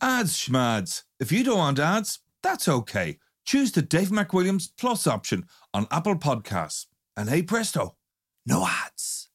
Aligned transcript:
Ads 0.00 0.36
schmads. 0.36 1.02
If 1.18 1.32
you 1.32 1.42
don't 1.42 1.58
want 1.58 1.78
ads, 1.78 2.20
that's 2.42 2.68
okay. 2.68 3.18
Choose 3.44 3.72
the 3.72 3.82
Dave 3.82 4.08
McWilliams 4.10 4.70
Plus 4.78 5.06
option 5.06 5.46
on 5.74 5.86
Apple 5.90 6.16
Podcasts. 6.16 6.86
And 7.16 7.28
hey 7.28 7.42
presto, 7.42 7.96
no 8.46 8.64
ads. 8.64 9.28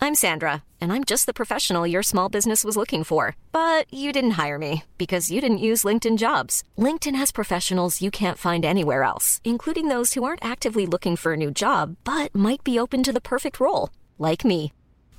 I'm 0.00 0.16
Sandra, 0.16 0.64
and 0.80 0.92
I'm 0.92 1.04
just 1.04 1.26
the 1.26 1.32
professional 1.32 1.86
your 1.86 2.02
small 2.02 2.28
business 2.28 2.64
was 2.64 2.76
looking 2.76 3.04
for. 3.04 3.36
But 3.52 3.92
you 3.92 4.12
didn't 4.12 4.32
hire 4.32 4.58
me 4.58 4.84
because 4.98 5.30
you 5.30 5.40
didn't 5.40 5.58
use 5.58 5.84
LinkedIn 5.84 6.18
jobs. 6.18 6.64
LinkedIn 6.78 7.16
has 7.16 7.32
professionals 7.32 8.02
you 8.02 8.10
can't 8.10 8.38
find 8.38 8.64
anywhere 8.64 9.02
else, 9.02 9.40
including 9.44 9.88
those 9.88 10.14
who 10.14 10.24
aren't 10.24 10.44
actively 10.44 10.86
looking 10.86 11.16
for 11.16 11.32
a 11.32 11.36
new 11.36 11.50
job 11.50 11.96
but 12.04 12.34
might 12.34 12.62
be 12.62 12.78
open 12.78 13.02
to 13.02 13.12
the 13.12 13.20
perfect 13.20 13.58
role, 13.58 13.90
like 14.18 14.44
me. 14.44 14.72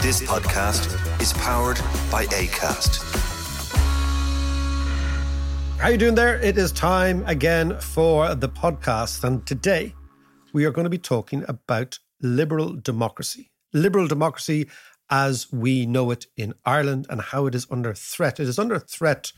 This 0.00 0.20
podcast 0.22 1.20
is 1.20 1.32
powered 1.34 1.78
by 2.10 2.26
ACAST. 2.26 3.02
How 5.78 5.88
you 5.88 5.96
doing 5.96 6.14
there? 6.14 6.38
It 6.40 6.58
is 6.58 6.72
time 6.72 7.24
again 7.26 7.78
for 7.80 8.34
the 8.34 8.48
podcast, 8.48 9.24
and 9.24 9.46
today 9.46 9.94
we 10.52 10.64
are 10.64 10.70
going 10.70 10.84
to 10.84 10.90
be 10.90 10.98
talking 10.98 11.44
about 11.48 11.98
liberal 12.20 12.74
democracy. 12.74 13.50
Liberal 13.72 14.06
democracy 14.06 14.68
as 15.10 15.50
we 15.52 15.86
know 15.86 16.10
it 16.10 16.26
in 16.36 16.54
Ireland 16.64 17.06
and 17.08 17.20
how 17.20 17.46
it 17.46 17.54
is 17.54 17.66
under 17.70 17.94
threat. 17.94 18.40
It 18.40 18.48
is 18.48 18.58
under 18.58 18.78
threat 18.78 19.32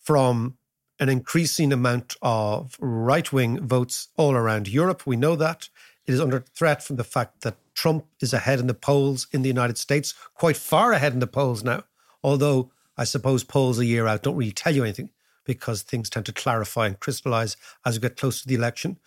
from 0.00 0.58
an 1.00 1.08
increasing 1.08 1.72
amount 1.72 2.16
of 2.22 2.76
right 2.80 3.32
wing 3.32 3.66
votes 3.66 4.08
all 4.16 4.34
around 4.34 4.68
Europe. 4.68 5.06
We 5.06 5.16
know 5.16 5.36
that. 5.36 5.68
It 6.08 6.14
is 6.14 6.20
under 6.22 6.40
threat 6.40 6.82
from 6.82 6.96
the 6.96 7.04
fact 7.04 7.42
that 7.42 7.58
Trump 7.74 8.06
is 8.22 8.32
ahead 8.32 8.60
in 8.60 8.66
the 8.66 8.72
polls 8.72 9.26
in 9.30 9.42
the 9.42 9.48
United 9.48 9.76
States, 9.76 10.14
quite 10.34 10.56
far 10.56 10.92
ahead 10.92 11.12
in 11.12 11.20
the 11.20 11.26
polls 11.26 11.62
now. 11.62 11.84
Although 12.24 12.72
I 12.96 13.04
suppose 13.04 13.44
polls 13.44 13.78
a 13.78 13.84
year 13.84 14.06
out 14.06 14.22
don't 14.22 14.36
really 14.36 14.50
tell 14.50 14.74
you 14.74 14.84
anything 14.84 15.10
because 15.44 15.82
things 15.82 16.08
tend 16.08 16.24
to 16.26 16.32
clarify 16.32 16.86
and 16.86 16.98
crystallize 16.98 17.58
as 17.84 17.96
we 17.96 18.00
get 18.00 18.16
close 18.16 18.40
to 18.40 18.48
the 18.48 18.54
election. 18.54 18.98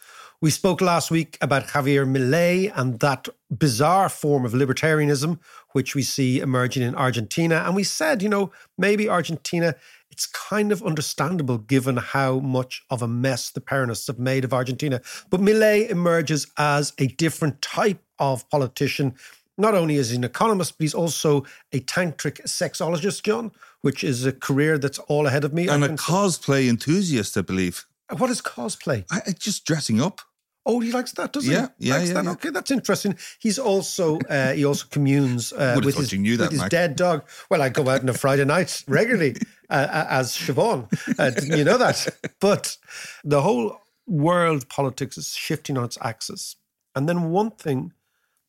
We 0.42 0.52
spoke 0.52 0.80
last 0.80 1.10
week 1.10 1.40
about 1.42 1.68
Javier 1.68 2.06
Milei 2.08 2.72
and 2.76 3.00
that 3.00 3.28
bizarre 3.50 4.10
form 4.10 4.46
of 4.46 4.54
libertarianism 4.54 5.40
which 5.72 5.96
we 5.96 6.04
see 6.04 6.40
emerging 6.40 6.84
in 6.84 6.95
Argentina. 6.95 7.64
And 7.66 7.76
we 7.76 7.84
said, 7.84 8.22
you 8.22 8.30
know, 8.30 8.52
maybe 8.78 9.10
Argentina, 9.10 9.76
it's 10.11 10.26
kind 10.27 10.72
of 10.72 10.83
understandable 10.83 11.58
given 11.58 11.98
how 11.98 12.39
much 12.39 12.83
of 12.89 13.02
a 13.02 13.08
mess 13.08 13.49
the 13.49 13.61
Peronists 13.61 14.08
have 14.08 14.20
made 14.20 14.44
of 14.44 14.54
Argentina. 14.54 15.02
But 15.30 15.39
Milei 15.42 15.89
emerges 15.89 16.48
as 16.58 16.94
a 16.98 17.08
different 17.08 17.61
type 17.61 18.02
of 18.20 18.48
politician. 18.49 19.16
Not 19.58 19.73
only 19.76 19.95
is 19.95 20.10
he 20.10 20.17
an 20.17 20.23
economist, 20.23 20.77
but 20.77 20.83
he's 20.83 20.94
also 20.94 21.45
a 21.72 21.80
tantric 21.82 22.42
sexologist, 22.45 23.23
John, 23.23 23.52
which 23.82 24.04
is 24.04 24.26
a 24.26 24.32
career 24.32 24.77
that's 24.77 24.99
all 24.99 25.27
ahead 25.27 25.44
of 25.44 25.54
me. 25.54 25.67
And 25.67 25.83
a 25.83 25.89
cosplay 25.89 26.67
enthusiast, 26.70 27.38
I 27.38 27.42
believe. 27.42 27.86
what 28.17 28.30
is 28.30 28.42
cosplay? 28.42 29.05
I, 29.11 29.22
I- 29.28 29.32
just 29.32 29.66
dressing 29.66 30.02
up. 30.02 30.22
Oh, 30.66 30.80
he 30.80 30.92
likes 30.92 31.11
that, 31.14 31.33
does 31.33 31.45
he? 31.45 31.54
Yeah, 31.54 31.70
yeah, 31.80 31.95
likes 31.95 32.08
yeah, 32.10 32.14
that. 32.14 32.23
yeah. 32.26 32.32
Okay, 32.32 32.49
that's 32.52 32.72
interesting. 32.72 33.17
He's 33.39 33.58
also 33.58 34.20
uh, 34.30 34.54
he 34.54 34.64
also 34.64 34.86
communes 34.89 35.52
uh, 35.54 35.73
with 35.76 35.86
his, 35.95 36.11
that, 36.11 36.39
with 36.39 36.52
his 36.52 36.64
dead 36.70 36.95
dog. 36.95 37.27
Well, 37.49 37.61
I 37.61 37.70
go 37.70 37.88
out 37.89 38.02
on 38.02 38.10
a 38.10 38.14
Friday 38.14 38.45
night 38.45 38.83
regularly 38.88 39.36
uh, 39.70 40.05
as 40.10 40.38
Siobhan. 40.38 40.88
Uh, 41.17 41.30
didn't 41.32 41.58
you 41.58 41.64
know 41.64 41.77
that? 41.77 42.08
But 42.39 42.77
the 43.23 43.42
whole 43.42 43.82
world 44.05 44.70
politics 44.70 45.17
is 45.17 45.33
shifting 45.33 45.77
on 45.77 45.86
its 45.86 45.98
axis. 46.02 46.58
And 46.95 47.08
then 47.08 47.32
one 47.32 47.52
thing 47.52 47.93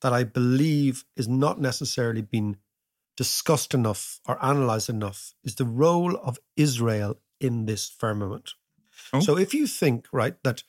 that 0.03 0.12
I 0.12 0.25
believe 0.25 1.05
is 1.17 1.29
not 1.29 1.61
necessarily 1.61 2.23
being 2.23 2.56
discussed 3.17 3.73
enough 3.75 4.21
or 4.27 4.43
analyzed 4.44 4.91
enough 4.91 5.34
is 5.44 5.55
the 5.55 5.65
role 5.65 6.17
of 6.17 6.39
Israel 6.56 7.19
in 7.41 7.67
this 7.67 7.89
firmament. 7.89 8.53
Oh. 9.12 9.21
So 9.21 9.39
if 9.39 9.55
you 9.55 9.67
think, 9.67 10.06
right, 10.12 10.34
that 10.43 10.65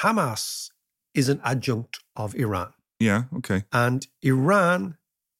Hamas 0.00 0.70
is 1.14 1.28
an 1.28 1.40
adjunct 1.44 2.00
of 2.16 2.34
Iran 2.34 2.72
Yeah, 3.00 3.24
okay. 3.36 3.64
and 3.72 4.06
Iran 4.22 4.96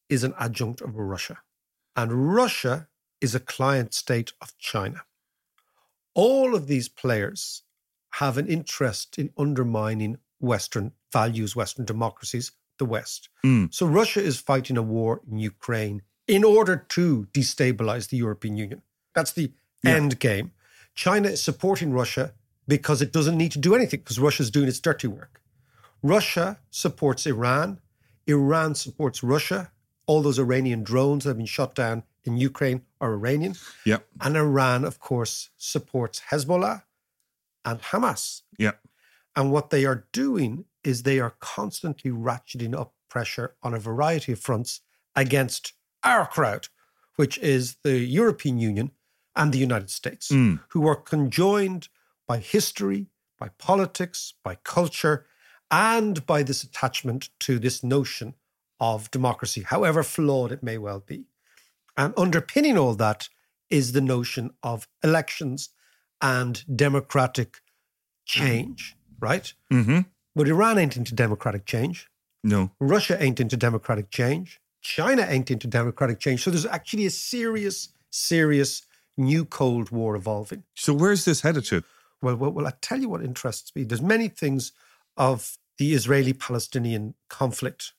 is 0.08 0.24
an 0.24 0.34
adjunct 0.38 0.80
of 0.80 0.94
Russia 0.96 1.38
and 1.96 2.34
Russia 2.34 2.88
is 3.20 3.34
a 3.34 3.40
client 3.40 3.94
state 3.94 4.32
of 4.40 4.56
China. 4.58 5.02
All 6.14 6.54
of 6.54 6.66
these 6.66 6.88
players 6.88 7.62
have 8.16 8.36
an 8.36 8.46
interest 8.46 9.18
in 9.18 9.30
undermining 9.38 10.18
Western 10.40 10.92
values, 11.12 11.56
Western 11.56 11.84
democracies, 11.84 12.52
the 12.78 12.84
West. 12.84 13.28
Mm. 13.44 13.72
So 13.72 13.86
Russia 13.86 14.20
is 14.22 14.38
fighting 14.38 14.76
a 14.76 14.82
war 14.82 15.20
in 15.30 15.38
Ukraine 15.38 16.02
in 16.26 16.44
order 16.44 16.76
to 16.90 17.28
destabilize 17.32 18.08
the 18.08 18.16
European 18.16 18.56
Union. 18.56 18.82
That's 19.14 19.32
the 19.32 19.52
Yeah. 19.84 19.96
end 19.96 20.18
game. 20.18 20.52
China 20.94 21.28
is 21.28 21.42
supporting 21.42 21.92
Russia 21.92 22.34
because 22.68 23.00
it 23.02 23.12
doesn't 23.12 23.36
need 23.38 23.52
to 23.52 23.58
do 23.58 23.74
anything 23.74 24.00
because 24.00 24.18
Russia's 24.18 24.50
doing 24.50 24.68
its 24.68 24.80
dirty 24.80 25.06
work. 25.08 25.40
Russia 26.02 26.58
supports 26.70 27.26
Iran. 27.26 27.80
Iran 28.26 28.74
supports 28.74 29.22
Russia. 29.22 29.70
All 30.06 30.22
those 30.22 30.38
Iranian 30.38 30.82
drones 30.82 31.24
that 31.24 31.30
have 31.30 31.36
been 31.36 31.46
shot 31.46 31.74
down 31.74 32.02
in 32.24 32.36
Ukraine 32.36 32.82
are 33.00 33.12
Iranian. 33.14 33.54
Yeah, 33.84 33.98
And 34.20 34.36
Iran, 34.36 34.84
of 34.84 34.98
course, 35.00 35.50
supports 35.56 36.22
Hezbollah 36.30 36.82
and 37.64 37.80
Hamas. 37.80 38.42
yeah. 38.58 38.72
And 39.34 39.50
what 39.50 39.70
they 39.70 39.86
are 39.86 40.06
doing 40.12 40.66
is 40.84 41.02
they 41.02 41.18
are 41.18 41.34
constantly 41.40 42.10
ratcheting 42.10 42.78
up 42.78 42.92
pressure 43.08 43.54
on 43.62 43.72
a 43.72 43.78
variety 43.78 44.32
of 44.32 44.40
fronts 44.40 44.82
against 45.16 45.72
our 46.04 46.26
crowd, 46.26 46.68
which 47.16 47.38
is 47.38 47.76
the 47.82 47.98
European 48.00 48.58
Union 48.58 48.90
and 49.34 49.50
the 49.52 49.58
United 49.58 49.88
States, 49.90 50.28
Mm. 50.30 50.60
who 50.70 50.86
are 50.86 50.96
conjoined 50.96 51.88
by 52.26 52.38
history, 52.38 53.06
by 53.38 53.48
politics, 53.56 54.34
by 54.44 54.56
culture, 54.56 55.24
and 55.72 56.24
by 56.26 56.42
this 56.42 56.62
attachment 56.62 57.30
to 57.40 57.58
this 57.58 57.82
notion 57.82 58.34
of 58.78 59.10
democracy, 59.10 59.62
however 59.62 60.02
flawed 60.02 60.52
it 60.52 60.62
may 60.62 60.76
well 60.76 61.00
be. 61.00 61.24
And 61.96 62.12
underpinning 62.16 62.76
all 62.76 62.94
that 62.94 63.28
is 63.70 63.92
the 63.92 64.00
notion 64.00 64.50
of 64.62 64.86
elections 65.02 65.70
and 66.20 66.62
democratic 66.76 67.60
change, 68.26 68.94
right? 69.18 69.52
Mm-hmm. 69.72 70.00
But 70.36 70.48
Iran 70.48 70.78
ain't 70.78 70.96
into 70.96 71.14
democratic 71.14 71.64
change. 71.64 72.08
No. 72.44 72.70
Russia 72.78 73.22
ain't 73.22 73.40
into 73.40 73.56
democratic 73.56 74.10
change. 74.10 74.60
China 74.82 75.24
ain't 75.28 75.50
into 75.50 75.66
democratic 75.66 76.18
change. 76.18 76.42
So 76.42 76.50
there's 76.50 76.66
actually 76.66 77.06
a 77.06 77.10
serious, 77.10 77.88
serious 78.10 78.82
new 79.16 79.44
Cold 79.44 79.90
War 79.90 80.16
evolving. 80.16 80.64
So 80.74 80.92
where's 80.92 81.24
this 81.24 81.42
headed 81.42 81.64
to? 81.66 81.82
Well, 82.20 82.36
well, 82.36 82.50
well, 82.50 82.66
I 82.66 82.72
tell 82.80 83.00
you 83.00 83.08
what 83.08 83.22
interests 83.22 83.74
me. 83.74 83.84
There's 83.84 84.02
many 84.02 84.28
things 84.28 84.72
of 85.16 85.56
the 85.78 85.94
Israeli-Palestinian 85.94 87.14
conflict 87.28 87.92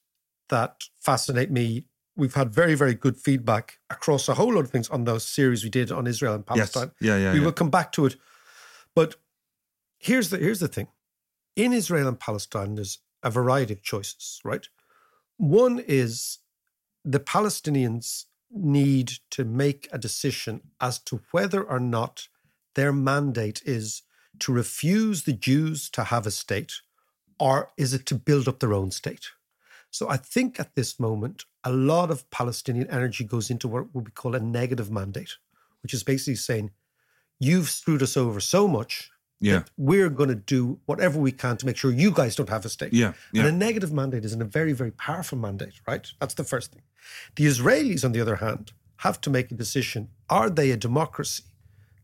that 0.50 0.84
fascinate 1.00 1.52
me. 1.52 1.86
We've 2.16 2.36
had 2.36 2.54
very, 2.54 2.76
very 2.76 2.94
good 2.94 3.18
feedback 3.18 3.80
across 3.90 4.30
a 4.30 4.36
whole 4.36 4.54
lot 4.54 4.66
of 4.66 4.70
things 4.72 4.90
on 4.90 5.06
those 5.06 5.26
series 5.26 5.64
we 5.64 5.70
did 5.70 5.92
on 5.92 6.06
Israel 6.06 6.36
and 6.36 6.44
Yes. 6.56 6.72
Palestine. 6.72 6.92
Yeah, 7.02 7.18
yeah, 7.18 7.34
we 7.34 7.40
yeah. 7.40 7.46
will 7.46 7.52
come 7.54 7.72
back 7.72 7.92
to 7.94 8.06
it. 8.06 8.16
But 8.96 9.16
here's 9.98 10.30
the 10.30 10.38
here's 10.38 10.60
the 10.60 10.68
thing. 10.68 10.90
In 11.56 11.74
Israel 11.74 12.08
and 12.08 12.20
Palestine, 12.20 12.76
there's 12.76 13.00
a 13.24 13.32
variety 13.32 13.74
of 13.74 13.82
choices, 13.82 14.40
right? 14.44 14.68
One 15.38 15.80
is 15.80 16.40
the 17.04 17.20
Palestinians 17.20 18.26
need 18.52 19.14
to 19.32 19.44
make 19.44 19.88
a 19.92 19.98
decision 19.98 20.62
as 20.80 21.00
to 21.00 21.22
whether 21.32 21.64
or 21.64 21.80
not 21.80 22.28
their 22.76 22.94
mandate 22.94 23.62
is 23.66 24.04
to 24.40 24.54
refuse 24.54 25.24
the 25.24 25.34
Jews 25.34 25.90
to 25.92 26.06
have 26.06 26.28
a 26.28 26.32
state, 26.32 26.74
or 27.40 27.70
is 27.78 27.94
it 27.94 28.06
to 28.08 28.16
build 28.16 28.48
up 28.48 28.60
their 28.60 28.74
own 28.74 28.92
state? 28.92 29.28
So 29.92 30.10
I 30.10 30.18
think 30.18 30.60
at 30.60 30.76
this 30.76 31.00
moment, 31.00 31.46
a 31.64 31.72
lot 31.72 32.10
of 32.12 32.30
Palestinian 32.32 32.90
energy 32.90 33.24
goes 33.24 33.50
into 33.50 33.68
what 33.68 33.94
would 33.94 34.06
be 34.06 34.12
called 34.12 34.36
a 34.36 34.40
negative 34.40 34.90
mandate, 34.92 35.34
which 35.82 35.94
is 35.94 36.04
basically 36.04 36.36
saying, 36.36 36.72
you've 37.40 37.70
screwed 37.70 38.02
us 38.02 38.18
over 38.18 38.40
so 38.40 38.68
much 38.68 39.10
Yeah. 39.40 39.60
that 39.60 39.70
we're 39.78 40.10
going 40.10 40.30
to 40.30 40.36
do 40.56 40.80
whatever 40.86 41.20
we 41.20 41.32
can 41.32 41.58
to 41.58 41.66
make 41.66 41.78
sure 41.78 41.92
you 41.92 42.12
guys 42.12 42.36
don't 42.36 42.50
have 42.50 42.66
a 42.66 42.70
state. 42.70 42.94
Yeah, 42.94 43.14
yeah. 43.34 43.46
And 43.46 43.50
a 43.56 43.66
negative 43.68 43.92
mandate 43.92 44.26
is 44.26 44.34
a 44.34 44.46
very, 44.46 44.74
very 44.74 44.92
powerful 44.92 45.38
mandate, 45.38 45.76
right? 45.88 46.06
That's 46.20 46.34
the 46.36 46.44
first 46.46 46.72
thing. 46.72 46.84
The 47.36 47.46
Israelis, 47.46 48.04
on 48.06 48.14
the 48.14 48.22
other 48.22 48.38
hand, 48.38 48.72
have 48.98 49.20
to 49.22 49.30
make 49.30 49.52
a 49.52 49.56
decision. 49.56 50.10
Are 50.30 50.50
they 50.50 50.72
a 50.72 50.78
democracy 50.78 51.44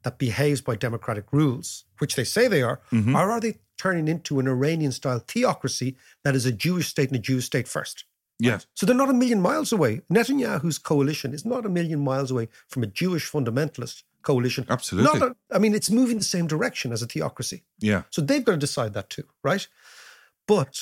that 0.04 0.18
behaves 0.18 0.62
by 0.62 0.75
democratic 0.75 1.25
rules, 1.32 1.86
which 2.00 2.16
they 2.16 2.25
say 2.25 2.48
they 2.48 2.62
are, 2.62 2.82
Mm-hmm. 2.92 3.16
or 3.16 3.32
are 3.32 3.40
they 3.40 3.56
turning 3.80 4.08
into 4.08 4.40
an 4.40 4.48
Iranian 4.48 4.92
style 4.92 5.24
theocracy 5.28 5.96
that 6.24 6.36
is 6.36 6.46
a 6.46 6.52
Jewish 6.52 6.88
state 6.88 7.10
and 7.10 7.18
a 7.18 7.22
Jewish 7.22 7.46
state 7.46 7.68
first? 7.68 8.06
Yes. 8.40 8.68
So 8.76 8.86
they're 8.86 8.96
not 8.96 9.10
a 9.10 9.14
million 9.14 9.42
miles 9.42 9.72
away. 9.72 10.02
Netanyahu's 10.12 10.78
coalition 10.78 11.34
is 11.34 11.46
not 11.46 11.66
a 11.66 11.70
million 11.70 12.00
miles 12.00 12.31
away 12.31 12.48
from 12.68 12.84
a 12.84 12.88
Jewish 12.88 13.30
fundamentalist 13.30 14.04
coalition. 14.22 14.66
Absolutely. 14.70 15.20
Not 15.20 15.31
a, 15.31 15.36
I 15.56 15.60
mean, 15.60 15.74
it's 15.74 15.90
moving 15.90 16.18
the 16.18 16.24
same 16.24 16.48
direction 16.48 16.92
as 16.92 17.02
a 17.02 17.08
theocracy. 17.08 17.64
Yeah. 17.80 18.04
So 18.12 18.22
they've 18.22 18.44
got 18.44 18.54
to 18.54 18.58
decide 18.58 18.94
that 18.94 19.10
too, 19.10 19.26
right? 19.44 19.68
But 20.48 20.82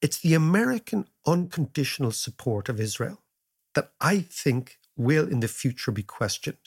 it's 0.00 0.18
the 0.18 0.34
American 0.34 1.06
unconditional 1.26 2.12
support 2.12 2.68
of 2.68 2.80
Israel 2.80 3.22
that 3.74 3.90
I 4.00 4.20
think 4.20 4.78
will 4.96 5.28
in 5.28 5.40
the 5.40 5.48
future 5.48 5.92
be 5.92 6.02
questioned 6.02 6.58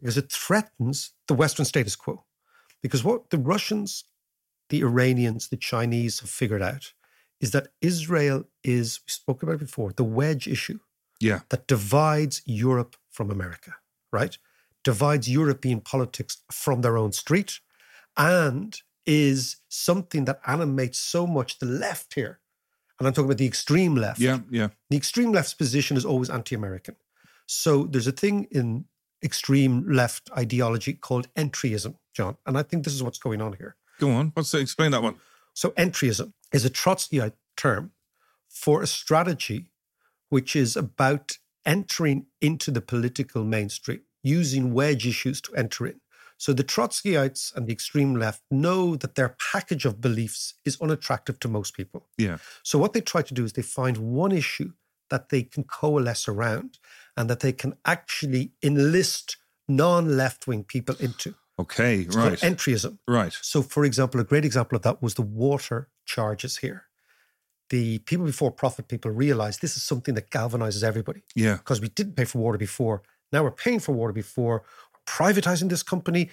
because 0.00 0.16
it 0.16 0.32
threatens 0.32 1.12
the 1.28 1.34
Western 1.34 1.64
status 1.64 1.96
quo. 1.96 2.24
Because 2.82 3.04
what 3.04 3.30
the 3.30 3.38
Russians, 3.38 4.04
the 4.68 4.82
Iranians, 4.82 5.48
the 5.48 5.56
Chinese 5.56 6.20
have 6.20 6.30
figured 6.30 6.62
out 6.62 6.92
is 7.40 7.50
that 7.50 7.68
Israel 7.80 8.44
is, 8.64 9.00
we 9.06 9.10
spoke 9.10 9.42
about 9.42 9.56
it 9.56 9.60
before, 9.60 9.92
the 9.92 10.04
wedge 10.04 10.46
issue 10.48 10.78
Yeah. 11.20 11.40
that 11.50 11.66
divides 11.66 12.42
Europe 12.46 12.96
from 13.10 13.30
America, 13.30 13.74
right? 14.12 14.38
Divides 14.84 15.28
European 15.28 15.80
politics 15.80 16.38
from 16.50 16.80
their 16.80 16.96
own 16.96 17.12
street 17.12 17.60
and 18.16 18.80
is 19.04 19.56
something 19.68 20.24
that 20.24 20.40
animates 20.46 20.98
so 20.98 21.26
much 21.26 21.58
the 21.58 21.66
left 21.66 22.14
here. 22.14 22.40
And 22.98 23.06
I'm 23.06 23.12
talking 23.12 23.26
about 23.26 23.38
the 23.38 23.46
extreme 23.46 23.94
left. 23.94 24.18
Yeah. 24.20 24.40
Yeah. 24.50 24.68
The 24.88 24.96
extreme 24.96 25.32
left's 25.32 25.54
position 25.54 25.96
is 25.96 26.04
always 26.04 26.30
anti 26.30 26.54
American. 26.54 26.96
So 27.46 27.84
there's 27.84 28.06
a 28.06 28.12
thing 28.12 28.46
in 28.50 28.86
extreme 29.22 29.84
left 29.88 30.30
ideology 30.36 30.94
called 30.94 31.32
entryism, 31.34 31.96
John. 32.14 32.36
And 32.46 32.56
I 32.56 32.62
think 32.62 32.84
this 32.84 32.94
is 32.94 33.02
what's 33.02 33.18
going 33.18 33.42
on 33.42 33.52
here. 33.54 33.76
Go 33.98 34.10
on. 34.10 34.30
What's 34.34 34.50
the, 34.50 34.58
explain 34.58 34.90
that 34.90 35.02
one? 35.02 35.16
So, 35.54 35.70
entryism 35.70 36.32
is 36.52 36.64
a 36.64 36.70
Trotskyite 36.70 37.32
uh, 37.32 37.36
term 37.56 37.92
for 38.48 38.82
a 38.82 38.86
strategy 38.86 39.70
which 40.28 40.54
is 40.56 40.76
about 40.76 41.38
entering 41.64 42.26
into 42.40 42.70
the 42.70 42.80
political 42.80 43.44
mainstream, 43.44 44.02
using 44.22 44.72
wedge 44.72 45.06
issues 45.06 45.40
to 45.42 45.54
enter 45.54 45.86
in. 45.86 46.00
So, 46.38 46.52
the 46.52 46.64
Trotskyites 46.64 47.54
and 47.54 47.66
the 47.66 47.72
extreme 47.72 48.14
left 48.14 48.42
know 48.50 48.96
that 48.96 49.14
their 49.14 49.36
package 49.52 49.86
of 49.86 50.00
beliefs 50.00 50.54
is 50.64 50.80
unattractive 50.80 51.40
to 51.40 51.48
most 51.48 51.74
people. 51.74 52.06
Yeah. 52.18 52.38
So, 52.62 52.78
what 52.78 52.92
they 52.92 53.00
try 53.00 53.22
to 53.22 53.34
do 53.34 53.44
is 53.44 53.54
they 53.54 53.62
find 53.62 53.96
one 53.96 54.32
issue 54.32 54.72
that 55.08 55.30
they 55.30 55.42
can 55.42 55.64
coalesce 55.64 56.28
around 56.28 56.78
and 57.16 57.30
that 57.30 57.40
they 57.40 57.52
can 57.52 57.76
actually 57.84 58.52
enlist 58.62 59.38
non 59.68 60.16
left 60.16 60.46
wing 60.46 60.64
people 60.64 60.96
into. 61.00 61.34
Okay. 61.58 62.00
It's 62.00 62.14
right. 62.16 62.38
entryism. 62.40 62.98
right. 63.08 63.32
So, 63.40 63.62
for 63.62 63.84
example, 63.84 64.20
a 64.20 64.24
great 64.24 64.44
example 64.44 64.76
of 64.76 64.82
that 64.82 65.00
was 65.02 65.14
the 65.14 65.22
water 65.22 65.88
charges 66.04 66.58
here. 66.58 66.84
The 67.70 67.98
people 68.00 68.26
before 68.26 68.50
profit 68.52 68.88
people 68.88 69.10
realized 69.10 69.60
this 69.60 69.76
is 69.76 69.82
something 69.82 70.14
that 70.14 70.30
galvanizes 70.30 70.84
everybody 70.84 71.22
Yeah. 71.34 71.56
because 71.56 71.80
we 71.80 71.88
didn't 71.88 72.14
pay 72.14 72.24
for 72.24 72.38
water 72.38 72.58
before. 72.58 73.02
Now 73.32 73.42
we're 73.42 73.50
paying 73.50 73.80
for 73.80 73.92
water 73.92 74.12
before. 74.12 74.62
We're 74.92 75.12
privatizing 75.12 75.68
this 75.68 75.82
company. 75.82 76.30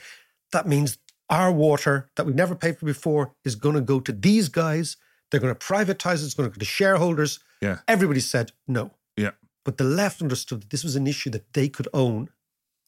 That 0.51 0.67
means 0.67 0.97
our 1.29 1.51
water 1.51 2.09
that 2.15 2.25
we've 2.25 2.35
never 2.35 2.53
paid 2.53 2.77
for 2.77 2.85
before 2.85 3.33
is 3.43 3.55
going 3.55 3.75
to 3.75 3.81
go 3.81 3.99
to 4.01 4.11
these 4.11 4.49
guys. 4.49 4.97
They're 5.31 5.39
going 5.39 5.55
to 5.55 5.59
privatize 5.59 6.21
it. 6.21 6.25
It's 6.25 6.35
going 6.35 6.49
to 6.51 6.53
go 6.55 6.59
to 6.59 6.65
shareholders. 6.65 7.39
Yeah. 7.61 7.79
Everybody 7.87 8.19
said 8.19 8.51
no. 8.67 8.91
Yeah. 9.17 9.31
But 9.65 9.77
the 9.77 9.85
left 9.85 10.21
understood 10.21 10.61
that 10.61 10.69
this 10.69 10.83
was 10.83 10.95
an 10.95 11.07
issue 11.07 11.31
that 11.31 11.53
they 11.53 11.69
could 11.69 11.87
own. 11.93 12.29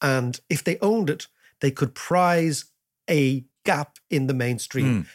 And 0.00 0.38
if 0.48 0.62
they 0.62 0.78
owned 0.80 1.10
it, 1.10 1.26
they 1.60 1.70
could 1.70 1.94
prize 1.94 2.64
a 3.08 3.44
gap 3.64 3.98
in 4.10 4.26
the 4.26 4.34
mainstream 4.34 5.06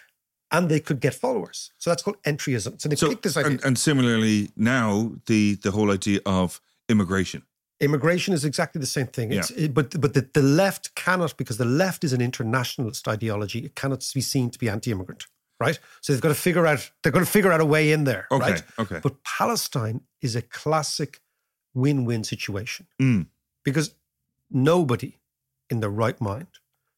and 0.51 0.69
they 0.69 0.79
could 0.79 0.99
get 0.99 1.13
followers. 1.13 1.71
So 1.77 1.89
that's 1.89 2.03
called 2.03 2.21
entryism. 2.23 2.79
So 2.81 2.89
they 2.89 2.95
So 2.95 3.09
picked 3.09 3.23
this 3.23 3.38
idea. 3.38 3.51
and, 3.51 3.63
and 3.63 3.77
similarly 3.77 4.49
now 4.55 5.13
the 5.27 5.55
the 5.55 5.71
whole 5.71 5.91
idea 5.91 6.19
of 6.25 6.59
immigration. 6.89 7.43
Immigration 7.79 8.33
is 8.33 8.43
exactly 8.45 8.79
the 8.79 8.85
same 8.97 9.07
thing. 9.07 9.31
It's, 9.31 9.49
it- 9.51 9.73
but 9.73 9.99
but 10.01 10.13
the, 10.13 10.29
the 10.33 10.41
left 10.43 10.93
cannot, 10.95 11.35
because 11.38 11.57
the 11.57 11.65
left 11.65 12.03
is 12.03 12.13
an 12.13 12.21
internationalist 12.21 13.07
ideology, 13.07 13.59
it 13.65 13.75
cannot 13.75 14.05
be 14.13 14.21
seen 14.21 14.49
to 14.51 14.59
be 14.59 14.69
anti-immigrant, 14.69 15.25
right? 15.59 15.79
So 16.01 16.13
they've 16.13 16.21
got 16.21 16.29
to 16.29 16.41
figure 16.49 16.67
out, 16.67 16.91
they're 17.01 17.11
going 17.11 17.25
to 17.25 17.31
figure 17.31 17.51
out 17.51 17.59
a 17.61 17.65
way 17.65 17.91
in 17.91 18.03
there, 18.03 18.27
Okay, 18.29 18.51
right? 18.51 18.63
okay. 18.77 18.99
But 19.01 19.23
Palestine 19.23 20.01
is 20.21 20.35
a 20.35 20.41
classic 20.43 21.21
win-win 21.73 22.23
situation 22.23 22.85
Mm. 23.01 23.27
because 23.63 23.95
nobody 24.51 25.17
in 25.71 25.79
their 25.79 25.89
right 25.89 26.19
mind 26.19 26.47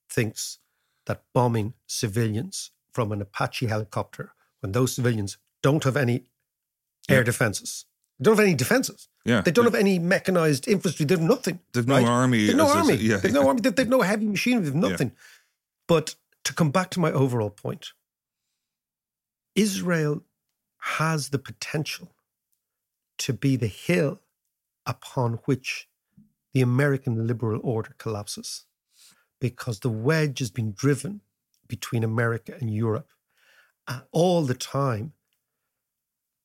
thinks 0.09 0.59
that 1.05 1.23
bombing 1.33 1.73
civilians 1.85 2.71
from 2.91 3.11
an 3.11 3.21
Apache 3.21 3.67
helicopter 3.67 4.33
when 4.61 4.71
those 4.71 4.93
civilians 4.93 5.37
don't 5.61 5.83
have 5.83 5.97
any 5.97 6.23
air 7.09 7.23
defenses, 7.23 7.85
they 8.19 8.23
don't 8.23 8.37
have 8.37 8.45
any 8.45 8.55
defenses. 8.55 9.09
Yeah. 9.25 9.41
They 9.41 9.51
don't 9.51 9.65
have 9.65 9.75
any 9.75 9.99
mechanized 9.99 10.67
infantry. 10.67 11.05
They 11.05 11.15
have 11.15 11.23
nothing. 11.23 11.59
They've 11.73 11.87
no 11.87 12.05
army 12.05 12.45
They've 12.45 12.55
no 12.55 12.69
army. 12.69 12.95
yeah. 12.95 13.17
They've 13.17 13.33
no 13.33 13.47
army. 13.47 13.61
They've, 13.61 13.75
they've 13.75 13.87
no 13.87 14.01
heavy 14.01 14.25
machinery. 14.25 14.65
They've 14.65 14.75
nothing. 14.75 15.13
But 15.87 16.15
to 16.45 16.53
come 16.53 16.71
back 16.71 16.89
to 16.91 16.99
my 16.99 17.11
overall 17.11 17.49
point, 17.49 17.89
Israel 19.55 20.23
has 20.79 21.29
the 21.29 21.39
potential 21.39 22.09
to 23.19 23.33
be 23.33 23.55
the 23.55 23.67
hill 23.67 24.19
upon 24.85 25.39
which 25.45 25.87
the 26.53 26.61
American 26.61 27.27
liberal 27.27 27.59
order 27.63 27.95
collapses 27.97 28.65
because 29.39 29.79
the 29.79 29.89
wedge 29.89 30.39
has 30.39 30.51
been 30.51 30.73
driven 30.73 31.21
between 31.67 32.03
America 32.03 32.55
and 32.59 32.73
Europe. 32.73 33.09
And 33.87 34.03
all 34.11 34.43
the 34.43 34.53
time, 34.53 35.13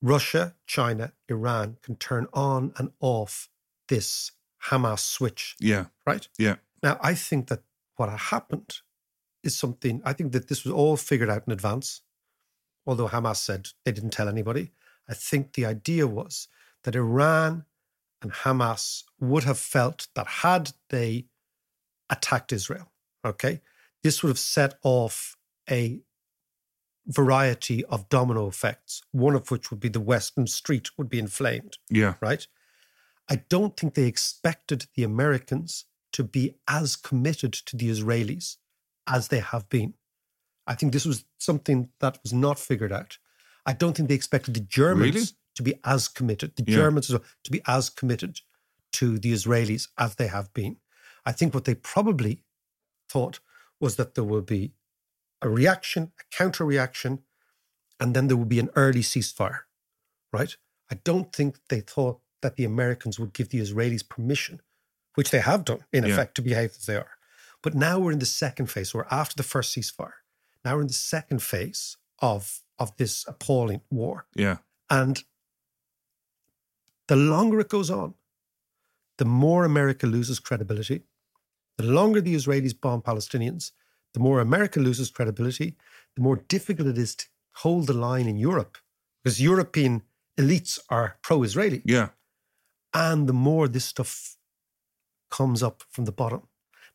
Russia, 0.03 0.55
China, 0.67 1.13
Iran 1.29 1.77
can 1.83 1.97
turn 1.97 2.27
on 2.33 2.73
and 2.77 2.91
off 3.01 3.49
this 3.89 4.33
Hamas 4.65 5.01
switch, 5.01 5.57
Yeah. 5.61 5.87
right? 6.07 6.27
Yeah. 6.39 6.57
Now, 6.83 6.99
I 7.01 7.15
think 7.15 7.49
that 7.49 7.63
what 7.97 8.09
happened 8.09 8.79
is 9.43 9.57
something, 9.57 10.01
I 10.05 10.13
think 10.13 10.33
that 10.33 10.49
this 10.49 10.65
was 10.65 10.73
all 10.73 10.97
figured 10.97 11.31
out 11.31 11.45
in 11.47 11.53
advance. 11.53 12.03
Although 12.87 13.09
Hamas 13.09 13.37
said 13.37 13.69
they 13.85 13.93
didn't 13.93 14.11
tell 14.11 14.29
anybody, 14.29 14.73
I 15.09 15.15
think 15.15 15.53
the 15.53 15.67
idea 15.67 16.07
was 16.07 16.49
that 16.85 16.97
Iran 16.97 17.65
and 18.23 18.33
Hamas 18.33 19.05
would 19.21 19.45
have 19.45 19.59
felt 19.59 20.09
that 20.15 20.27
had 20.27 20.73
they 20.91 21.27
attacked 22.11 22.53
Israel, 22.53 22.91
okay, 23.25 23.61
this 24.03 24.23
would 24.23 24.31
have 24.31 24.39
set 24.39 24.79
off 24.83 25.37
a 25.71 26.01
variety 27.07 27.85
of 27.87 28.09
domino 28.09 28.47
effects, 28.49 29.03
one 29.13 29.35
of 29.35 29.51
which 29.51 29.71
would 29.71 29.81
be 29.81 29.89
the 29.89 30.01
Western 30.01 30.47
street 30.47 30.91
would 30.99 31.09
be 31.09 31.19
inflamed 31.19 31.79
Yeah. 31.91 32.15
right? 32.21 32.47
I 33.31 33.37
don't 33.49 33.77
think 33.77 33.95
they 33.95 34.05
expected 34.07 34.87
the 34.95 35.05
Americans 35.05 35.85
to 36.13 36.25
be 36.25 36.55
as 36.67 36.97
committed 36.97 37.53
to 37.53 37.77
the 37.77 37.89
Israelis 37.91 38.57
as 39.07 39.29
they 39.29 39.41
have 39.41 39.69
been. 39.69 39.95
I 40.67 40.75
think 40.75 40.93
this 40.93 41.07
was 41.07 41.25
something 41.39 41.91
that 42.01 42.19
was 42.23 42.33
not 42.33 42.59
figured 42.59 42.93
out. 42.93 43.19
I 43.65 43.73
don't 43.75 43.97
think 43.97 44.09
they 44.09 44.15
expected 44.15 44.55
the 44.55 44.61
Germans 44.61 45.15
Really? 45.15 45.27
To 45.59 45.63
be 45.65 45.75
as 45.85 46.07
committed, 46.09 46.55
the 46.57 46.63
Yeah. 46.67 46.77
Germans 46.77 47.11
as 47.11 47.15
well, 47.19 47.25
to 47.43 47.51
be 47.51 47.61
as 47.67 47.91
committed 47.91 48.41
to 48.93 49.19
the 49.19 49.33
Israelis 49.33 49.89
as 49.99 50.15
they 50.15 50.29
have 50.29 50.55
been. 50.55 50.77
I 51.27 51.33
think 51.33 51.53
what 51.53 51.65
they 51.65 51.75
probably 51.75 52.45
thought 53.09 53.41
was 53.81 53.97
that 53.97 54.15
there 54.15 54.23
will 54.25 54.41
be 54.59 54.73
a 55.43 55.49
reaction, 55.49 56.13
a 56.21 56.25
counter 56.31 56.65
reaction, 56.65 57.25
and 57.99 58.15
then 58.15 58.29
there 58.29 58.37
will 58.37 58.45
be 58.57 58.61
an 58.61 58.71
early 58.77 59.01
ceasefire, 59.03 59.63
right? 60.33 60.57
I 60.93 60.95
don't 61.03 61.33
think 61.33 61.59
they 61.69 61.81
thought 61.81 62.21
that 62.41 62.55
the 62.55 62.65
Americans 62.65 63.19
would 63.19 63.33
give 63.33 63.49
the 63.49 63.61
Israelis 63.61 64.09
permission, 64.09 64.63
which 65.17 65.31
they 65.33 65.41
have 65.41 65.65
done 65.65 65.85
in 65.93 66.05
Yeah. 66.05 66.13
effect 66.13 66.37
to 66.37 66.43
behave 66.43 66.71
as 66.79 66.87
they 66.87 66.97
are. 66.97 67.19
But 67.63 67.75
now 67.75 67.99
we're 67.99 68.13
in 68.13 68.21
the 68.21 68.27
second 68.45 68.67
phase. 68.71 68.95
We're 68.95 69.07
after 69.11 69.35
the 69.35 69.43
first 69.55 69.75
ceasefire. 69.77 70.19
Now 70.65 70.77
we're 70.77 70.83
in 70.83 70.87
the 70.97 71.05
second 71.17 71.43
phase 71.43 71.97
of 72.21 72.63
of 72.79 72.97
this 72.97 73.27
appalling 73.27 73.81
war. 73.91 74.29
Yeah. 74.37 74.59
And 74.89 75.25
the 77.09 77.17
longer 77.17 77.61
it 77.61 77.69
goes 77.69 77.91
on, 77.91 78.15
the 79.19 79.25
more 79.25 79.65
America 79.65 80.07
loses 80.07 80.39
credibility. 80.39 81.03
The 81.77 81.85
longer 81.85 82.21
the 82.21 82.35
Israelis 82.35 82.79
bomb 82.81 83.03
Palestinians, 83.03 83.73
the 84.15 84.21
more 84.21 84.41
America 84.41 84.81
loses 84.81 85.11
credibility, 85.11 85.77
the 86.17 86.23
more 86.23 86.37
difficult 86.37 86.89
it 86.89 86.99
is 86.99 87.15
to 87.17 87.27
hold 87.55 87.87
the 87.87 87.93
line 87.93 88.27
in 88.27 88.37
Europe 88.37 88.79
because 89.23 89.41
European 89.41 90.03
elites 90.39 90.79
are 90.89 91.19
pro 91.23 91.43
Israeli. 91.43 91.83
Yeah. 91.85 92.09
And 92.95 93.29
the 93.29 93.33
more 93.33 93.69
this 93.69 93.85
stuff 93.85 94.37
comes 95.31 95.63
up 95.63 95.85
from 95.91 96.05
the 96.05 96.13
bottom. 96.13 96.43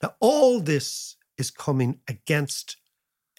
Now, 0.02 0.16
all 0.20 0.60
this 0.60 1.16
is 1.38 1.52
coming 1.52 2.00
against 2.08 2.78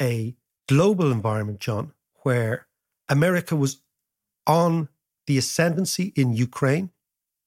a 0.00 0.37
global 0.69 1.11
environment, 1.11 1.61
John, 1.61 1.93
where 2.23 2.66
America 3.09 3.57
was 3.57 3.83
on 4.47 4.88
the 5.26 5.38
ascendancy 5.38 6.12
in 6.16 6.33
Ukraine. 6.33 6.90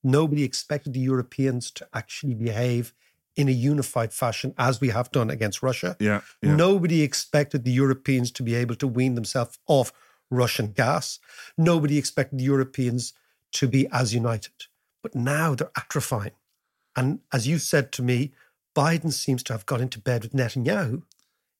Nobody 0.03 0.43
expected 0.43 0.93
the 0.93 1.00
Europeans 1.00 1.72
to 1.72 1.88
actually 1.93 2.34
behave 2.34 2.93
in 3.36 3.48
a 3.48 3.51
unified 3.51 4.13
fashion 4.13 4.53
as 4.57 4.81
we 4.81 4.89
have 4.89 5.12
done 5.12 5.29
against 5.29 5.62
Russia. 5.62 5.96
Yeah. 6.00 6.22
yeah. 6.41 6.55
Nobody 6.55 7.03
expected 7.03 7.63
the 7.63 7.72
Europeans 7.72 8.31
to 8.31 8.43
be 8.43 8.55
able 8.55 8.75
to 8.75 8.88
wean 8.88 9.15
themselves 9.15 9.60
off 9.67 9.91
Russian 10.31 10.72
gas. 10.72 11.19
Nobody 11.57 11.98
expected 11.98 12.39
the 12.39 12.43
Europeans 12.43 13.13
to 13.53 13.67
be 13.67 13.88
as 13.91 14.13
united. 14.13 14.65
But 15.03 15.13
now 15.13 15.53
they're 15.55 15.72
atrophying. 15.77 16.31
And 16.96 17.19
as 17.31 17.48
you 17.48 17.60
said 17.60 17.91
to 17.93 18.01
me, 18.01 18.34
Biden 18.75 19.13
seems 19.13 19.43
to 19.43 19.53
have 19.53 19.65
got 19.65 19.81
into 19.81 20.00
bed 20.00 20.24
with 20.24 20.34
Netanyahu 20.34 21.03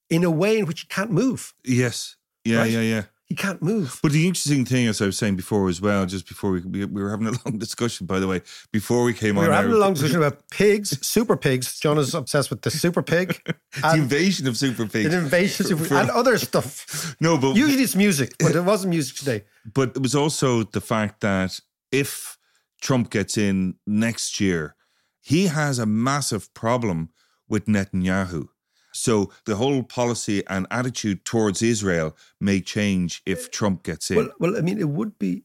in 0.10 0.24
a 0.24 0.32
way 0.32 0.58
in 0.58 0.66
which 0.66 0.82
he 0.82 0.88
can't 0.88 1.12
move. 1.12 1.54
Yes. 1.64 2.16
Yeah, 2.44 2.60
Right? 2.60 2.72
yeah, 2.72 2.82
yeah. 2.82 3.04
He 3.28 3.36
can't 3.36 3.62
move. 3.62 4.00
But 4.02 4.14
the 4.14 4.26
interesting 4.26 4.64
thing, 4.64 4.88
as 4.88 5.02
I 5.02 5.06
was 5.06 5.18
saying 5.18 5.36
before 5.36 5.68
as 5.68 5.82
well, 5.82 6.06
just 6.06 6.28
before 6.28 6.52
we 6.52 6.62
we, 6.62 6.86
we 6.86 7.04
were 7.04 7.10
having 7.10 7.28
a 7.28 7.32
long 7.46 7.58
discussion, 7.60 8.08
by 8.08 8.20
the 8.20 8.28
way, 8.28 8.42
before 8.72 9.04
we 9.04 9.14
came 9.14 9.36
We 9.36 9.40
on, 9.42 9.44
we 9.44 9.50
were 9.50 9.54
having 9.56 9.72
now, 9.72 9.78
a 9.78 9.84
long 9.86 9.94
discussion 9.96 10.18
about 10.24 10.50
pigs, 10.52 10.98
super 11.06 11.36
pigs. 11.36 11.78
John 11.80 11.98
is 11.98 12.16
obsessed 12.16 12.50
with 12.50 12.62
the 12.62 12.72
super 12.72 13.04
pig 13.04 13.28
the 13.82 13.96
invasion 13.96 14.48
of 14.48 14.56
super 14.56 14.86
pigs. 14.88 15.12
the 15.12 15.18
invasions 15.18 15.72
of- 15.72 15.86
For- 15.88 15.96
and 15.98 16.10
other 16.10 16.38
stuff. 16.38 17.16
no, 17.20 17.38
but 17.38 17.56
Usually 17.58 17.84
it's 17.84 17.96
music, 17.96 18.34
but 18.40 18.56
it 18.56 18.62
wasn't 18.64 18.92
music 18.92 19.18
today. 19.18 19.44
but 19.74 19.90
it 19.98 20.02
was 20.02 20.16
also 20.16 20.64
the 20.64 20.82
fact 20.82 21.20
that 21.22 21.60
if 21.92 22.38
Trump 22.82 23.10
gets 23.10 23.38
in 23.38 23.76
next 23.86 24.40
year, 24.40 24.76
he 25.20 25.48
has 25.48 25.80
a 25.80 25.86
massive 25.86 26.54
problem 26.54 27.10
with 27.50 27.66
Netanyahu. 27.66 28.48
So 28.98 29.32
the 29.46 29.56
whole 29.56 29.84
policy 29.84 30.44
and 30.48 30.66
attitude 30.72 31.24
towards 31.26 31.62
Israel 31.62 32.16
may 32.40 32.62
change 32.62 33.22
if 33.26 33.52
Trump 33.52 33.84
gets 33.84 34.10
in. 34.12 34.18
Well, 34.18 34.30
well, 34.40 34.58
I 34.58 34.62
mean, 34.62 34.80
it 34.80 34.90
would 34.90 35.18
be 35.20 35.44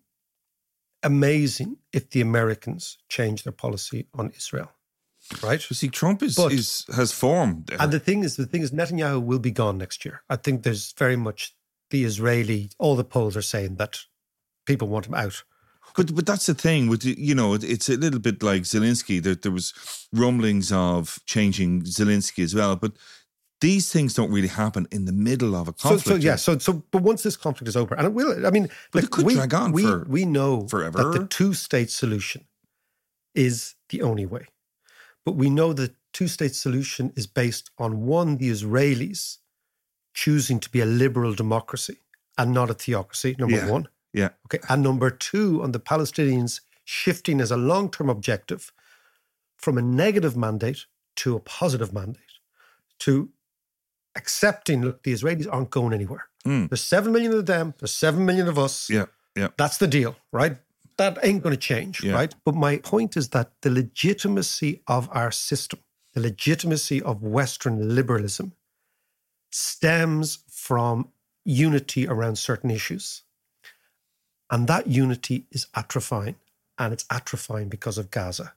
amazing 1.03 1.77
if 1.93 2.11
the 2.11 2.21
Americans 2.21 2.99
changed 3.09 3.45
their 3.45 3.53
policy 3.53 4.07
on 4.15 4.31
Israel, 4.37 4.71
right? 5.43 5.61
So 5.61 5.75
see, 5.75 5.89
Trump 5.89 6.23
is, 6.23 6.37
But- 6.37 6.53
is 6.53 6.85
has 6.95 7.13
formed. 7.13 7.67
there. 7.67 7.81
And 7.83 7.93
the 7.93 8.01
thing 8.01 8.25
is, 8.25 8.37
the 8.37 8.47
thing 8.47 8.63
is, 8.63 8.71
Netanyahu 8.71 9.23
will 9.23 9.39
be 9.41 9.51
gone 9.51 9.79
next 9.79 10.05
year. 10.05 10.23
I 10.31 10.37
think 10.37 10.63
there's 10.63 10.93
very 10.97 11.17
much 11.17 11.55
the 11.91 12.05
Israeli. 12.05 12.71
All 12.79 12.97
the 12.97 13.05
polls 13.05 13.37
are 13.37 13.43
saying 13.43 13.77
that 13.77 13.99
people 14.67 14.89
want 14.89 15.07
him 15.07 15.15
out. 15.15 15.43
But 15.97 16.15
but 16.15 16.25
that's 16.25 16.47
the 16.47 16.55
thing 16.55 16.89
with 16.89 17.05
you 17.05 17.35
know 17.35 17.53
it's 17.55 17.89
a 17.91 17.97
little 17.97 18.21
bit 18.21 18.43
like 18.43 18.63
Zelensky. 18.63 19.21
There 19.23 19.35
there 19.35 19.53
was 19.53 19.75
rumblings 20.13 20.73
of 20.73 21.19
changing 21.27 21.83
Zelensky 21.83 22.43
as 22.45 22.55
well, 22.55 22.77
but 22.77 22.93
these 23.63 23.85
things 23.95 24.13
don't 24.19 24.33
really 24.37 24.49
happen 24.65 24.83
in 24.97 25.03
the 25.11 25.13
middle 25.29 25.53
of 25.61 25.65
a 25.69 25.73
conflict. 25.73 26.07
so 26.07 26.15
yeah, 26.29 26.37
so 26.47 26.59
so 26.59 26.71
but 26.93 27.03
once 27.11 27.23
this 27.23 27.37
conflict 27.47 27.69
is 27.73 27.77
over, 27.83 27.95
and 27.99 28.05
it 28.09 28.13
will. 28.19 28.31
I 28.49 28.51
mean, 28.57 28.67
But 28.93 29.03
look, 29.03 29.05
it 29.05 29.11
could 29.15 29.27
we, 29.29 29.35
drag 29.35 29.55
on 29.55 29.73
we, 29.73 29.85
for 29.85 30.05
we 30.17 30.23
know 30.39 30.53
forever. 30.69 30.99
that 30.99 31.11
the 31.19 31.27
two-state 31.39 31.91
solution 32.03 32.41
is 33.47 33.55
the 33.93 34.01
only 34.03 34.27
way, 34.35 34.45
but 35.25 35.35
we 35.43 35.49
know 35.59 35.69
the 35.73 35.89
two-state 36.19 36.55
solution 36.67 37.05
is 37.21 37.27
based 37.43 37.67
on 37.79 37.91
one, 38.19 38.31
the 38.43 38.51
Israelis 38.57 39.39
choosing 40.23 40.59
to 40.61 40.69
be 40.75 40.81
a 40.81 40.91
liberal 41.05 41.33
democracy 41.45 41.99
and 42.37 42.53
not 42.53 42.69
a 42.75 42.75
theocracy. 42.75 43.35
Number 43.39 43.57
Yeah. 43.57 43.71
one, 43.77 43.85
yeah, 44.13 44.31
okay, 44.47 44.61
and 44.69 44.83
number 44.83 45.09
two, 45.11 45.63
on 45.65 45.71
the 45.73 45.81
Palestinians 45.93 46.53
shifting 46.85 47.41
as 47.41 47.51
a 47.51 47.57
long-term 47.57 48.09
objective 48.17 48.63
from 49.57 49.79
a 49.79 49.83
negative 50.05 50.37
mandate 50.37 50.81
to 51.23 51.29
a 51.37 51.41
positive 51.61 51.93
mandate, 52.01 52.35
to 53.05 53.31
accepting, 54.17 54.83
look, 54.83 55.03
the 55.03 55.13
Israelis 55.13 55.49
aren't 55.51 55.71
going 55.71 55.93
anywhere. 55.93 56.27
Mm. 56.47 56.69
There's 56.69 56.83
7 56.83 57.13
million 57.13 57.33
of 57.33 57.47
them, 57.47 57.75
there's 57.79 57.95
7 57.95 58.25
million 58.25 58.49
of 58.49 58.59
us. 58.59 58.91
yeah, 58.91 59.07
yeah. 59.37 59.49
That's 59.57 59.79
the 59.79 59.87
deal, 59.87 60.17
right? 60.33 60.57
That 60.99 61.19
ain't 61.23 61.43
going 61.43 61.55
to 61.55 61.61
change, 61.61 62.03
Yeah. 62.05 62.13
right? 62.15 62.35
But 62.45 62.55
my 62.55 62.77
point 62.79 63.17
is 63.17 63.29
that 63.31 63.53
the 63.63 63.71
legitimacy 63.71 64.83
of 64.87 65.09
our 65.13 65.31
system, 65.31 65.81
the 66.15 66.21
legitimacy 66.21 67.01
of 67.03 67.23
Western 67.23 67.95
liberalism, 67.95 68.53
stems 69.51 70.39
from 70.51 71.09
unity 71.45 72.07
around 72.07 72.37
certain 72.37 72.71
issues. 72.71 73.23
And 74.51 74.67
that 74.69 74.87
unity 74.87 75.47
is 75.51 75.67
atrophying, 75.75 76.35
and 76.79 76.93
it's 76.93 77.05
atrophying 77.05 77.71
because 77.71 77.99
of 77.99 78.11
Gaza. 78.11 78.53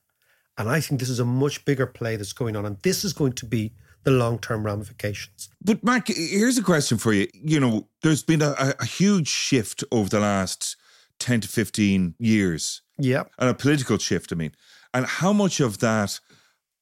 And 0.57 0.69
I 0.69 0.79
think 0.81 0.99
this 0.99 1.09
is 1.09 1.19
a 1.19 1.25
much 1.25 1.63
bigger 1.65 1.85
play 1.85 2.15
that's 2.15 2.33
going 2.33 2.55
on, 2.55 2.65
and 2.65 2.77
this 2.81 3.03
is 3.05 3.13
going 3.13 3.33
to 3.33 3.45
be 3.45 3.73
the 4.05 4.11
long 4.11 4.39
term 4.39 4.65
ramifications. 4.65 5.49
But 5.61 5.83
Mark, 5.83 6.07
here's 6.07 6.57
a 6.57 6.63
question 6.63 6.97
for 6.97 7.11
you. 7.11 7.27
You 7.33 7.59
know, 7.59 7.89
there's 8.03 8.23
been 8.23 8.41
a, 8.41 8.55
a- 8.79 8.85
huge 8.85 9.27
shift 9.27 9.83
over 9.91 10.07
the 10.09 10.19
last 10.21 10.77
ten 11.19 11.41
to 11.41 11.47
fifteen 11.47 12.15
years. 12.19 12.81
Yeah. 12.97 13.23
and 13.37 13.49
a 13.49 13.53
political 13.53 13.97
shift, 13.97 14.31
I 14.31 14.35
mean. 14.35 14.53
And 14.93 15.05
how 15.05 15.33
much 15.33 15.59
of 15.59 15.79
that 15.79 16.19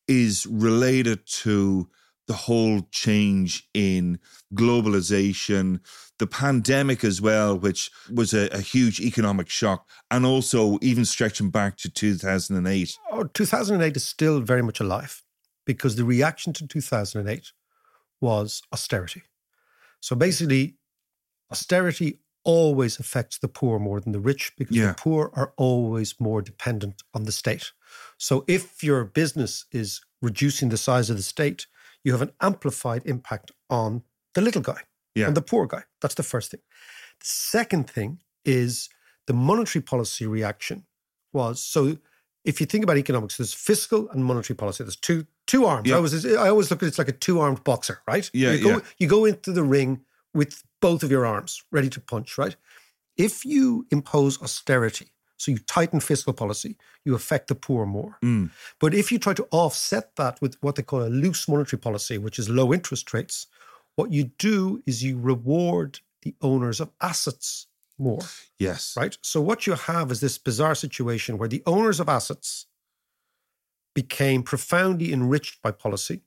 is 0.07 0.45
related 0.45 1.25
to 1.25 1.89
the 2.27 2.33
whole 2.33 2.81
change 2.91 3.67
in 3.73 4.19
globalization, 4.53 5.79
the 6.19 6.27
pandemic 6.27 7.03
as 7.03 7.19
well, 7.21 7.57
which 7.57 7.89
was 8.13 8.33
a, 8.33 8.47
a 8.49 8.59
huge 8.59 8.99
economic 8.99 9.49
shock, 9.49 9.87
and 10.11 10.25
also 10.25 10.77
even 10.81 11.03
stretching 11.05 11.49
back 11.49 11.77
to 11.77 11.89
2008. 11.89 12.97
Oh, 13.11 13.23
2008 13.23 13.95
is 13.95 14.03
still 14.05 14.39
very 14.41 14.61
much 14.61 14.79
alive 14.79 15.21
because 15.65 15.95
the 15.95 16.05
reaction 16.05 16.53
to 16.53 16.67
2008 16.67 17.51
was 18.21 18.61
austerity. 18.71 19.23
So 19.99 20.15
basically, 20.15 20.77
austerity 21.51 22.19
always 22.45 22.99
affects 22.99 23.37
the 23.37 23.47
poor 23.47 23.79
more 23.79 24.01
than 24.01 24.11
the 24.11 24.19
rich 24.19 24.51
because 24.57 24.75
Yeah. 24.75 24.87
the 24.87 24.93
poor 24.95 25.31
are 25.33 25.53
always 25.55 26.19
more 26.19 26.41
dependent 26.41 27.01
on 27.13 27.23
the 27.23 27.31
state. 27.31 27.71
So 28.17 28.43
if 28.47 28.83
your 28.83 29.05
business 29.05 29.65
is 29.71 30.01
reducing 30.21 30.69
the 30.69 30.77
size 30.77 31.09
of 31.09 31.15
the 31.17 31.23
state, 31.23 31.67
you 32.03 32.11
have 32.11 32.21
an 32.21 32.33
amplified 32.41 33.03
impact 33.05 33.51
on 33.69 34.03
the 34.33 34.41
little 34.41 34.61
guy 34.61 34.81
Yeah. 35.15 35.27
and 35.27 35.37
the 35.37 35.41
poor 35.41 35.67
guy. 35.67 35.83
That's 36.01 36.15
the 36.15 36.23
first 36.23 36.51
thing. 36.51 36.59
The 37.19 37.25
second 37.27 37.89
thing 37.89 38.19
is 38.43 38.89
the 39.25 39.33
monetary 39.33 39.81
policy 39.83 40.25
reaction 40.27 40.85
was 41.31 41.61
so 41.63 41.97
if 42.43 42.59
you 42.59 42.65
think 42.65 42.83
about 42.83 42.97
economics, 42.97 43.37
there's 43.37 43.53
fiscal 43.53 44.09
and 44.09 44.25
monetary 44.25 44.57
policy. 44.57 44.83
There's 44.83 44.97
two 44.97 45.27
two 45.47 45.65
arms. 45.65 45.87
Yeah. 45.87 45.95
I 45.95 45.97
always 45.97 46.25
I 46.25 46.49
always 46.49 46.69
look 46.71 46.81
at 46.83 46.85
it 46.85 46.89
it's 46.89 46.97
like 46.97 47.09
a 47.09 47.11
two 47.13 47.39
armed 47.39 47.63
boxer, 47.63 48.01
right? 48.07 48.29
Yeah, 48.33 48.53
You 48.53 48.63
go 48.63 48.69
yeah. 48.69 48.79
you 48.99 49.07
go 49.07 49.25
into 49.25 49.51
the 49.51 49.63
ring 49.63 50.01
with 50.33 50.63
both 50.81 51.03
of 51.03 51.11
your 51.11 51.25
arms 51.25 51.63
ready 51.71 51.89
to 51.89 51.99
punch, 52.01 52.37
right? 52.37 52.55
If 53.17 53.45
you 53.45 53.85
impose 53.91 54.41
austerity, 54.41 55.11
so 55.37 55.51
you 55.51 55.59
tighten 55.59 55.99
fiscal 55.99 56.33
policy, 56.33 56.77
you 57.05 57.13
affect 57.15 57.47
the 57.47 57.55
poor 57.55 57.85
more. 57.85 58.17
Mm. 58.23 58.49
But 58.79 58.93
if 58.93 59.11
you 59.11 59.19
try 59.19 59.33
to 59.33 59.47
offset 59.51 60.15
that 60.15 60.41
with 60.41 60.57
what 60.61 60.75
they 60.75 60.83
call 60.83 61.03
a 61.03 61.09
loose 61.09 61.47
monetary 61.47 61.79
policy, 61.79 62.17
which 62.17 62.39
is 62.39 62.49
low 62.49 62.73
interest 62.73 63.13
rates, 63.13 63.47
what 63.95 64.11
you 64.11 64.31
do 64.39 64.81
is 64.87 65.03
you 65.03 65.19
reward 65.19 65.99
the 66.23 66.33
owners 66.41 66.79
of 66.79 66.89
assets 67.01 67.67
more, 67.99 68.21
Yes. 68.57 68.95
right? 68.97 69.15
So 69.21 69.39
what 69.41 69.67
you 69.67 69.73
have 69.73 70.09
is 70.11 70.19
this 70.19 70.37
bizarre 70.39 70.75
situation 70.75 71.37
where 71.37 71.49
the 71.49 71.61
owners 71.67 71.99
of 71.99 72.09
assets 72.09 72.65
became 73.93 74.43
profoundly 74.43 75.13
enriched 75.13 75.61
by 75.61 75.71
policy. 75.71 76.21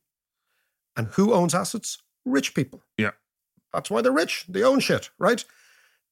And 0.96 1.08
who 1.08 1.32
owns 1.32 1.54
assets? 1.54 1.98
Rich 2.24 2.54
people. 2.54 2.82
Yeah. 2.96 3.12
That's 3.72 3.90
why 3.90 4.00
they're 4.00 4.12
rich. 4.12 4.46
They 4.48 4.62
own 4.62 4.80
shit, 4.80 5.10
right? 5.18 5.44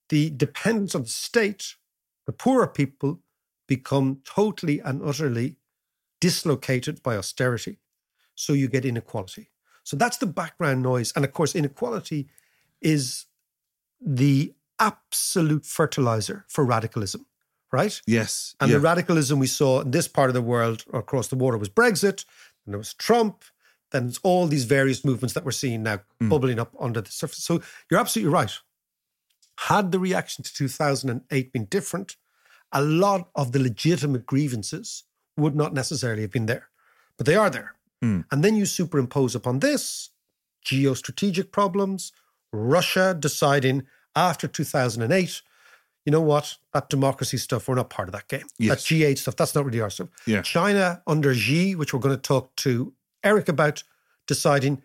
The 0.09 0.31
dependence 0.31 0.95
on 0.95 1.03
the 1.03 1.09
state, 1.09 1.77
the 2.27 2.33
poorer 2.33 2.67
people 2.67 3.21
become 3.67 4.21
totally 4.25 4.81
and 4.81 5.03
utterly 5.03 5.57
dislocated 6.21 7.03
by 7.03 7.17
austerity. 7.17 7.79
So 8.35 8.53
you 8.53 8.69
get 8.69 8.85
inequality. 8.85 9.51
So 9.85 9.97
that's 9.97 10.19
the 10.19 10.27
background 10.27 10.83
noise. 10.83 11.13
And 11.15 11.25
of 11.25 11.33
course, 11.33 11.55
inequality 11.55 12.29
is 12.81 13.27
the 14.01 14.55
absolute 14.79 15.65
fertilizer 15.65 16.45
for 16.49 16.65
radicalism, 16.65 17.27
right? 17.75 18.01
Yes. 18.07 18.55
And 18.61 18.71
yeah. 18.71 18.77
the 18.77 18.81
radicalism 18.81 19.39
we 19.39 19.47
saw 19.47 19.81
in 19.81 19.91
this 19.91 20.09
part 20.09 20.31
of 20.31 20.35
the 20.35 20.49
world 20.55 20.85
or 20.93 21.01
across 21.01 21.29
the 21.29 21.37
water 21.37 21.59
was 21.59 21.69
Brexit, 21.69 22.25
and 22.65 22.73
there 22.73 22.79
was 22.79 22.95
Trump, 22.95 23.45
then 23.91 24.07
it's 24.09 24.21
all 24.23 24.47
these 24.47 24.65
various 24.65 25.05
movements 25.05 25.35
that 25.35 25.45
we're 25.45 25.61
seeing 25.63 25.83
now 25.83 26.01
Mm. 26.23 26.31
bubbling 26.31 26.61
up 26.61 26.73
under 26.81 27.01
the 27.01 27.11
surface. 27.11 27.43
So 27.45 27.63
you're 27.91 28.01
absolutely 28.01 28.33
right. 28.33 28.53
Had 29.59 29.93
the 29.93 29.99
reaction 29.99 30.45
to 30.45 30.53
2008 30.53 31.53
been 31.53 31.67
different, 31.67 32.17
a 32.73 32.83
lot 32.83 33.29
of 33.35 33.53
the 33.53 33.61
legitimate 33.61 34.25
grievances 34.27 35.05
would 35.37 35.55
not 35.55 35.73
necessarily 35.75 36.23
have 36.23 36.31
been 36.33 36.47
there, 36.47 36.69
but 37.17 37.27
they 37.27 37.37
are 37.37 37.51
there. 37.51 37.75
Mm. 38.03 38.25
And 38.31 38.43
then 38.45 38.57
you 38.57 38.67
superimpose 38.67 39.35
upon 39.35 39.61
this 39.61 40.11
geostrategic 40.65 41.51
problems, 41.51 42.13
Russia 42.53 43.17
deciding 43.19 43.87
after 44.17 44.49
2008, 44.49 45.43
you 46.05 46.13
know 46.13 46.21
what, 46.21 46.57
that 46.73 46.91
democracy 46.91 47.37
stuff, 47.39 47.69
we're 47.69 47.75
not 47.75 47.91
part 47.91 48.09
of 48.09 48.13
that 48.13 48.29
game. 48.29 48.47
Yes. 48.59 48.87
That 48.89 48.95
G8 48.95 49.19
stuff, 49.19 49.37
that's 49.37 49.55
not 49.55 49.65
really 49.65 49.81
our 49.81 49.91
stuff. 49.91 50.09
Yeah. 50.27 50.43
China 50.43 51.03
under 51.07 51.35
Xi, 51.35 51.75
which 51.75 51.95
we're 51.95 52.01
going 52.01 52.15
to 52.15 52.21
talk 52.21 52.55
to 52.57 52.93
Eric 53.23 53.49
about, 53.49 53.83
deciding 54.27 54.83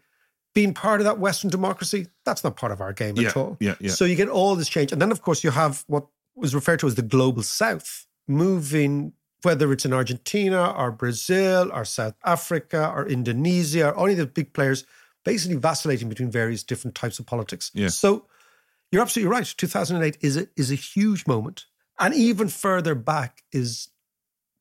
being 0.54 0.74
part 0.74 1.00
of 1.00 1.06
that 1.06 1.20
Western 1.20 1.50
democracy, 1.50 2.08
that's 2.26 2.44
not 2.44 2.56
part 2.56 2.72
of 2.72 2.82
our 2.82 2.94
game 2.94 3.16
Yeah, 3.16 3.30
at 3.30 3.38
all. 3.38 3.58
yeah, 3.60 3.76
yeah. 3.80 3.92
So 3.92 4.06
you 4.06 4.16
get 4.16 4.30
all 4.30 4.56
this 4.56 4.68
change. 4.70 4.92
And 4.92 5.02
then, 5.02 5.12
of 5.12 5.22
course, 5.22 5.44
you 5.44 5.52
have 5.52 5.84
what 5.88 6.08
was 6.36 6.56
referred 6.56 6.80
to 6.80 6.88
as 6.88 6.96
the 6.96 7.02
global 7.02 7.44
south 7.44 8.08
moving, 8.28 9.14
whether 9.44 9.72
it's 9.72 9.86
in 9.86 9.94
Argentina 9.94 10.72
or 10.72 10.92
Brazil 10.92 11.70
or 11.74 11.86
South 11.86 12.16
Africa 12.24 12.92
or 12.94 13.08
Indonesia 13.08 13.92
or 13.92 14.10
any 14.10 14.14
of 14.14 14.20
the 14.20 14.26
big 14.26 14.54
players, 14.54 14.86
basically 15.24 15.58
vacillating 15.58 16.10
between 16.10 16.32
various 16.32 16.64
different 16.64 16.96
types 16.96 17.20
of 17.20 17.26
politics. 17.26 17.72
Yeah. 17.74 17.90
So 17.90 18.26
you're 18.92 19.02
absolutely 19.02 19.32
right. 19.32 19.46
2008 19.46 20.18
is 20.22 20.38
a, 20.38 20.48
is 20.56 20.72
a 20.72 20.76
huge 20.76 21.28
moment. 21.28 21.66
And 22.00 22.14
even 22.14 22.48
further 22.48 22.96
back 22.96 23.44
is 23.52 23.90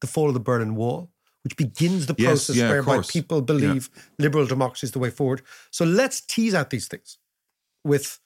the 0.01 0.07
fall 0.07 0.29
of 0.29 0.35
the 0.35 0.41
Berlin 0.41 0.75
Wall, 0.75 1.11
which 1.45 1.57
begins 1.57 2.07
the 2.07 2.15
Yes, 2.19 2.27
process 2.29 2.57
yeah, 2.57 2.71
whereby 2.71 3.01
people 3.09 3.43
believe 3.43 3.91
liberal 4.19 4.47
democracy 4.47 4.87
is 4.87 4.93
the 4.93 4.99
way 4.99 5.11
forward. 5.11 5.43
So 5.71 5.85
let's 5.85 6.21
tease 6.21 6.55
out 6.55 6.71
these 6.71 6.89
things 6.89 7.19
with, 7.85 8.19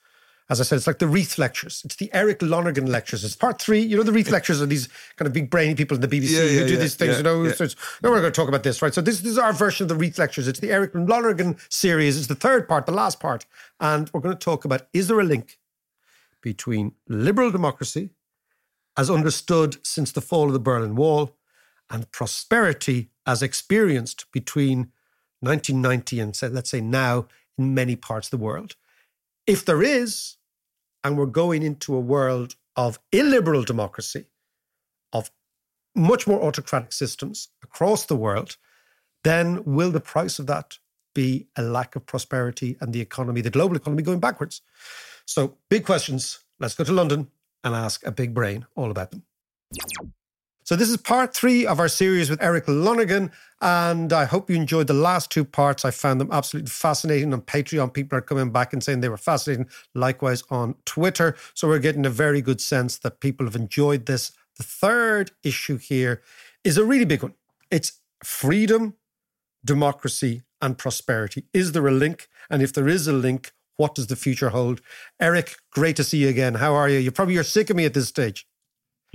as 0.49 0.59
I 0.59 0.63
said, 0.63 0.77
it's 0.77 0.87
like 0.87 0.99
the 0.99 1.07
Reith 1.07 1.37
lectures. 1.37 1.83
It's 1.85 1.95
the 1.95 2.11
Eric 2.11 2.41
Lonergan 2.41 2.87
lectures. 2.87 3.23
It's 3.23 3.35
part 3.35 3.61
three. 3.61 3.79
You 3.79 3.97
know, 3.97 4.03
the 4.03 4.11
Reith 4.11 4.31
lectures 4.31 4.61
are 4.61 4.65
these 4.65 4.89
kind 5.15 5.27
of 5.27 5.33
big 5.33 5.49
brainy 5.49 5.75
people 5.75 5.95
in 5.95 6.01
the 6.01 6.07
BBC 6.07 6.31
Yeah, 6.31 6.43
yeah, 6.43 6.59
who 6.59 6.67
do 6.67 6.73
yeah, 6.73 6.79
these 6.79 6.95
things, 6.95 7.11
yeah, 7.11 7.17
you 7.17 7.23
know, 7.23 7.43
yeah. 7.43 7.53
so 7.53 7.63
it's, 7.65 7.75
no, 8.01 8.09
we're 8.09 8.19
going 8.19 8.33
to 8.33 8.35
talk 8.35 8.49
about 8.49 8.63
this, 8.63 8.81
right? 8.81 8.93
So 8.93 9.01
this, 9.01 9.19
this 9.21 9.31
is 9.31 9.37
our 9.37 9.53
version 9.53 9.85
of 9.85 9.89
the 9.89 9.95
Reith 9.95 10.17
lectures. 10.17 10.47
It's 10.47 10.59
the 10.59 10.71
Eric 10.71 10.91
Lonergan 10.95 11.57
series. 11.69 12.17
It's 12.17 12.27
the 12.27 12.35
third 12.35 12.67
part, 12.67 12.87
the 12.87 12.91
last 12.91 13.19
part. 13.19 13.45
And 13.79 14.09
we're 14.11 14.21
going 14.21 14.35
to 14.35 14.43
talk 14.43 14.65
about, 14.65 14.87
is 14.91 15.07
there 15.07 15.19
a 15.19 15.23
link 15.23 15.59
between 16.43 16.91
liberal 17.07 17.49
democracy 17.49 18.11
as 18.95 19.09
understood 19.09 19.77
since 19.83 20.11
the 20.11 20.21
fall 20.21 20.45
of 20.45 20.53
the 20.53 20.59
Berlin 20.59 20.95
Wall 20.95 21.35
and 21.89 22.11
prosperity 22.11 23.09
as 23.25 23.41
experienced 23.41 24.31
between 24.31 24.91
1990 25.39 26.19
and 26.19 26.39
let's 26.53 26.69
say 26.69 26.81
now 26.81 27.27
in 27.57 27.73
many 27.73 27.95
parts 27.95 28.27
of 28.27 28.31
the 28.31 28.43
world. 28.43 28.75
If 29.47 29.65
there 29.65 29.81
is, 29.81 30.37
and 31.03 31.17
we're 31.17 31.25
going 31.25 31.63
into 31.63 31.95
a 31.95 31.99
world 31.99 32.55
of 32.75 32.99
illiberal 33.11 33.63
democracy, 33.63 34.25
of 35.11 35.31
much 35.95 36.27
more 36.27 36.41
autocratic 36.41 36.93
systems 36.93 37.49
across 37.61 38.05
the 38.05 38.15
world, 38.15 38.57
then 39.23 39.63
will 39.65 39.91
the 39.91 39.99
price 39.99 40.39
of 40.39 40.47
that 40.47 40.77
be 41.13 41.47
a 41.55 41.61
lack 41.61 41.95
of 41.95 42.05
prosperity 42.05 42.77
and 42.81 42.93
the 42.93 43.01
economy, 43.01 43.41
the 43.41 43.49
global 43.49 43.75
economy 43.75 44.03
going 44.03 44.19
backwards? 44.19 44.61
So, 45.25 45.57
big 45.69 45.85
questions. 45.85 46.39
Let's 46.59 46.75
go 46.75 46.83
to 46.83 46.91
London 46.91 47.29
and 47.63 47.75
ask 47.75 48.05
a 48.05 48.11
big 48.11 48.33
brain 48.33 48.65
all 48.75 48.91
about 48.91 49.11
them. 49.11 49.23
So, 50.65 50.75
this 50.75 50.89
is 50.89 50.97
part 50.97 51.33
three 51.33 51.65
of 51.65 51.79
our 51.79 51.87
series 51.87 52.29
with 52.29 52.41
Eric 52.41 52.67
Lonergan. 52.67 53.31
And 53.61 54.13
I 54.13 54.25
hope 54.25 54.49
you 54.49 54.55
enjoyed 54.55 54.87
the 54.87 54.93
last 54.93 55.29
two 55.29 55.43
parts. 55.43 55.85
I 55.85 55.91
found 55.91 56.21
them 56.21 56.29
absolutely 56.31 56.69
fascinating. 56.69 57.33
On 57.33 57.41
Patreon, 57.41 57.93
people 57.93 58.17
are 58.17 58.21
coming 58.21 58.51
back 58.51 58.73
and 58.73 58.83
saying 58.83 59.01
they 59.01 59.09
were 59.09 59.17
fascinating. 59.17 59.67
Likewise 59.93 60.43
on 60.49 60.75
Twitter. 60.85 61.35
So, 61.53 61.67
we're 61.67 61.79
getting 61.79 62.05
a 62.05 62.09
very 62.09 62.41
good 62.41 62.61
sense 62.61 62.97
that 62.99 63.19
people 63.19 63.45
have 63.45 63.55
enjoyed 63.55 64.05
this. 64.05 64.31
The 64.57 64.63
third 64.63 65.31
issue 65.43 65.77
here 65.77 66.21
is 66.63 66.77
a 66.77 66.85
really 66.85 67.05
big 67.05 67.23
one 67.23 67.33
it's 67.71 67.99
freedom, 68.23 68.95
democracy, 69.65 70.43
and 70.61 70.77
prosperity. 70.77 71.45
Is 71.53 71.71
there 71.71 71.87
a 71.87 71.91
link? 71.91 72.29
And 72.49 72.61
if 72.61 72.71
there 72.71 72.87
is 72.87 73.07
a 73.07 73.13
link, 73.13 73.51
what 73.77 73.95
does 73.95 74.07
the 74.07 74.15
future 74.15 74.49
hold? 74.49 74.81
Eric, 75.19 75.55
great 75.71 75.95
to 75.97 76.03
see 76.03 76.17
you 76.19 76.29
again. 76.29 76.55
How 76.55 76.73
are 76.73 76.89
you? 76.89 76.99
You 76.99 77.11
probably 77.11 77.33
you're 77.35 77.43
sick 77.43 77.69
of 77.69 77.75
me 77.75 77.85
at 77.85 77.93
this 77.93 78.07
stage. 78.07 78.47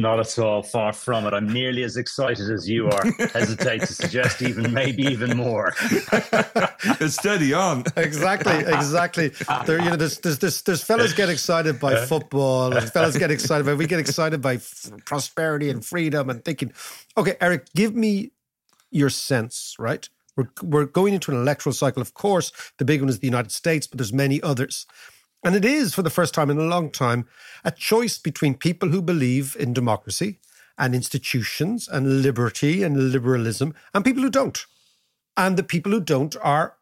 Not 0.00 0.21
at 0.21 0.38
all. 0.38 0.62
Far 0.62 0.93
from 0.93 1.27
it. 1.27 1.35
I'm 1.35 1.53
nearly 1.53 1.83
as 1.83 1.97
excited 1.97 2.53
as 2.53 2.68
you 2.68 2.88
are. 2.88 3.05
Hesitate 3.33 3.81
to 3.81 3.92
suggest 3.92 4.42
even, 4.42 4.73
maybe 4.73 5.03
even 5.03 5.37
more. 5.37 5.75
it's 5.81 7.14
steady 7.14 7.53
on. 7.53 7.83
Exactly, 7.97 8.59
exactly. 8.59 9.33
There, 9.66 9.81
you 9.81 9.90
know, 9.90 9.97
there's, 9.97 10.18
there's, 10.18 10.38
there's, 10.38 10.62
there's 10.62 10.83
fellas 10.83 11.12
get 11.12 11.29
excited 11.29 11.81
by 11.81 11.97
football, 12.07 12.73
and 12.73 12.88
fellas 12.90 13.16
get 13.18 13.31
excited 13.31 13.66
by, 13.66 13.75
we 13.75 13.87
get 13.87 13.99
excited 13.99 14.40
by 14.40 14.55
f- 14.55 14.90
prosperity 15.05 15.68
and 15.68 15.85
freedom 15.85 16.31
and 16.31 16.44
thinking, 16.44 16.73
okay, 17.16 17.37
Eric, 17.40 17.66
give 17.75 17.94
me 17.94 18.31
your 18.90 19.11
sense, 19.11 19.75
right? 19.79 20.09
We're, 20.38 20.48
we're 20.62 20.85
going 20.87 21.14
into 21.14 21.33
an 21.33 21.37
electoral 21.37 21.72
cycle. 21.72 22.01
Of 22.01 22.14
course, 22.14 22.53
the 22.79 22.85
big 22.85 23.01
one 23.01 23.09
is 23.09 23.18
the 23.18 23.27
United 23.27 23.51
States, 23.51 23.88
but 23.88 23.98
there's 23.98 24.12
many 24.12 24.40
others. 24.40 24.87
And 25.44 25.57
it 25.57 25.64
is, 25.64 25.94
for 25.94 26.03
the 26.03 26.11
first 26.11 26.33
time 26.33 26.48
in 26.48 26.59
a 26.59 26.62
long 26.62 26.90
time, 26.90 27.27
a 27.64 27.72
choice 27.72 28.18
between 28.18 28.55
people 28.55 28.90
who 28.90 29.03
believe 29.03 29.57
in 29.59 29.72
democracy 29.72 30.38
and 30.79 30.94
institutions 30.94 31.88
and 31.88 32.22
liberty 32.22 32.85
and 32.85 33.11
liberalism 33.12 33.74
and 33.92 34.05
people 34.05 34.22
who 34.22 34.31
don't. 34.31 34.64
And 35.37 35.57
the 35.57 35.64
people 35.64 35.90
who 35.90 36.01
don't 36.01 36.37
are 36.40 36.77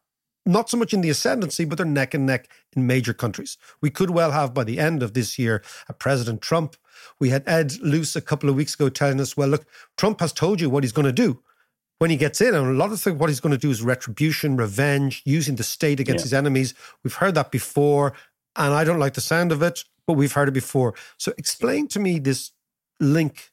not 0.45 0.69
so 0.69 0.77
much 0.77 0.93
in 0.93 1.01
the 1.01 1.09
ascendancy, 1.09 1.65
but 1.65 1.77
they're 1.77 1.85
neck 1.85 2.13
and 2.13 2.27
neck 2.27 2.49
in 2.75 2.85
major 2.85 3.13
countries. 3.13 3.57
We 3.81 3.89
could 3.89 4.11
well 4.11 4.31
have 4.31 4.53
by 4.53 4.65
the 4.65 4.77
end 4.77 5.01
of 5.01 5.13
this 5.13 5.39
year 5.39 5.63
a 5.89 5.93
President 5.93 6.41
Trump. 6.41 6.75
We 7.19 7.29
had 7.29 7.43
Ed 7.47 7.73
Luce 7.81 8.15
a 8.15 8.21
couple 8.21 8.49
of 8.49 8.55
weeks 8.55 8.75
ago 8.75 8.89
telling 8.89 9.19
us, 9.19 9.35
well, 9.35 9.49
look, 9.49 9.65
Trump 9.97 10.19
has 10.19 10.31
told 10.31 10.61
you 10.61 10.69
what 10.69 10.83
he's 10.83 10.93
going 10.93 11.07
to 11.07 11.11
do 11.11 11.41
when 11.99 12.09
he 12.09 12.17
gets 12.17 12.41
in. 12.41 12.53
And 12.53 12.67
a 12.67 12.73
lot 12.73 12.91
of 12.91 12.99
things, 12.99 13.17
what 13.19 13.29
he's 13.29 13.39
going 13.39 13.51
to 13.51 13.57
do 13.57 13.69
is 13.69 13.81
retribution, 13.81 14.57
revenge, 14.57 15.21
using 15.25 15.55
the 15.55 15.63
state 15.63 15.99
against 15.99 16.23
Yeah. 16.23 16.27
his 16.27 16.33
enemies. 16.33 16.73
We've 17.03 17.13
heard 17.13 17.35
that 17.35 17.51
before, 17.51 18.13
and 18.55 18.73
I 18.73 18.83
don't 18.83 18.99
like 18.99 19.13
the 19.13 19.21
sound 19.21 19.51
of 19.51 19.61
it, 19.61 19.83
but 20.05 20.13
we've 20.13 20.33
heard 20.33 20.47
it 20.47 20.53
before. 20.53 20.93
So 21.17 21.33
explain 21.37 21.87
to 21.89 21.99
me 21.99 22.19
this 22.19 22.51
link 22.99 23.51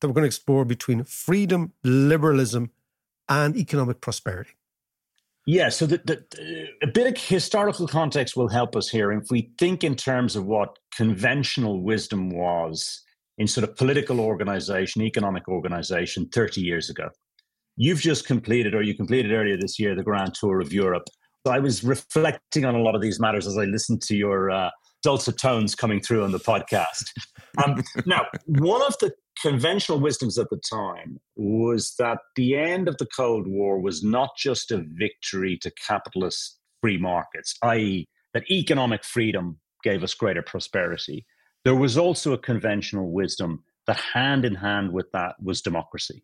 that 0.00 0.08
we're 0.08 0.14
going 0.14 0.22
to 0.22 0.28
explore 0.28 0.64
between 0.64 1.04
freedom, 1.04 1.72
liberalism, 1.84 2.70
and 3.28 3.56
economic 3.56 4.00
prosperity. 4.00 4.50
Yeah, 5.46 5.70
so 5.70 5.86
the, 5.86 5.98
the, 6.04 6.68
a 6.82 6.86
bit 6.86 7.06
of 7.08 7.20
historical 7.20 7.88
context 7.88 8.36
will 8.36 8.48
help 8.48 8.76
us 8.76 8.88
here. 8.88 9.10
If 9.10 9.30
we 9.30 9.50
think 9.58 9.82
in 9.82 9.96
terms 9.96 10.36
of 10.36 10.44
what 10.46 10.78
conventional 10.94 11.82
wisdom 11.82 12.30
was 12.30 13.02
in 13.38 13.48
sort 13.48 13.68
of 13.68 13.76
political 13.76 14.20
organization, 14.20 15.02
economic 15.02 15.48
organization 15.48 16.28
30 16.28 16.60
years 16.60 16.90
ago, 16.90 17.08
you've 17.76 18.00
just 18.00 18.26
completed, 18.26 18.74
or 18.74 18.82
you 18.82 18.94
completed 18.94 19.32
earlier 19.32 19.56
this 19.56 19.78
year, 19.78 19.94
the 19.94 20.02
Grand 20.02 20.34
Tour 20.34 20.60
of 20.60 20.72
Europe. 20.72 21.04
I 21.48 21.58
was 21.58 21.82
reflecting 21.82 22.64
on 22.64 22.74
a 22.74 22.82
lot 22.82 22.94
of 22.94 23.00
these 23.00 23.18
matters 23.18 23.46
as 23.46 23.58
I 23.58 23.64
listened 23.64 24.02
to 24.02 24.16
your 24.16 24.50
uh, 24.50 24.70
dulcet 25.02 25.38
tones 25.38 25.74
coming 25.74 26.00
through 26.00 26.24
on 26.24 26.32
the 26.32 26.38
podcast. 26.38 27.10
Um, 27.64 27.82
now, 28.06 28.26
one 28.46 28.82
of 28.82 28.96
the 29.00 29.12
conventional 29.40 29.98
wisdoms 29.98 30.38
at 30.38 30.48
the 30.50 30.60
time 30.70 31.20
was 31.36 31.94
that 31.98 32.18
the 32.36 32.56
end 32.56 32.88
of 32.88 32.96
the 32.98 33.06
Cold 33.06 33.48
War 33.48 33.80
was 33.80 34.02
not 34.02 34.30
just 34.38 34.70
a 34.70 34.84
victory 34.86 35.58
to 35.62 35.72
capitalist 35.72 36.58
free 36.80 36.98
markets, 36.98 37.56
i.e., 37.62 38.08
that 38.34 38.50
economic 38.50 39.04
freedom 39.04 39.58
gave 39.82 40.02
us 40.02 40.14
greater 40.14 40.42
prosperity. 40.42 41.26
There 41.64 41.74
was 41.74 41.98
also 41.98 42.32
a 42.32 42.38
conventional 42.38 43.10
wisdom 43.10 43.64
that 43.86 43.96
hand 43.96 44.44
in 44.44 44.54
hand 44.54 44.92
with 44.92 45.10
that 45.12 45.34
was 45.42 45.60
democracy. 45.60 46.22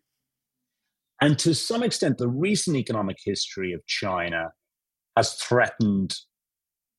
And 1.21 1.37
to 1.39 1.53
some 1.53 1.83
extent, 1.83 2.17
the 2.17 2.29
recent 2.29 2.77
economic 2.77 3.17
history 3.23 3.73
of 3.73 3.85
China 3.85 4.51
has 5.17 5.33
threatened 5.33 6.15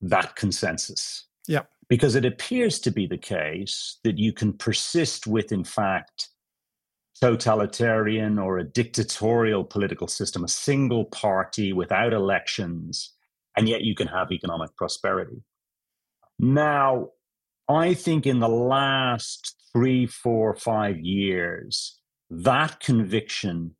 that 0.01 0.35
consensus 0.35 1.27
Yeah. 1.47 1.63
because 1.89 2.15
it 2.15 2.25
appears 2.25 2.79
to 2.81 2.91
be 2.91 3.07
the 3.07 3.17
case 3.17 3.99
that 4.03 4.17
you 4.17 4.31
can 4.33 4.53
persist 4.53 5.27
with, 5.27 5.51
in 5.51 5.63
fact, 5.63 6.29
totalitarian 7.19 8.39
or 8.39 8.57
a 8.57 8.63
dictatorial 8.63 9.63
political 9.63 10.07
system, 10.07 10.43
a 10.43 10.47
single 10.47 11.05
party 11.05 11.71
without 11.73 12.13
elections, 12.13 13.13
and 13.55 13.69
yet 13.69 13.81
you 13.81 13.93
can 13.95 14.07
have 14.07 14.31
economic 14.31 14.75
prosperity. 14.75 15.43
Now, 16.39 17.09
I 17.69 17.93
think 17.93 18.25
in 18.25 18.39
the 18.39 18.49
last 18.49 19.55
three, 19.71 20.07
four, 20.07 20.55
five 20.55 20.99
years, 20.99 21.99
that 22.29 22.79
conviction 22.79 23.75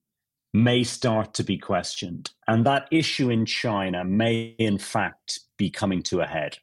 may 0.53 0.83
start 0.83 1.33
to 1.35 1.43
be 1.43 1.57
questioned. 1.57 2.31
And 2.47 2.65
that 2.65 2.87
issue 2.91 3.29
in 3.29 3.45
China 3.45 4.03
may, 4.03 4.55
in 4.57 4.77
fact, 4.77 5.39
be 5.57 5.69
coming 5.69 6.03
to 6.03 6.21
a 6.21 6.27
head. 6.27 6.57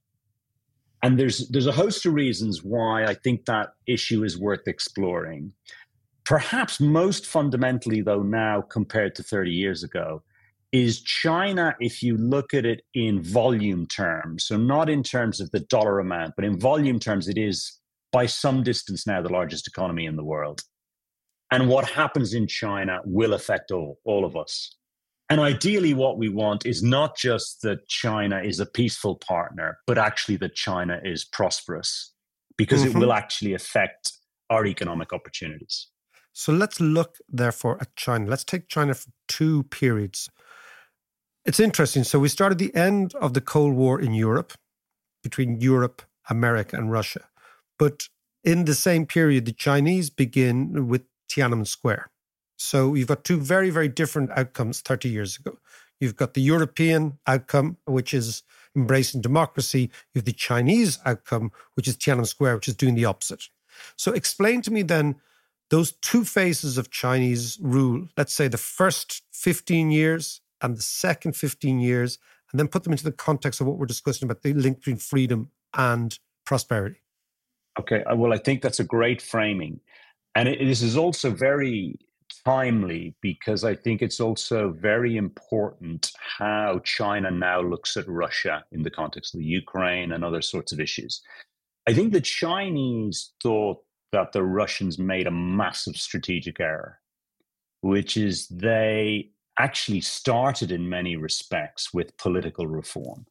And 1.03 1.19
there's 1.19 1.49
there's 1.49 1.67
a 1.67 1.73
host 1.73 2.05
of 2.07 2.15
reasons 2.15 2.65
why 2.65 3.05
I 3.05 3.15
think 3.15 3.45
that 3.45 3.71
issue 3.87 4.25
is 4.25 4.37
worth 4.37 4.67
exploring. 4.67 5.53
Perhaps 6.25 6.81
most 6.81 7.25
fundamentally, 7.25 8.03
though, 8.03 8.23
now 8.23 8.61
compared 8.61 9.15
to 9.15 9.23
30 9.23 9.51
years 9.51 9.83
ago, 9.83 10.23
is 10.73 11.01
China, 11.01 11.75
if 11.81 12.03
you 12.03 12.17
look 12.19 12.53
at 12.53 12.67
it 12.67 12.83
in 12.93 13.23
volume 13.23 13.87
terms, 13.87 14.45
so 14.45 14.57
not 14.57 14.91
in 14.91 15.03
terms 15.03 15.41
of 15.41 15.51
the 15.51 15.61
dollar 15.61 15.99
amount, 15.99 16.35
but 16.37 16.45
in 16.45 16.61
volume 16.61 16.99
terms, 16.99 17.29
it 17.29 17.39
is 17.39 17.79
by 18.13 18.27
some 18.27 18.63
distance 18.63 19.07
now 19.07 19.23
the 19.23 19.33
largest 19.33 19.67
economy 19.67 20.05
in 20.05 20.17
the 20.17 20.25
world. 20.25 20.63
And 21.51 21.69
what 21.69 21.89
happens 21.89 22.35
in 22.35 22.47
China 22.47 23.01
will 23.05 23.33
affect 23.33 23.71
all, 23.71 23.99
all 24.05 24.25
of 24.25 24.37
us. 24.37 24.75
And 25.31 25.41
ideally, 25.41 25.93
what 25.95 26.19
we 26.19 26.29
want 26.29 26.65
is 26.65 26.83
not 26.83 27.17
just 27.17 27.61
that 27.63 27.87
China 27.89 28.41
is 28.43 28.61
a 28.61 28.67
peaceful 28.67 29.17
partner, 29.17 29.79
but 29.87 29.99
actually 29.99 30.37
that 30.39 30.55
China 30.55 31.01
is 31.05 31.25
prosperous 31.25 32.13
because 32.57 32.83
mm-hmm. 32.83 32.97
it 32.97 33.01
will 33.01 33.13
actually 33.13 33.55
affect 33.55 34.13
our 34.51 34.65
economic 34.67 35.13
opportunities. 35.13 35.89
So 36.33 36.53
let's 36.53 36.81
look, 36.81 37.19
therefore, 37.29 37.79
at 37.81 37.95
China. 37.97 38.31
Let's 38.31 38.45
take 38.45 38.69
China 38.69 38.95
for 38.95 39.11
two 39.27 39.65
periods. 39.65 40.31
It's 41.45 41.61
interesting. 41.61 42.05
So 42.05 42.19
we 42.19 42.29
started 42.29 42.59
the 42.59 42.75
end 42.75 43.15
of 43.17 43.35
the 43.35 43.41
Cold 43.41 43.75
War 43.75 44.01
in 44.01 44.15
Europe 44.15 44.53
between 45.23 45.61
Europe, 45.61 46.03
America, 46.31 46.77
and 46.77 46.91
Russia. 46.91 47.29
But 47.79 48.09
in 48.45 48.65
the 48.65 48.75
same 48.75 49.05
period, 49.05 49.47
the 49.47 49.53
Chinese 49.53 50.11
begin 50.11 50.89
with 50.89 51.03
Tiananmen 51.29 51.67
Square. 51.67 52.11
So 52.57 52.95
you've 52.95 53.09
got 53.09 53.25
two 53.25 53.39
very, 53.39 53.71
very 53.71 53.89
different 53.89 54.31
outcomes 54.33 54.81
30 54.81 55.09
years 55.09 55.39
ago. 55.39 55.59
You've 56.01 56.17
got 56.17 56.35
the 56.35 56.43
European 56.43 57.19
outcome, 57.27 57.77
which 57.85 58.15
is 58.15 58.43
embracing 58.77 59.21
democracy. 59.21 59.91
You 60.13 60.19
have 60.21 60.25
the 60.25 60.33
Chinese 60.33 60.99
outcome, 61.05 61.53
which 61.75 61.89
is 61.89 61.97
Tiananmen 61.97 62.27
Square, 62.27 62.57
which 62.57 62.69
is 62.69 62.77
doing 62.77 62.95
the 62.95 63.05
opposite. 63.05 63.49
So 63.97 64.13
explain 64.13 64.63
to 64.63 64.73
me 64.73 64.83
then 64.83 65.17
those 65.71 65.93
two 65.93 66.25
phases 66.25 66.79
of 66.79 66.91
Chinese 66.91 67.59
rule, 67.61 68.09
let's 68.17 68.35
say 68.35 68.49
the 68.49 68.59
first 68.59 69.23
15 69.33 69.91
years 69.91 70.41
and 70.63 70.77
the 70.77 70.83
second 70.83 71.37
15 71.37 71.79
years, 71.79 72.19
and 72.51 72.59
then 72.59 72.69
put 72.69 72.85
them 72.85 72.93
into 72.93 73.05
the 73.05 73.13
context 73.13 73.61
of 73.61 73.67
what 73.67 73.77
we're 73.77 73.87
discussing 73.87 74.27
about 74.27 74.43
the 74.43 74.55
link 74.55 74.79
between 74.79 74.97
freedom 74.97 75.51
and 75.75 76.19
prosperity. 76.45 77.01
Okay, 77.79 78.03
uh, 78.05 78.17
well, 78.17 78.33
I 78.33 78.39
think 78.39 78.63
that's 78.63 78.81
a 78.81 78.85
great 78.85 79.21
framing. 79.23 79.81
And 80.39 80.49
it, 80.49 80.61
this 80.61 80.83
is 80.83 80.97
also 80.97 81.31
very 81.31 81.99
timely 82.45 83.17
because 83.21 83.65
I 83.65 83.75
think 83.75 84.03
it's 84.03 84.21
also 84.21 84.71
very 84.71 85.17
important 85.17 86.13
how 86.39 86.81
China 86.85 87.29
now 87.29 87.61
looks 87.61 87.97
at 87.97 88.07
Russia 88.07 88.65
in 88.71 88.85
the 88.85 88.91
context 88.91 89.35
of 89.35 89.41
the 89.41 89.47
Ukraine 89.47 90.13
and 90.13 90.25
other 90.25 90.41
sorts 90.41 90.71
of 90.71 90.79
issues. 90.79 91.21
I 91.89 91.93
think 91.93 92.13
the 92.13 92.21
Chinese 92.21 93.33
thought 93.43 93.79
that 94.13 94.31
the 94.31 94.45
Russians 94.45 94.97
made 94.97 95.27
a 95.27 95.33
massive 95.33 95.97
strategic 95.97 96.61
error, 96.61 97.01
which 97.81 98.17
is 98.17 98.47
they 98.47 99.31
actually 99.59 100.03
started 100.03 100.71
in 100.71 100.89
many 100.89 101.17
respects 101.17 101.93
with 101.93 102.17
political 102.17 102.69
reform 102.69 103.27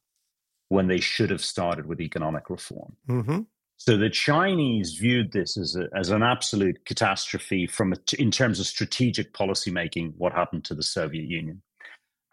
when 0.68 0.88
they 0.88 1.00
should 1.00 1.30
have 1.30 1.42
started 1.42 1.86
with 1.86 2.02
economic 2.02 2.50
reform. 2.50 2.96
Mm-hmm. 3.08 3.40
So 3.78 3.96
the 3.96 4.10
Chinese 4.10 4.94
viewed 4.94 5.32
this 5.32 5.56
as, 5.56 5.76
a, 5.76 5.88
as 5.96 6.10
an 6.10 6.24
absolute 6.24 6.84
catastrophe 6.84 7.66
from 7.66 7.92
a, 7.92 7.96
in 8.18 8.32
terms 8.32 8.58
of 8.58 8.66
strategic 8.66 9.32
policymaking, 9.32 10.14
what 10.16 10.32
happened 10.32 10.64
to 10.64 10.74
the 10.74 10.82
Soviet 10.82 11.26
Union. 11.26 11.62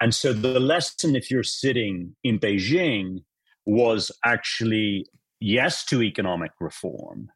And 0.01 0.13
so 0.13 0.33
the 0.33 0.59
lesson, 0.59 1.15
if 1.15 1.29
you're 1.29 1.43
sitting 1.43 2.15
in 2.23 2.39
Beijing, 2.39 3.23
was 3.65 4.11
actually 4.25 5.05
yes 5.39 5.85
to 5.85 6.01
economic 6.01 6.51
reform, 6.59 7.29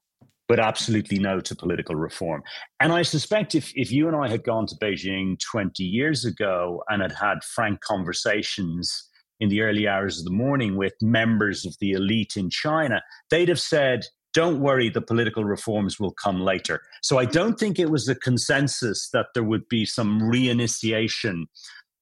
but 0.47 0.59
absolutely 0.59 1.19
no 1.19 1.39
to 1.41 1.55
political 1.55 1.95
reform. 1.95 2.43
And 2.79 2.91
I 2.91 3.03
suspect 3.03 3.53
if, 3.53 3.71
if 3.75 3.91
you 3.91 4.07
and 4.07 4.17
I 4.17 4.27
had 4.27 4.43
gone 4.43 4.65
to 4.67 4.75
Beijing 4.75 5.39
20 5.39 5.83
years 5.83 6.25
ago 6.25 6.83
and 6.89 7.03
had 7.03 7.13
had 7.13 7.43
frank 7.43 7.81
conversations 7.81 9.08
in 9.39 9.49
the 9.49 9.61
early 9.61 9.87
hours 9.87 10.19
of 10.19 10.25
the 10.25 10.31
morning 10.31 10.75
with 10.75 10.93
members 11.01 11.65
of 11.65 11.75
the 11.79 11.91
elite 11.91 12.33
in 12.35 12.49
China, 12.49 13.01
they'd 13.29 13.49
have 13.49 13.59
said, 13.59 14.05
don't 14.33 14.59
worry, 14.59 14.89
the 14.89 15.01
political 15.01 15.43
reforms 15.43 15.99
will 15.99 16.13
come 16.13 16.41
later. 16.41 16.81
So 17.01 17.17
I 17.17 17.25
don't 17.25 17.59
think 17.59 17.79
it 17.79 17.89
was 17.89 18.07
a 18.07 18.15
consensus 18.15 19.09
that 19.11 19.27
there 19.33 19.43
would 19.43 19.67
be 19.69 19.85
some 19.85 20.21
reinitiation 20.21 21.45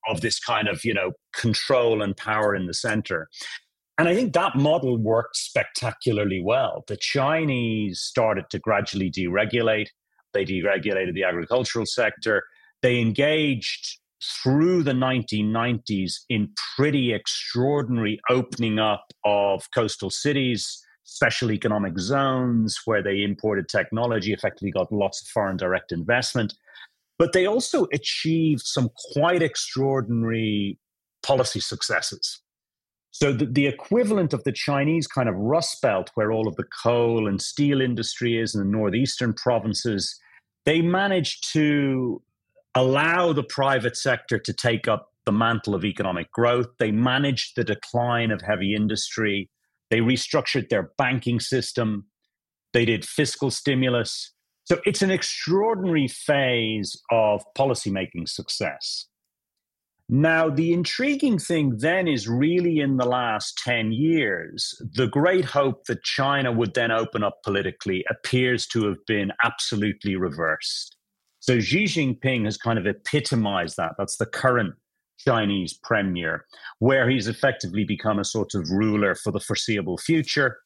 of 0.09 0.21
this 0.21 0.39
kind 0.39 0.67
of, 0.67 0.83
you 0.83 0.93
know, 0.93 1.11
control 1.33 2.01
and 2.01 2.15
power 2.15 2.55
in 2.55 2.65
the 2.65 2.73
center. 2.73 3.29
And 3.97 4.07
I 4.07 4.13
think 4.13 4.33
that 4.33 4.55
model 4.55 4.97
worked 4.97 5.37
spectacularly 5.37 6.41
well. 6.43 6.83
The 6.87 6.97
Chinese 6.97 7.99
started 7.99 8.45
to 8.51 8.59
gradually 8.59 9.09
deregulate. 9.09 9.87
They 10.33 10.45
deregulated 10.45 11.13
the 11.13 11.23
agricultural 11.23 11.85
sector. 11.85 12.43
They 12.81 12.99
engaged 12.99 13.99
through 14.23 14.83
the 14.83 14.93
1990s 14.93 16.13
in 16.29 16.49
pretty 16.75 17.13
extraordinary 17.13 18.19
opening 18.29 18.79
up 18.79 19.05
of 19.23 19.63
coastal 19.73 20.09
cities, 20.09 20.81
special 21.03 21.51
economic 21.51 21.97
zones 21.99 22.79
where 22.85 23.03
they 23.03 23.23
imported 23.23 23.69
technology, 23.69 24.33
effectively 24.33 24.71
got 24.71 24.91
lots 24.91 25.21
of 25.21 25.27
foreign 25.27 25.57
direct 25.57 25.91
investment. 25.91 26.53
But 27.19 27.33
they 27.33 27.47
also 27.47 27.87
achieved 27.93 28.61
some 28.63 28.89
quite 29.13 29.41
extraordinary 29.41 30.79
policy 31.23 31.59
successes. 31.59 32.41
So 33.11 33.33
the, 33.33 33.45
the, 33.47 33.65
equivalent 33.65 34.33
of 34.33 34.43
the 34.43 34.51
Chinese 34.51 35.07
kind 35.07 35.27
of 35.27 35.35
Rust 35.35 35.81
Belt, 35.81 36.11
where 36.13 36.31
all 36.31 36.47
of 36.47 36.55
the 36.55 36.67
coal 36.83 37.27
and 37.27 37.41
steel 37.41 37.81
industry 37.81 38.39
is 38.39 38.53
in 38.53 38.61
the 38.61 38.77
northeastern 38.77 39.33
provinces, 39.33 40.19
they 40.65 40.81
managed 40.81 41.51
to 41.53 42.21
allow 42.77 43.33
the 43.33 43.43
private 43.43 43.97
sector 43.97 44.37
to 44.37 44.53
take 44.53 44.87
up 44.87 45.09
the 45.25 45.31
mantle 45.31 45.73
of 45.73 45.83
economic 45.83 46.31
growth. 46.31 46.67
They 46.77 46.91
managed 46.91 47.53
the 47.55 47.63
decline 47.63 48.29
of 48.29 48.41
heavy 48.41 48.75
industry. 48.75 49.49
They 49.89 49.99
restructured 49.99 50.69
their 50.69 50.91
banking 50.95 51.39
system. 51.39 52.05
They 52.73 52.85
did 52.85 53.03
fiscal 53.03 53.49
stimulus. 53.49 54.31
So 54.65 54.79
it's 54.85 55.01
an 55.01 55.09
extraordinary 55.09 56.07
phase 56.07 57.01
of 57.09 57.41
policymaking 57.57 58.29
success. 58.29 59.07
Now, 60.07 60.49
the 60.49 60.71
intriguing 60.71 61.39
thing 61.39 61.77
then 61.79 62.07
is 62.07 62.29
really 62.29 62.79
in 62.79 62.97
the 62.97 63.05
last 63.05 63.57
10 63.63 63.91
years, 63.91 64.79
the 64.93 65.07
great 65.07 65.45
hope 65.45 65.85
that 65.85 66.03
China 66.03 66.51
would 66.51 66.75
then 66.75 66.91
open 66.91 67.23
up 67.23 67.39
politically 67.43 68.05
appears 68.09 68.67
to 68.67 68.85
have 68.85 69.03
been 69.07 69.31
absolutely 69.43 70.15
reversed. 70.15 70.96
So 71.47 71.59
Xi 71.59 71.85
Jinping 71.85 72.45
has 72.45 72.57
kind 72.57 72.77
of 72.77 72.85
epitomized 72.85 73.77
that. 73.77 73.93
That's 73.97 74.17
the 74.17 74.25
current 74.25 74.73
Chinese 75.19 75.79
premier, 75.81 76.45
where 76.79 77.09
he's 77.09 77.27
effectively 77.27 77.85
become 77.85 78.19
a 78.19 78.25
sort 78.25 78.53
of 78.53 78.69
ruler 78.69 79.15
for 79.15 79.31
the 79.31 79.39
foreseeable 79.39 79.97
future. 79.97 80.57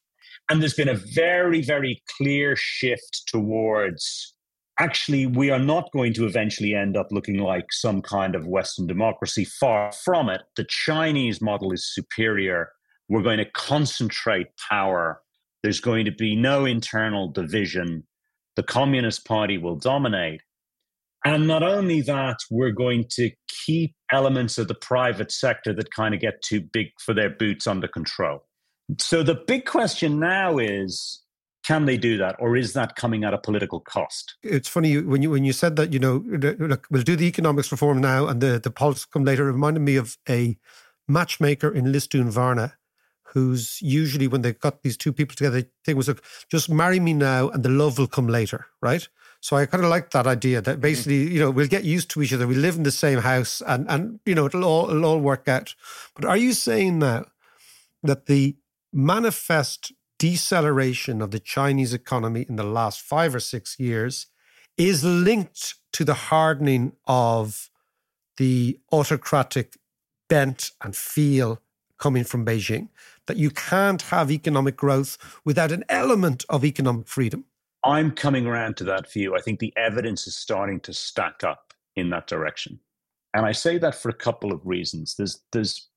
And 0.50 0.60
there's 0.60 0.74
been 0.74 0.88
a 0.88 1.00
very, 1.14 1.62
very 1.62 2.02
clear 2.16 2.56
shift 2.56 3.24
towards 3.28 4.34
actually, 4.78 5.26
we 5.26 5.50
are 5.50 5.58
not 5.58 5.90
going 5.92 6.12
to 6.14 6.26
eventually 6.26 6.74
end 6.74 6.96
up 6.96 7.08
looking 7.10 7.38
like 7.38 7.72
some 7.72 8.02
kind 8.02 8.34
of 8.34 8.46
Western 8.46 8.86
democracy. 8.86 9.44
Far 9.44 9.92
from 9.92 10.28
it. 10.28 10.42
The 10.56 10.64
Chinese 10.64 11.40
model 11.40 11.72
is 11.72 11.94
superior. 11.94 12.70
We're 13.08 13.22
going 13.22 13.38
to 13.38 13.50
concentrate 13.52 14.48
power. 14.70 15.20
There's 15.62 15.80
going 15.80 16.04
to 16.06 16.12
be 16.12 16.34
no 16.34 16.64
internal 16.64 17.28
division. 17.28 18.04
The 18.56 18.62
Communist 18.62 19.24
Party 19.24 19.58
will 19.58 19.76
dominate. 19.76 20.40
And 21.24 21.46
not 21.46 21.62
only 21.62 22.00
that, 22.02 22.38
we're 22.50 22.72
going 22.72 23.04
to 23.10 23.30
keep 23.48 23.94
elements 24.10 24.58
of 24.58 24.68
the 24.68 24.74
private 24.74 25.30
sector 25.30 25.72
that 25.74 25.90
kind 25.90 26.14
of 26.14 26.20
get 26.20 26.42
too 26.42 26.60
big 26.60 26.88
for 26.98 27.14
their 27.14 27.30
boots 27.30 27.66
under 27.66 27.86
control. 27.86 28.44
So 28.98 29.22
the 29.22 29.34
big 29.34 29.64
question 29.64 30.18
now 30.18 30.58
is 30.58 31.22
can 31.64 31.84
they 31.84 31.96
do 31.96 32.18
that, 32.18 32.34
or 32.40 32.56
is 32.56 32.72
that 32.72 32.96
coming 32.96 33.22
at 33.22 33.32
a 33.32 33.38
political 33.38 33.78
cost? 33.78 34.34
It's 34.42 34.68
funny 34.68 35.00
when 35.00 35.22
you 35.22 35.30
when 35.30 35.44
you 35.44 35.52
said 35.52 35.76
that. 35.76 35.92
You 35.92 36.00
know, 36.00 36.24
look, 36.26 36.88
we'll 36.90 37.02
do 37.02 37.14
the 37.14 37.26
economics 37.26 37.70
reform 37.70 38.00
now, 38.00 38.26
and 38.26 38.40
the 38.40 38.58
the 38.58 38.70
politics 38.70 39.04
come 39.04 39.24
later. 39.24 39.48
It 39.48 39.52
reminded 39.52 39.80
me 39.80 39.94
of 39.94 40.18
a 40.28 40.58
matchmaker 41.06 41.72
in 41.72 41.86
Lisdoonvarna, 41.86 42.72
who's 43.32 43.80
usually 43.80 44.26
when 44.26 44.42
they've 44.42 44.58
got 44.58 44.82
these 44.82 44.96
two 44.96 45.12
people 45.12 45.36
together, 45.36 45.62
the 45.62 45.68
thing 45.84 45.96
was 45.96 46.08
like, 46.08 46.22
just 46.50 46.68
marry 46.68 47.00
me 47.00 47.14
now, 47.14 47.48
and 47.48 47.62
the 47.62 47.68
love 47.68 47.98
will 47.98 48.06
come 48.06 48.26
later, 48.26 48.66
right? 48.80 49.08
So 49.42 49.56
I 49.56 49.66
kind 49.66 49.82
of 49.82 49.90
like 49.90 50.10
that 50.12 50.28
idea 50.28 50.60
that 50.60 50.74
mm-hmm. 50.74 50.80
basically, 50.80 51.32
you 51.32 51.40
know, 51.40 51.50
we'll 51.50 51.66
get 51.66 51.82
used 51.82 52.08
to 52.10 52.22
each 52.22 52.32
other. 52.32 52.46
We 52.46 52.54
live 52.54 52.76
in 52.76 52.84
the 52.84 52.92
same 52.92 53.18
house, 53.18 53.60
and 53.66 53.90
and 53.90 54.20
you 54.24 54.36
know, 54.36 54.46
it'll 54.46 54.64
all 54.64 54.88
it'll 54.88 55.04
all 55.04 55.20
work 55.20 55.48
out. 55.48 55.74
But 56.14 56.24
are 56.24 56.36
you 56.36 56.52
saying 56.52 57.00
now 57.00 57.26
that 58.04 58.26
the 58.26 58.56
manifest 58.92 59.92
deceleration 60.18 61.20
of 61.20 61.32
the 61.32 61.40
Chinese 61.40 61.92
economy 61.92 62.46
in 62.48 62.54
the 62.54 62.62
last 62.62 63.00
five 63.00 63.34
or 63.34 63.40
six 63.40 63.80
years 63.80 64.28
is 64.78 65.02
linked 65.02 65.74
to 65.94 66.04
the 66.04 66.14
hardening 66.30 66.92
of 67.06 67.68
the 68.36 68.78
autocratic 68.92 69.76
bent 70.28 70.70
and 70.82 70.94
feel 70.94 71.60
coming 71.98 72.22
from 72.22 72.46
Beijing. 72.46 72.90
That 73.26 73.38
you 73.38 73.50
can't 73.50 74.02
have 74.02 74.30
economic 74.30 74.76
growth 74.76 75.18
without 75.44 75.72
an 75.72 75.84
element 75.88 76.44
of 76.48 76.64
economic 76.64 77.08
freedom. 77.08 77.44
I'm 77.84 78.12
coming 78.12 78.46
around 78.46 78.76
to 78.78 78.84
that 78.84 79.10
view. 79.10 79.34
I 79.34 79.40
think 79.40 79.58
the 79.58 79.72
evidence 79.76 80.26
is 80.26 80.36
starting 80.36 80.80
to 80.80 80.92
stack 80.92 81.42
up 81.42 81.74
in 81.96 82.10
that 82.10 82.26
direction. 82.26 82.78
And 83.34 83.46
I 83.46 83.52
say 83.52 83.78
that 83.78 83.94
for 83.94 84.08
a 84.08 84.14
couple 84.14 84.52
of 84.52 84.60
reasons. 84.64 85.16
There's 85.16 85.40
there's 85.52 85.88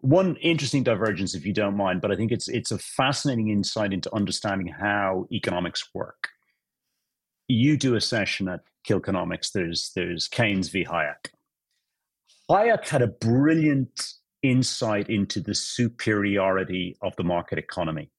one 0.00 0.36
interesting 0.36 0.82
divergence, 0.82 1.34
if 1.34 1.44
you 1.44 1.52
don't 1.52 1.76
mind, 1.76 2.00
but 2.00 2.10
I 2.10 2.16
think 2.16 2.32
it's 2.32 2.48
it's 2.48 2.70
a 2.70 2.78
fascinating 2.78 3.48
insight 3.48 3.92
into 3.92 4.14
understanding 4.14 4.68
how 4.68 5.26
economics 5.30 5.88
work. 5.94 6.28
You 7.48 7.76
do 7.76 7.96
a 7.96 8.00
session 8.00 8.48
at 8.48 8.60
Kilkenomics. 8.88 9.52
There's 9.52 9.92
there's 9.94 10.26
Keynes 10.28 10.68
v 10.68 10.84
Hayek. 10.84 11.30
Hayek 12.50 12.88
had 12.88 13.02
a 13.02 13.08
brilliant 13.08 14.14
insight 14.42 15.10
into 15.10 15.40
the 15.40 15.54
superiority 15.54 16.96
of 17.02 17.14
the 17.16 17.24
market 17.24 17.58
economy. 17.58 18.10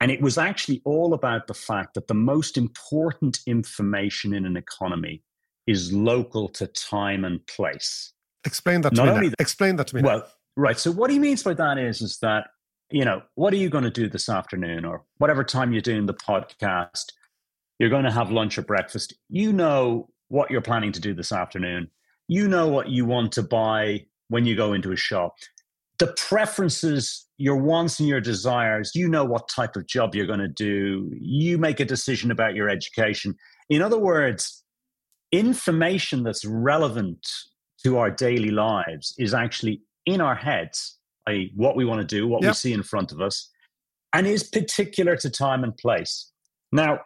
And 0.00 0.10
it 0.10 0.22
was 0.22 0.38
actually 0.38 0.80
all 0.84 1.12
about 1.12 1.46
the 1.46 1.54
fact 1.54 1.94
that 1.94 2.08
the 2.08 2.14
most 2.14 2.56
important 2.56 3.40
information 3.46 4.32
in 4.32 4.46
an 4.46 4.56
economy 4.56 5.22
is 5.66 5.92
local 5.92 6.48
to 6.48 6.66
time 6.68 7.24
and 7.24 7.46
place. 7.46 8.12
Explain 8.44 8.80
that 8.82 8.94
to 8.94 9.04
Not 9.04 9.20
me. 9.20 9.28
That, 9.28 9.40
Explain 9.40 9.76
that 9.76 9.88
to 9.88 9.96
me. 9.96 10.02
Well, 10.02 10.20
now. 10.20 10.24
right. 10.56 10.78
So 10.78 10.90
what 10.90 11.10
he 11.10 11.18
means 11.18 11.42
by 11.42 11.54
that 11.54 11.76
is, 11.76 12.00
is 12.00 12.18
that, 12.22 12.46
you 12.90 13.04
know, 13.04 13.22
what 13.34 13.52
are 13.52 13.58
you 13.58 13.68
going 13.68 13.84
to 13.84 13.90
do 13.90 14.08
this 14.08 14.28
afternoon 14.28 14.86
or 14.86 15.04
whatever 15.18 15.44
time 15.44 15.72
you're 15.72 15.82
doing 15.82 16.06
the 16.06 16.14
podcast? 16.14 17.12
You're 17.78 17.90
going 17.90 18.04
to 18.04 18.10
have 18.10 18.30
lunch 18.30 18.58
or 18.58 18.62
breakfast. 18.62 19.14
You 19.28 19.52
know 19.52 20.08
what 20.28 20.50
you're 20.50 20.62
planning 20.62 20.92
to 20.92 21.00
do 21.00 21.12
this 21.12 21.30
afternoon. 21.32 21.90
You 22.26 22.48
know 22.48 22.68
what 22.68 22.88
you 22.88 23.04
want 23.04 23.32
to 23.32 23.42
buy 23.42 24.06
when 24.28 24.46
you 24.46 24.56
go 24.56 24.72
into 24.72 24.92
a 24.92 24.96
shop. 24.96 25.34
The 26.00 26.12
preferences, 26.16 27.28
your 27.38 27.56
wants 27.56 28.00
and 28.00 28.08
your 28.08 28.20
desires, 28.20 28.92
you 28.94 29.06
know 29.06 29.24
what 29.24 29.48
type 29.48 29.76
of 29.76 29.86
job 29.86 30.14
you're 30.14 30.26
going 30.26 30.40
to 30.40 30.48
do. 30.48 31.10
You 31.12 31.58
make 31.58 31.78
a 31.78 31.84
decision 31.84 32.30
about 32.30 32.54
your 32.54 32.68
education. 32.68 33.36
In 33.68 33.82
other 33.82 33.98
words, 33.98 34.64
information 35.30 36.22
that's 36.24 36.44
relevant 36.44 37.28
to 37.84 37.98
our 37.98 38.10
daily 38.10 38.50
lives 38.50 39.14
is 39.18 39.34
actually 39.34 39.82
in 40.06 40.20
our 40.20 40.34
heads, 40.34 40.98
i.e., 41.28 41.52
what 41.54 41.76
we 41.76 41.84
want 41.84 42.00
to 42.00 42.06
do, 42.06 42.26
what 42.26 42.42
yep. 42.42 42.50
we 42.50 42.54
see 42.54 42.72
in 42.72 42.82
front 42.82 43.12
of 43.12 43.20
us, 43.20 43.50
and 44.14 44.26
is 44.26 44.42
particular 44.42 45.16
to 45.16 45.30
time 45.30 45.62
and 45.62 45.76
place. 45.76 46.32
Now, 46.72 47.00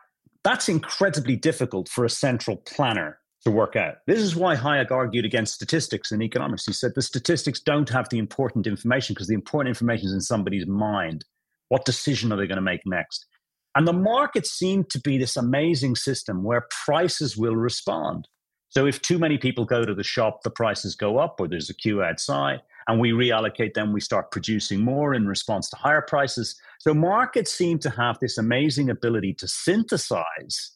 that's 0.45 0.69
incredibly 0.69 1.37
difficult 1.37 1.89
for 1.89 2.05
a 2.05 2.11
central 2.11 2.59
planner 2.59 3.19
to 3.45 3.51
work 3.51 3.77
out. 3.77 3.97
This 4.07 4.21
is 4.21 4.35
why 4.35 4.57
Hayek 4.57 4.91
argued 4.91 5.25
against 5.25 5.55
statistics 5.55 6.11
in 6.11 6.23
economics. 6.23 6.65
He 6.65 6.73
said 6.73 6.93
the 6.95 7.03
statistics 7.03 7.61
don't 7.61 7.89
have 7.91 8.09
the 8.09 8.19
important 8.19 8.67
information 8.67 9.15
because 9.15 9.29
the 9.29 9.35
important 9.35 9.69
information 9.69 10.09
is 10.09 10.15
in 10.15 10.21
somebody's 10.21 10.67
mind. 10.67 11.25
What 11.69 11.85
decision 11.85 12.33
are 12.33 12.37
they 12.37 12.47
going 12.47 12.57
to 12.57 12.63
make 12.63 12.81
next? 12.87 13.27
And 13.75 13.87
the 13.87 13.93
market 13.93 14.47
seemed 14.47 14.89
to 14.91 15.01
be 15.01 15.19
this 15.19 15.37
amazing 15.37 15.97
system 15.97 16.43
where 16.43 16.67
prices 16.87 17.37
will 17.37 17.57
respond. 17.57 18.29
So 18.69 18.87
if 18.87 19.03
too 19.03 19.19
many 19.19 19.37
people 19.37 19.65
go 19.65 19.85
to 19.85 19.95
the 19.95 20.03
shop, 20.03 20.43
the 20.43 20.51
prices 20.51 20.97
go 20.97 21.19
up, 21.19 21.37
or 21.39 21.49
there's 21.49 21.71
a 21.71 21.75
queue 21.75 22.03
outside, 22.03 22.61
and 22.89 23.01
we 23.01 23.13
reallocate 23.13 23.75
them, 23.75 23.93
we 23.93 24.01
start 24.01 24.31
producing 24.31 24.81
more 24.81 25.15
in 25.15 25.27
response 25.27 25.69
to 25.71 25.77
higher 25.77 26.03
prices. 26.03 26.57
So 26.81 26.95
markets 26.95 27.53
seem 27.53 27.79
to 27.81 27.91
have 27.91 28.19
this 28.21 28.39
amazing 28.39 28.91
ability 28.91 29.35
to 29.35 29.49
synthesize 29.49 30.73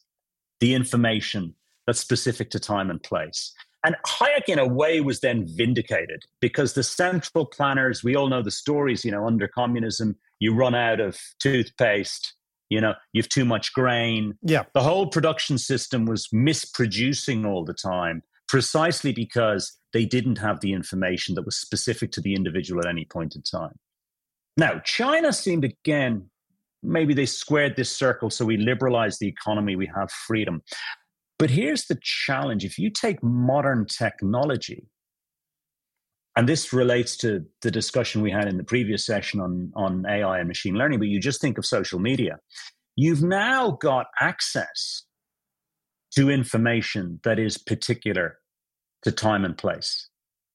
the 0.59 0.73
information 0.73 1.55
that's 1.89 1.99
specific 1.99 2.51
to 2.51 2.59
time 2.59 2.91
and 2.91 3.01
place. 3.01 3.51
And 3.83 3.95
Hayek, 4.05 4.47
in 4.47 4.59
a 4.59 4.67
way, 4.67 5.01
was 5.01 5.21
then 5.21 5.47
vindicated 5.47 6.23
because 6.39 6.73
the 6.73 6.83
central 6.83 7.45
planners, 7.45 8.03
we 8.03 8.15
all 8.15 8.27
know 8.27 8.43
the 8.43 8.51
stories, 8.51 9.03
you 9.03 9.11
know, 9.11 9.25
under 9.25 9.47
communism, 9.47 10.15
you 10.39 10.53
run 10.53 10.75
out 10.75 10.99
of 10.99 11.17
toothpaste, 11.39 12.35
you 12.69 12.79
know, 12.79 12.93
you've 13.13 13.29
too 13.29 13.45
much 13.45 13.73
grain. 13.73 14.37
Yeah. 14.43 14.65
The 14.75 14.83
whole 14.83 15.07
production 15.07 15.57
system 15.57 16.05
was 16.05 16.27
misproducing 16.27 17.47
all 17.47 17.65
the 17.65 17.73
time 17.73 18.21
precisely 18.47 19.13
because 19.13 19.77
they 19.93 20.05
didn't 20.05 20.37
have 20.37 20.59
the 20.59 20.73
information 20.73 21.33
that 21.35 21.45
was 21.45 21.55
specific 21.55 22.11
to 22.11 22.21
the 22.21 22.35
individual 22.35 22.81
at 22.81 22.87
any 22.87 23.05
point 23.05 23.35
in 23.35 23.41
time. 23.41 23.73
Now, 24.57 24.79
China 24.83 25.31
seemed 25.33 25.63
again, 25.63 26.29
maybe 26.83 27.13
they 27.13 27.25
squared 27.25 27.75
this 27.75 27.95
circle, 27.95 28.29
so 28.29 28.45
we 28.45 28.57
liberalize 28.57 29.17
the 29.17 29.27
economy, 29.27 29.75
we 29.75 29.89
have 29.95 30.11
freedom. 30.11 30.61
But 31.39 31.49
here's 31.49 31.85
the 31.85 31.97
challenge 32.01 32.65
if 32.65 32.77
you 32.77 32.91
take 32.91 33.23
modern 33.23 33.85
technology, 33.85 34.89
and 36.35 36.47
this 36.47 36.71
relates 36.73 37.17
to 37.17 37.45
the 37.61 37.71
discussion 37.71 38.21
we 38.21 38.31
had 38.31 38.47
in 38.47 38.57
the 38.57 38.63
previous 38.63 39.05
session 39.05 39.39
on, 39.39 39.71
on 39.75 40.05
AI 40.05 40.39
and 40.39 40.47
machine 40.47 40.75
learning, 40.75 40.99
but 40.99 41.07
you 41.07 41.19
just 41.19 41.41
think 41.41 41.57
of 41.57 41.65
social 41.65 41.99
media. 41.99 42.39
You've 42.95 43.23
now 43.23 43.71
got 43.71 44.07
access 44.21 45.03
to 46.15 46.29
information 46.29 47.19
that 47.23 47.39
is 47.39 47.57
particular 47.57 48.37
to 49.03 49.11
time 49.11 49.45
and 49.45 49.57
place. 49.57 50.09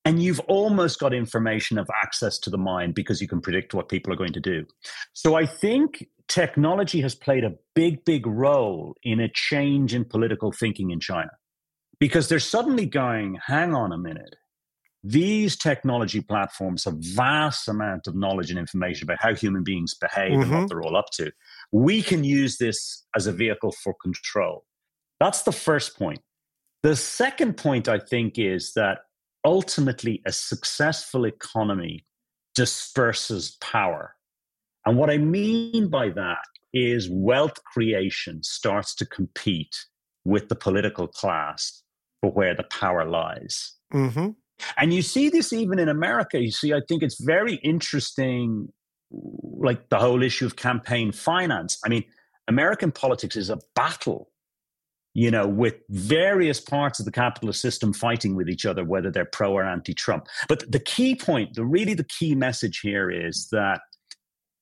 And 0.05 0.23
you've 0.23 0.41
almost 0.41 1.01
got 1.01 1.15
information 1.15 1.79
of 1.79 1.89
access 2.03 2.39
to 2.41 2.51
the 2.51 2.59
mind 2.59 2.95
because 2.95 3.23
you 3.23 3.29
can 3.29 3.41
predict 3.41 3.73
what 3.73 3.89
people 3.89 4.13
are 4.13 4.17
going 4.17 4.35
to 4.35 4.41
do. 4.41 4.67
So 5.15 5.35
I 5.35 5.47
think 5.47 6.07
technology 6.29 7.01
has 7.01 7.15
played 7.15 7.45
a 7.45 7.55
big, 7.75 8.05
big 8.05 8.27
role 8.27 8.95
in 9.03 9.21
a 9.21 9.29
change 9.29 9.95
in 9.95 10.05
political 10.05 10.53
thinking 10.53 10.91
in 10.91 11.01
China 11.01 11.31
because 12.01 12.29
they're 12.29 12.39
suddenly 12.39 12.87
going, 12.87 13.39
hang 13.47 13.75
on 13.75 13.93
a 13.93 13.99
minute. 13.99 14.37
These 15.03 15.57
technology 15.57 16.23
platforms 16.23 16.85
have 16.85 16.95
vast 16.99 17.69
amount 17.69 18.07
of 18.07 18.17
knowledge 18.17 18.49
and 18.51 18.59
information 18.59 19.05
about 19.05 19.21
how 19.21 19.35
human 19.35 19.63
beings 19.63 19.93
behave 19.95 20.33
mm-hmm. 20.33 20.43
and 20.43 20.51
what 20.51 20.59
mm-hmm. 20.61 20.67
they're 20.69 20.83
all 20.83 20.97
up 20.97 21.11
to. 21.15 21.31
We 21.73 22.03
can 22.03 22.25
use 22.25 22.57
this 22.57 23.05
as 23.15 23.27
a 23.27 23.33
vehicle 23.33 23.73
for 23.83 23.95
control. 24.03 24.65
That's 25.21 25.43
the 25.43 25.53
first 25.53 25.99
point. 25.99 26.21
The 26.83 26.97
second 26.97 27.59
point, 27.59 27.87
I 27.89 27.99
think, 27.99 28.39
is 28.39 28.73
that 28.75 29.01
ultimately 29.45 30.23
a 30.27 30.33
successful 30.33 31.27
economy 31.27 32.07
disperses 32.55 33.57
power. 33.61 34.14
And 34.87 34.97
what 34.99 35.11
I 35.11 35.19
mean 35.19 35.89
by 35.89 36.11
that 36.11 36.45
is 36.73 37.09
wealth 37.11 37.63
creation 37.65 38.43
starts 38.43 38.95
to 38.97 39.07
compete 39.07 39.77
with 40.25 40.49
the 40.49 40.57
political 40.57 41.07
class 41.07 41.83
for 42.21 42.31
where 42.33 42.55
the 42.55 42.65
power 42.65 43.05
lies. 43.05 43.75
Mm-hmm. 43.93 44.31
And 44.77 44.95
you 44.95 45.03
see 45.03 45.29
this 45.29 45.53
even 45.53 45.79
in 45.79 45.89
America. 45.89 46.41
You 46.41 46.51
see, 46.51 46.73
I 46.73 46.81
think 46.89 47.03
it's 47.03 47.23
very 47.23 47.55
interesting, 47.57 48.73
like 49.11 49.89
the 49.89 49.99
whole 49.99 50.23
issue 50.23 50.47
of 50.47 50.57
campaign 50.57 51.13
finance. 51.13 51.79
I 51.85 51.89
mean, 51.89 52.05
American 52.49 52.93
politics 52.93 53.37
is 53.37 53.51
a 53.51 53.59
battle 53.75 54.31
you 55.15 55.31
know, 55.31 55.47
with 55.47 55.77
various 55.91 56.61
parts 56.61 56.99
of 56.99 57.05
the 57.05 57.13
capitalist 57.13 57.61
system 57.61 57.93
fighting 57.93 58.35
with 58.35 58.49
each 58.49 58.67
other, 58.67 58.85
whether 58.85 59.11
they're 59.11 59.25
pro 59.25 59.53
or 59.53 59.65
anti 59.65 59.95
Trump. 59.95 60.27
But 60.49 60.71
the 60.71 60.81
key 60.81 61.15
point, 61.15 61.55
the 61.55 61.65
really 61.65 61.95
the 61.95 62.05
key 62.05 62.35
message 62.35 62.81
here 62.81 63.11
is 63.11 63.49
that 63.53 63.81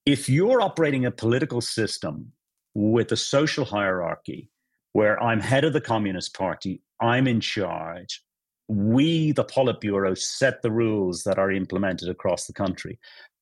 if 0.04 0.28
you're 0.28 0.60
operating 0.60 1.04
a 1.04 1.10
political 1.10 1.60
system 1.60 2.32
with 2.74 3.12
a 3.12 3.16
social 3.16 3.64
hierarchy 3.64 4.50
where 4.92 5.22
I'm 5.22 5.40
head 5.40 5.64
of 5.64 5.72
the 5.72 5.80
Communist 5.80 6.36
Party, 6.36 6.82
I'm 7.00 7.26
in 7.26 7.40
charge, 7.40 8.22
we, 8.68 9.32
the 9.32 9.44
Politburo, 9.44 10.16
set 10.16 10.62
the 10.62 10.70
rules 10.70 11.24
that 11.24 11.38
are 11.38 11.50
implemented 11.50 12.08
across 12.08 12.46
the 12.46 12.52
country. 12.52 12.98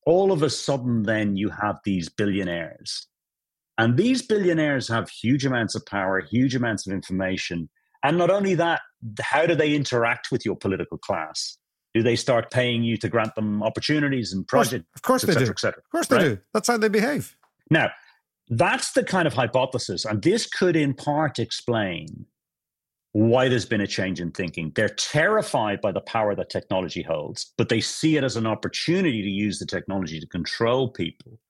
All 0.06 0.32
of 0.32 0.42
a 0.42 0.50
sudden, 0.50 1.02
then 1.02 1.36
you 1.36 1.50
have 1.50 1.78
these 1.84 2.08
billionaires 2.08 3.06
and 3.80 3.96
these 3.96 4.20
billionaires 4.20 4.88
have 4.88 5.08
huge 5.08 5.46
amounts 5.46 5.74
of 5.74 5.86
power, 5.86 6.20
huge 6.20 6.54
amounts 6.54 6.86
of 6.86 6.92
information. 6.92 7.70
And 8.04 8.18
not 8.18 8.28
only 8.28 8.54
that, 8.56 8.82
how 9.22 9.46
do 9.46 9.54
they 9.54 9.74
interact 9.74 10.30
with 10.30 10.44
your 10.44 10.54
political 10.54 10.98
class? 10.98 11.56
Do 11.94 12.02
they 12.02 12.16
start 12.16 12.50
paying 12.50 12.82
you 12.82 12.96
to 12.98 13.08
grant 13.08 13.34
them 13.34 13.62
opportunities 13.62 14.32
and 14.32 14.46
projects? 14.46 14.86
Of 14.94 15.02
course, 15.02 15.22
of 15.24 15.28
course 15.28 15.34
they 15.34 15.44
do. 15.44 15.50
Et 15.50 15.74
of 15.76 15.90
course 15.90 16.06
they 16.06 16.18
do. 16.18 16.38
That's 16.54 16.68
how 16.68 16.76
they 16.78 16.88
behave. 16.88 17.36
Now, 17.70 17.90
that's 18.48 18.92
the 18.92 19.04
kind 19.04 19.26
of 19.26 19.34
hypothesis. 19.34 20.04
And 20.04 20.22
this 20.22 20.46
could, 20.46 20.76
in 20.76 20.94
part, 20.94 21.38
explain 21.38 22.26
why 23.12 23.48
there's 23.48 23.66
been 23.66 23.80
a 23.80 23.86
change 23.86 24.20
in 24.20 24.30
thinking. 24.30 24.72
They're 24.76 24.88
terrified 24.88 25.80
by 25.80 25.90
the 25.90 26.00
power 26.00 26.34
that 26.36 26.48
technology 26.48 27.02
holds, 27.02 27.52
but 27.58 27.68
they 27.68 27.80
see 27.80 28.16
it 28.16 28.22
as 28.22 28.36
an 28.36 28.46
opportunity 28.46 29.22
to 29.22 29.28
use 29.28 29.58
the 29.58 29.66
technology 29.66 30.20
to 30.20 30.26
control 30.26 30.88
people 30.88 31.40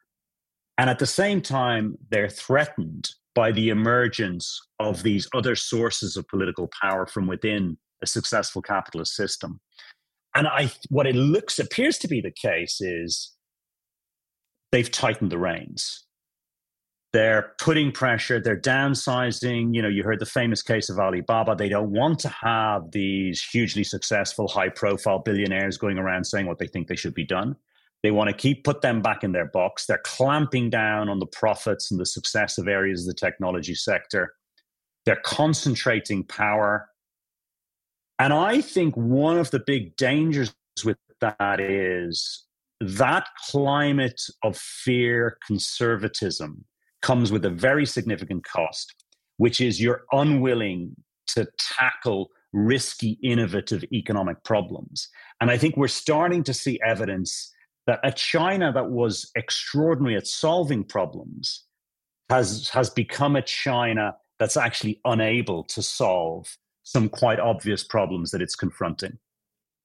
and 0.80 0.88
at 0.88 0.98
the 0.98 1.06
same 1.06 1.42
time, 1.42 1.98
they're 2.08 2.30
threatened 2.30 3.10
by 3.34 3.52
the 3.52 3.68
emergence 3.68 4.58
of 4.78 5.02
these 5.02 5.28
other 5.34 5.54
sources 5.54 6.16
of 6.16 6.26
political 6.26 6.70
power 6.80 7.04
from 7.04 7.26
within 7.26 7.76
a 8.02 8.06
successful 8.06 8.62
capitalist 8.62 9.14
system. 9.14 9.60
And 10.34 10.46
I, 10.46 10.70
what 10.88 11.06
it 11.06 11.16
looks 11.16 11.58
appears 11.58 11.98
to 11.98 12.08
be 12.08 12.20
the 12.20 12.30
case 12.30 12.80
is 12.80 13.34
they've 14.70 14.90
tightened 14.90 15.32
the 15.32 15.38
reins. 15.38 16.04
They're 17.12 17.54
putting 17.60 17.90
pressure. 17.90 18.40
They're 18.40 18.60
downsizing. 18.60 19.74
You 19.74 19.82
know, 19.82 19.88
you 19.88 20.04
heard 20.04 20.20
the 20.20 20.26
famous 20.26 20.62
case 20.62 20.88
of 20.88 21.00
Alibaba. 21.00 21.56
They 21.56 21.68
don't 21.68 21.90
want 21.90 22.20
to 22.20 22.28
have 22.28 22.92
these 22.92 23.42
hugely 23.42 23.82
successful, 23.82 24.46
high-profile 24.46 25.18
billionaires 25.20 25.76
going 25.76 25.98
around 25.98 26.24
saying 26.24 26.46
what 26.46 26.58
they 26.58 26.68
think 26.68 26.86
they 26.86 26.94
should 26.94 27.14
be 27.14 27.24
done. 27.24 27.56
They 28.04 28.12
want 28.12 28.30
to 28.30 28.36
keep 28.36 28.62
put 28.62 28.82
them 28.82 29.02
back 29.02 29.24
in 29.24 29.32
their 29.32 29.46
box. 29.46 29.86
They're 29.86 30.00
clamping 30.04 30.70
down 30.70 31.08
on 31.08 31.18
the 31.18 31.26
profits 31.26 31.90
and 31.90 31.98
the 31.98 32.06
success 32.06 32.58
of 32.58 32.68
areas 32.68 33.00
of 33.00 33.08
the 33.08 33.14
technology 33.14 33.74
sector. 33.74 34.34
They're 35.04 35.20
concentrating 35.24 36.22
power. 36.22 36.89
And 38.20 38.34
I 38.34 38.60
think 38.60 38.94
one 38.96 39.38
of 39.38 39.50
the 39.50 39.60
big 39.60 39.96
dangers 39.96 40.54
with 40.84 40.98
that 41.22 41.58
is 41.58 42.44
that 42.80 43.26
climate 43.48 44.20
of 44.44 44.58
fear, 44.58 45.38
conservatism 45.46 46.66
comes 47.00 47.32
with 47.32 47.46
a 47.46 47.50
very 47.50 47.86
significant 47.86 48.44
cost, 48.44 48.94
which 49.38 49.58
is 49.58 49.80
you're 49.80 50.02
unwilling 50.12 50.94
to 51.28 51.48
tackle 51.58 52.28
risky, 52.52 53.18
innovative 53.22 53.84
economic 53.90 54.44
problems. 54.44 55.08
And 55.40 55.50
I 55.50 55.56
think 55.56 55.78
we're 55.78 55.88
starting 55.88 56.42
to 56.44 56.52
see 56.52 56.78
evidence 56.84 57.50
that 57.86 58.00
a 58.04 58.12
China 58.12 58.70
that 58.70 58.90
was 58.90 59.30
extraordinary 59.34 60.16
at 60.16 60.26
solving 60.26 60.84
problems 60.84 61.64
has, 62.28 62.68
has 62.68 62.90
become 62.90 63.34
a 63.34 63.42
China 63.42 64.14
that's 64.38 64.58
actually 64.58 65.00
unable 65.06 65.64
to 65.64 65.80
solve 65.80 66.54
some 66.90 67.08
quite 67.08 67.38
obvious 67.38 67.84
problems 67.84 68.30
that 68.30 68.42
it's 68.42 68.56
confronting. 68.56 69.18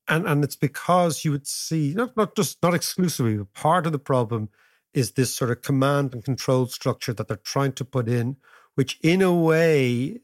And 0.07 0.27
and 0.27 0.43
it's 0.43 0.55
because 0.55 1.25
you 1.25 1.31
would 1.31 1.47
see 1.47 1.93
not 1.95 2.15
not 2.15 2.35
just 2.35 2.61
not 2.61 2.73
exclusively, 2.73 3.37
but 3.37 3.53
part 3.53 3.85
of 3.85 3.91
the 3.91 3.99
problem 3.99 4.49
is 4.93 5.11
this 5.11 5.35
sort 5.35 5.51
of 5.51 5.61
command 5.61 6.13
and 6.13 6.23
control 6.23 6.67
structure 6.67 7.13
that 7.13 7.27
they're 7.27 7.37
trying 7.37 7.73
to 7.73 7.83
put 7.83 8.07
in, 8.07 8.37
which 8.75 8.99
in 9.01 9.21
a 9.21 9.33
way 9.33 10.19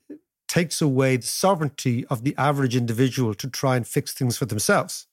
takes 0.47 0.81
away 0.81 1.17
the 1.17 1.27
sovereignty 1.27 2.05
of 2.07 2.23
the 2.23 2.35
average 2.37 2.75
individual 2.75 3.33
to 3.33 3.49
try 3.49 3.75
and 3.75 3.87
fix 3.87 4.13
things 4.13 4.37
for 4.37 4.45
themselves. 4.45 5.07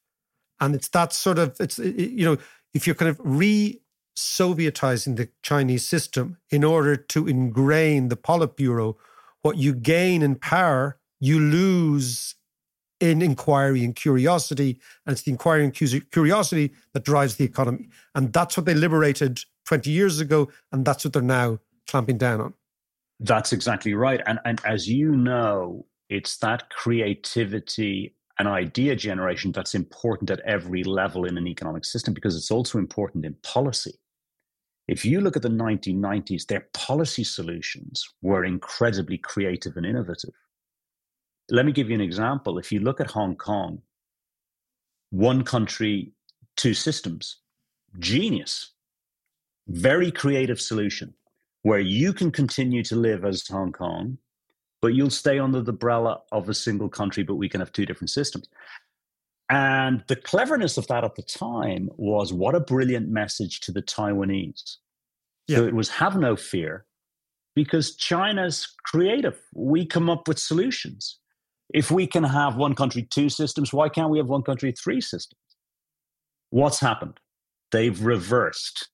And 0.61 0.75
it's 0.75 0.89
that 0.89 1.13
sort 1.13 1.39
of 1.39 1.57
it's 1.61 1.79
you 1.79 2.25
know 2.25 2.37
if 2.75 2.87
you're 2.87 2.97
kind 2.97 3.11
of 3.11 3.21
re 3.23 3.81
Sovietizing 4.19 5.17
the 5.17 5.29
Chinese 5.43 5.87
system 5.87 6.39
in 6.51 6.65
order 6.65 6.97
to 6.97 7.29
ingrain 7.29 8.09
the 8.09 8.17
Politburo, 8.17 8.97
what 9.43 9.59
you 9.59 9.73
gain 9.73 10.23
in 10.23 10.35
power, 10.35 10.99
you 11.21 11.41
lose 11.41 12.35
in 13.01 13.23
inquiry 13.23 13.85
and 13.85 13.95
curiosity. 13.95 14.81
And 15.07 15.13
it's 15.13 15.23
the 15.23 15.31
inquiry 15.31 15.65
and 15.65 15.75
curiosity 16.11 16.73
that 16.93 17.05
drives 17.05 17.37
the 17.37 17.45
economy. 17.45 17.89
And 18.15 18.33
that's 18.33 18.57
what 18.57 18.67
they 18.67 18.75
liberated 18.75 19.41
20 19.67 19.91
years 19.91 20.21
ago. 20.21 20.49
And 20.73 20.85
that's 20.85 21.05
what 21.05 21.13
they're 21.13 21.23
now 21.23 21.59
clamping 21.87 22.19
down 22.19 22.41
on. 22.41 22.55
That's 23.21 23.53
exactly 23.53 23.95
right. 23.95 24.21
And, 24.27 24.39
and 24.45 24.61
as 24.65 24.89
you 24.89 25.11
know, 25.13 25.87
it's 26.09 26.39
that 26.39 26.71
creativity 26.71 28.15
and 28.39 28.47
idea 28.47 28.95
generation 28.95 29.51
that's 29.51 29.75
important 29.75 30.31
at 30.31 30.41
every 30.41 30.85
level 30.85 31.25
in 31.25 31.37
an 31.37 31.49
economic 31.49 31.85
system 31.85 32.15
because 32.15 32.37
it's 32.37 32.51
also 32.51 32.79
important 32.79 33.25
in 33.25 33.35
policy. 33.43 33.99
If 34.87 35.05
you 35.05 35.21
look 35.21 35.37
at 35.37 35.43
the 35.43 35.49
1990s, 35.49 36.47
their 36.47 36.67
policy 36.73 37.25
solutions 37.25 38.09
were 38.23 38.45
incredibly 38.45 39.19
creative 39.19 39.77
and 39.77 39.85
innovative. 39.85 40.33
Let 41.51 41.67
me 41.67 41.73
give 41.73 41.89
you 41.89 41.95
an 41.95 42.01
example. 42.01 42.59
If 42.59 42.71
you 42.73 42.81
look 42.81 43.01
at 43.01 43.11
Hong 43.11 43.37
Kong, 43.37 43.83
one 45.11 45.45
country, 45.45 46.13
two 46.57 46.75
systems, 46.75 47.37
genius, 47.99 48.73
very 49.67 50.11
creative 50.11 50.61
solution 50.61 51.15
where 51.63 51.81
you 51.81 52.13
can 52.13 52.31
continue 52.31 52.83
to 52.85 52.97
live 52.97 53.25
as 53.25 53.47
Hong 53.49 53.73
Kong, 53.73 54.19
but 54.81 54.89
you'll 54.89 55.11
stay 55.11 55.39
under 55.39 55.61
the 55.61 55.73
umbrella 55.73 56.21
of 56.33 56.49
a 56.49 56.55
single 56.55 56.89
country, 56.89 57.23
but 57.23 57.35
we 57.35 57.49
can 57.49 57.61
have 57.61 57.73
two 57.73 57.85
different 57.85 58.11
systems. 58.11 58.49
And 59.51 60.05
the 60.09 60.17
cleverness 60.17 60.77
of 60.77 60.87
that 60.89 61.05
at 61.05 61.15
the 61.15 61.23
time 61.23 61.89
was 61.97 62.33
what 62.33 62.55
a 62.55 62.61
brilliant 62.61 63.09
message 63.09 63.61
to 63.61 63.73
the 63.73 63.83
Taiwanese. 63.83 64.77
Yeah. 65.47 65.59
So 65.59 65.67
it 65.67 65.75
was 65.75 65.89
have 65.89 66.17
no 66.17 66.37
fear 66.37 66.85
because 67.55 67.97
China's 67.97 68.69
creative. 68.85 69.41
We 69.55 69.87
come 69.87 70.11
up 70.11 70.29
with 70.29 70.39
solutions. 70.39 71.19
If 71.73 71.91
we 71.91 72.07
can 72.07 72.25
have 72.25 72.57
one 72.57 72.75
country, 72.75 73.07
two 73.11 73.29
systems, 73.29 73.73
why 73.73 73.89
can't 73.89 74.11
we 74.11 74.19
have 74.19 74.29
one 74.29 74.43
country, 74.43 74.73
three 74.73 75.01
systems? 75.01 75.41
What's 76.51 76.81
happened? 76.81 77.21
They've 77.73 78.03
reversed. 78.03 78.89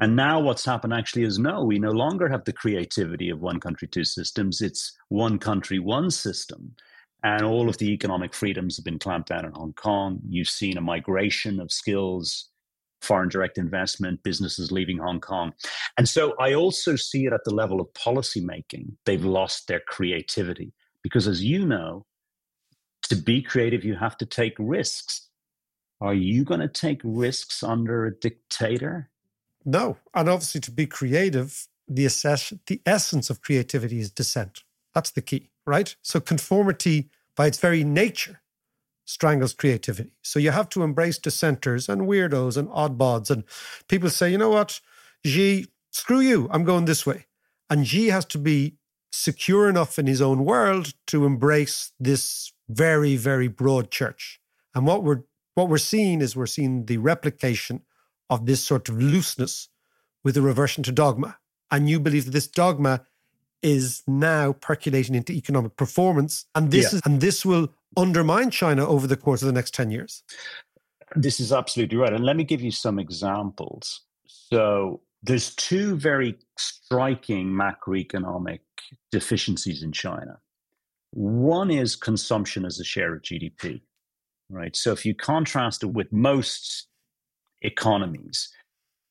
And 0.00 0.16
now 0.16 0.40
what's 0.40 0.64
happened 0.64 0.92
actually 0.92 1.24
is 1.24 1.38
no, 1.38 1.64
we 1.64 1.78
no 1.78 1.90
longer 1.90 2.28
have 2.28 2.44
the 2.44 2.52
creativity 2.52 3.30
of 3.30 3.40
one 3.40 3.60
country, 3.60 3.88
two 3.88 4.04
systems. 4.04 4.60
It's 4.60 4.96
one 5.08 5.38
country, 5.38 5.78
one 5.78 6.10
system. 6.10 6.74
And 7.22 7.42
all 7.42 7.68
of 7.68 7.78
the 7.78 7.90
economic 7.92 8.34
freedoms 8.34 8.76
have 8.76 8.84
been 8.84 8.98
clamped 8.98 9.28
down 9.28 9.46
in 9.46 9.52
Hong 9.52 9.72
Kong. 9.72 10.20
You've 10.28 10.48
seen 10.48 10.76
a 10.76 10.82
migration 10.82 11.58
of 11.58 11.72
skills, 11.72 12.50
foreign 13.00 13.28
direct 13.28 13.56
investment, 13.56 14.22
businesses 14.22 14.70
leaving 14.70 14.98
Hong 14.98 15.20
Kong. 15.20 15.52
And 15.96 16.08
so 16.08 16.34
I 16.38 16.54
also 16.54 16.96
see 16.96 17.24
it 17.26 17.32
at 17.32 17.44
the 17.44 17.54
level 17.54 17.80
of 17.80 17.92
policymaking. 17.94 18.96
They've 19.06 19.24
lost 19.24 19.68
their 19.68 19.80
creativity. 19.80 20.72
Because 21.04 21.28
as 21.28 21.44
you 21.44 21.64
know, 21.64 22.06
to 23.08 23.14
be 23.14 23.42
creative, 23.42 23.84
you 23.84 23.94
have 23.94 24.16
to 24.16 24.26
take 24.26 24.54
risks. 24.58 25.28
Are 26.00 26.14
you 26.14 26.42
going 26.42 26.60
to 26.60 26.68
take 26.68 27.00
risks 27.04 27.62
under 27.62 28.06
a 28.06 28.14
dictator? 28.14 29.10
No. 29.64 29.98
And 30.14 30.28
obviously, 30.28 30.60
to 30.62 30.70
be 30.70 30.86
creative, 30.86 31.68
the, 31.86 32.06
assess- 32.06 32.54
the 32.66 32.80
essence 32.84 33.30
of 33.30 33.42
creativity 33.42 34.00
is 34.00 34.10
dissent. 34.10 34.64
That's 34.94 35.10
the 35.10 35.22
key, 35.22 35.50
right? 35.66 35.94
So, 36.02 36.20
conformity 36.20 37.10
by 37.36 37.46
its 37.46 37.58
very 37.58 37.84
nature 37.84 38.40
strangles 39.04 39.52
creativity. 39.52 40.12
So, 40.22 40.38
you 40.38 40.50
have 40.50 40.68
to 40.70 40.82
embrace 40.82 41.18
dissenters 41.18 41.88
and 41.88 42.02
weirdos 42.02 42.56
and 42.56 42.68
oddbods. 42.68 43.30
And 43.30 43.44
people 43.88 44.10
say, 44.10 44.30
you 44.30 44.38
know 44.38 44.50
what, 44.50 44.80
Xi, 45.24 45.66
screw 45.90 46.20
you, 46.20 46.48
I'm 46.50 46.64
going 46.64 46.86
this 46.86 47.06
way. 47.06 47.26
And 47.70 47.86
Xi 47.86 48.08
has 48.08 48.24
to 48.26 48.38
be 48.38 48.76
secure 49.14 49.68
enough 49.68 49.98
in 49.98 50.06
his 50.06 50.20
own 50.20 50.44
world 50.44 50.92
to 51.06 51.24
embrace 51.24 51.92
this 52.00 52.52
very, 52.68 53.16
very 53.16 53.48
broad 53.48 53.90
church. 53.90 54.40
And 54.74 54.86
what 54.86 55.04
we're 55.04 55.22
what 55.54 55.68
we're 55.68 55.78
seeing 55.78 56.20
is 56.20 56.34
we're 56.34 56.46
seeing 56.46 56.86
the 56.86 56.98
replication 56.98 57.82
of 58.28 58.46
this 58.46 58.64
sort 58.64 58.88
of 58.88 59.00
looseness 59.00 59.68
with 60.24 60.36
a 60.36 60.42
reversion 60.42 60.82
to 60.82 60.90
dogma. 60.90 61.38
And 61.70 61.88
you 61.88 62.00
believe 62.00 62.24
that 62.24 62.32
this 62.32 62.48
dogma 62.48 63.06
is 63.62 64.02
now 64.08 64.52
percolating 64.54 65.14
into 65.14 65.32
economic 65.32 65.76
performance. 65.76 66.46
And 66.56 66.72
this 66.72 66.92
yeah. 66.92 66.96
is 66.96 67.02
and 67.04 67.20
this 67.20 67.44
will 67.44 67.72
undermine 67.96 68.50
China 68.50 68.86
over 68.86 69.06
the 69.06 69.16
course 69.16 69.42
of 69.42 69.46
the 69.46 69.52
next 69.52 69.74
10 69.74 69.92
years. 69.92 70.24
This 71.14 71.38
is 71.38 71.52
absolutely 71.52 71.96
right. 71.98 72.12
And 72.12 72.24
let 72.24 72.36
me 72.36 72.42
give 72.42 72.60
you 72.60 72.72
some 72.72 72.98
examples. 72.98 74.00
So 74.26 75.00
there's 75.24 75.54
two 75.54 75.96
very 75.96 76.36
striking 76.58 77.48
macroeconomic 77.48 78.60
deficiencies 79.10 79.82
in 79.82 79.90
China. 79.90 80.38
One 81.12 81.70
is 81.70 81.96
consumption 81.96 82.66
as 82.66 82.78
a 82.78 82.84
share 82.84 83.14
of 83.14 83.22
GDP, 83.22 83.80
right? 84.50 84.76
So 84.76 84.92
if 84.92 85.06
you 85.06 85.14
contrast 85.14 85.82
it 85.82 85.86
with 85.86 86.12
most 86.12 86.88
economies, 87.62 88.50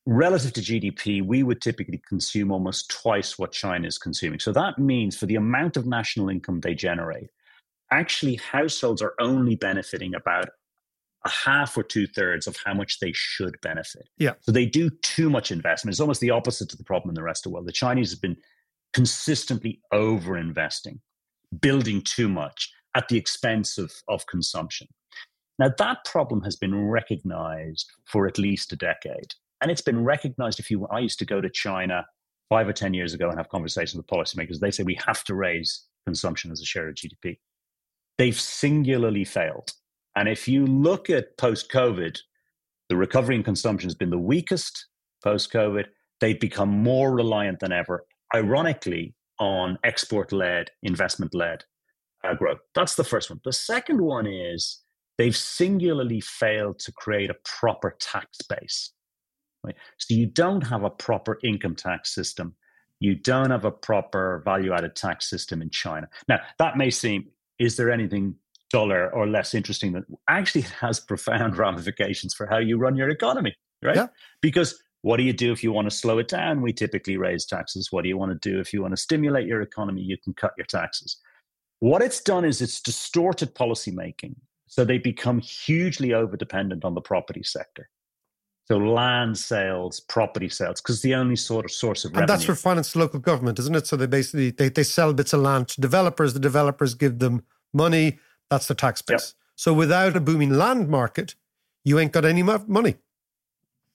relative 0.05 0.53
to 0.53 0.61
GDP, 0.61 1.25
we 1.25 1.41
would 1.41 1.61
typically 1.61 2.01
consume 2.07 2.51
almost 2.51 2.91
twice 2.91 3.39
what 3.39 3.51
China 3.51 3.87
is 3.87 3.97
consuming. 3.97 4.39
So 4.39 4.51
that 4.51 4.77
means 4.77 5.17
for 5.17 5.25
the 5.25 5.35
amount 5.35 5.77
of 5.77 5.87
national 5.87 6.29
income 6.29 6.59
they 6.59 6.75
generate, 6.75 7.29
actually 7.91 8.35
households 8.35 9.01
are 9.01 9.15
only 9.19 9.55
benefiting 9.55 10.13
about 10.13 10.49
a 11.25 11.29
half 11.29 11.77
or 11.77 11.83
two 11.83 12.05
thirds 12.05 12.47
of 12.47 12.57
how 12.65 12.73
much 12.73 12.99
they 12.99 13.11
should 13.13 13.59
benefit. 13.61 14.09
Yeah. 14.17 14.33
So 14.41 14.51
they 14.51 14.65
do 14.65 14.89
too 14.89 15.29
much 15.29 15.51
investment. 15.51 15.93
It's 15.93 16.01
almost 16.01 16.21
the 16.21 16.31
opposite 16.31 16.69
to 16.69 16.77
the 16.77 16.83
problem 16.83 17.09
in 17.09 17.15
the 17.15 17.23
rest 17.23 17.45
of 17.45 17.51
the 17.51 17.53
world. 17.53 17.67
The 17.67 17.71
Chinese 17.71 18.11
have 18.11 18.21
been 18.21 18.37
consistently 18.93 19.81
over 19.91 20.37
investing, 20.37 20.99
building 21.61 22.01
too 22.01 22.27
much 22.27 22.71
at 22.95 23.07
the 23.07 23.17
expense 23.17 23.77
of, 23.77 23.91
of 24.07 24.27
consumption. 24.27 24.87
Now, 25.59 25.71
that 25.77 26.03
problem 26.05 26.41
has 26.43 26.55
been 26.55 26.89
recognized 26.89 27.91
for 28.05 28.27
at 28.27 28.37
least 28.37 28.73
a 28.73 28.75
decade. 28.75 29.33
And 29.61 29.71
it's 29.71 29.81
been 29.81 30.03
recognized 30.03 30.59
if 30.59 30.69
you, 30.69 30.87
I 30.87 30.99
used 30.99 31.19
to 31.19 31.25
go 31.25 31.39
to 31.39 31.49
China 31.49 32.05
five 32.49 32.67
or 32.67 32.73
10 32.73 32.93
years 32.93 33.13
ago 33.13 33.29
and 33.29 33.37
have 33.37 33.49
conversations 33.49 33.95
with 33.95 34.07
policymakers. 34.07 34.59
They 34.59 34.71
say 34.71 34.83
we 34.83 34.99
have 35.05 35.23
to 35.25 35.35
raise 35.35 35.85
consumption 36.05 36.51
as 36.51 36.61
a 36.61 36.65
share 36.65 36.89
of 36.89 36.95
GDP. 36.95 37.37
They've 38.17 38.39
singularly 38.39 39.23
failed. 39.23 39.73
And 40.15 40.29
if 40.29 40.47
you 40.47 40.65
look 40.65 41.09
at 41.09 41.37
post 41.37 41.71
COVID, 41.71 42.19
the 42.89 42.97
recovery 42.97 43.35
in 43.35 43.43
consumption 43.43 43.87
has 43.87 43.95
been 43.95 44.09
the 44.09 44.17
weakest 44.17 44.87
post 45.23 45.51
COVID. 45.51 45.85
They've 46.19 46.39
become 46.39 46.69
more 46.69 47.11
reliant 47.11 47.59
than 47.59 47.71
ever, 47.71 48.05
ironically, 48.35 49.15
on 49.39 49.77
export 49.83 50.31
led, 50.31 50.69
investment 50.83 51.33
led 51.33 51.63
uh, 52.23 52.35
growth. 52.35 52.59
That's 52.75 52.95
the 52.95 53.03
first 53.03 53.29
one. 53.29 53.39
The 53.43 53.51
second 53.51 54.01
one 54.01 54.27
is 54.27 54.81
they've 55.17 55.35
singularly 55.35 56.21
failed 56.21 56.79
to 56.79 56.91
create 56.91 57.29
a 57.29 57.35
proper 57.43 57.95
tax 57.99 58.37
base. 58.47 58.91
Right? 59.63 59.75
So 59.97 60.13
you 60.13 60.27
don't 60.27 60.61
have 60.67 60.83
a 60.83 60.89
proper 60.89 61.39
income 61.43 61.75
tax 61.75 62.13
system. 62.13 62.55
You 62.99 63.15
don't 63.15 63.51
have 63.51 63.65
a 63.65 63.71
proper 63.71 64.41
value 64.45 64.73
added 64.73 64.95
tax 64.95 65.29
system 65.29 65.61
in 65.61 65.69
China. 65.69 66.07
Now, 66.27 66.39
that 66.59 66.77
may 66.77 66.89
seem, 66.89 67.25
is 67.59 67.75
there 67.75 67.91
anything 67.91 68.35
duller 68.73 69.09
or 69.13 69.25
less 69.25 69.53
interesting 69.53 69.93
that 69.93 70.03
actually 70.27 70.61
it 70.61 70.71
has 70.71 70.99
profound 70.99 71.57
ramifications 71.65 72.33
for 72.33 72.45
how 72.47 72.57
you 72.57 72.77
run 72.77 72.97
your 72.97 73.09
economy, 73.09 73.55
right? 73.81 73.95
Yeah. 73.95 74.07
Because 74.41 74.83
what 75.03 75.17
do 75.17 75.23
you 75.23 75.33
do 75.33 75.53
if 75.53 75.63
you 75.63 75.71
want 75.71 75.89
to 75.89 75.95
slow 75.95 76.17
it 76.17 76.27
down? 76.27 76.61
We 76.61 76.73
typically 76.73 77.15
raise 77.15 77.45
taxes. 77.45 77.89
What 77.91 78.01
do 78.01 78.09
you 78.09 78.17
want 78.17 78.41
to 78.41 78.49
do 78.49 78.59
if 78.59 78.73
you 78.73 78.81
want 78.81 78.91
to 78.91 78.97
stimulate 78.97 79.47
your 79.47 79.61
economy? 79.61 80.01
You 80.01 80.17
can 80.17 80.33
cut 80.33 80.51
your 80.57 80.65
taxes. 80.65 81.17
What 81.79 82.01
it's 82.01 82.21
done 82.21 82.43
is 82.43 82.61
it's 82.61 82.81
distorted 82.81 83.55
policymaking 83.55 84.35
so 84.73 84.83
they 84.83 84.97
become 84.97 85.39
hugely 85.39 86.15
over 86.15 86.35
dependent 86.35 86.83
on 86.83 86.95
the 86.95 87.01
property 87.01 87.43
sector. 87.43 87.87
So 88.65 88.77
land 88.77 89.37
sales, 89.37 89.99
property 89.99 90.49
sales, 90.49 90.81
because 90.81 91.03
the 91.03 91.13
only 91.13 91.35
sort 91.35 91.63
of 91.63 91.71
source 91.71 92.05
of 92.05 92.09
and 92.09 92.21
revenue. 92.21 92.33
that's 92.33 92.45
for 92.45 92.55
finance 92.55 92.95
local 92.95 93.19
government, 93.19 93.59
isn't 93.59 93.75
it? 93.75 93.85
So 93.85 93.97
they 93.97 94.07
basically 94.07 94.49
they, 94.49 94.69
they 94.69 94.81
sell 94.81 95.13
bits 95.13 95.31
of 95.31 95.41
land 95.41 95.67
to 95.69 95.81
developers. 95.81 96.33
The 96.33 96.39
developers 96.39 96.95
give 96.95 97.19
them 97.19 97.43
money. 97.71 98.17
That's 98.53 98.67
the 98.67 98.75
tax 98.75 99.01
base. 99.01 99.33
Yep. 99.35 99.43
So 99.55 99.73
without 99.73 100.15
a 100.15 100.19
booming 100.19 100.51
land 100.51 100.87
market, 100.87 101.33
you 101.83 101.97
ain't 101.97 102.11
got 102.11 102.23
any 102.23 102.43
money. 102.43 102.97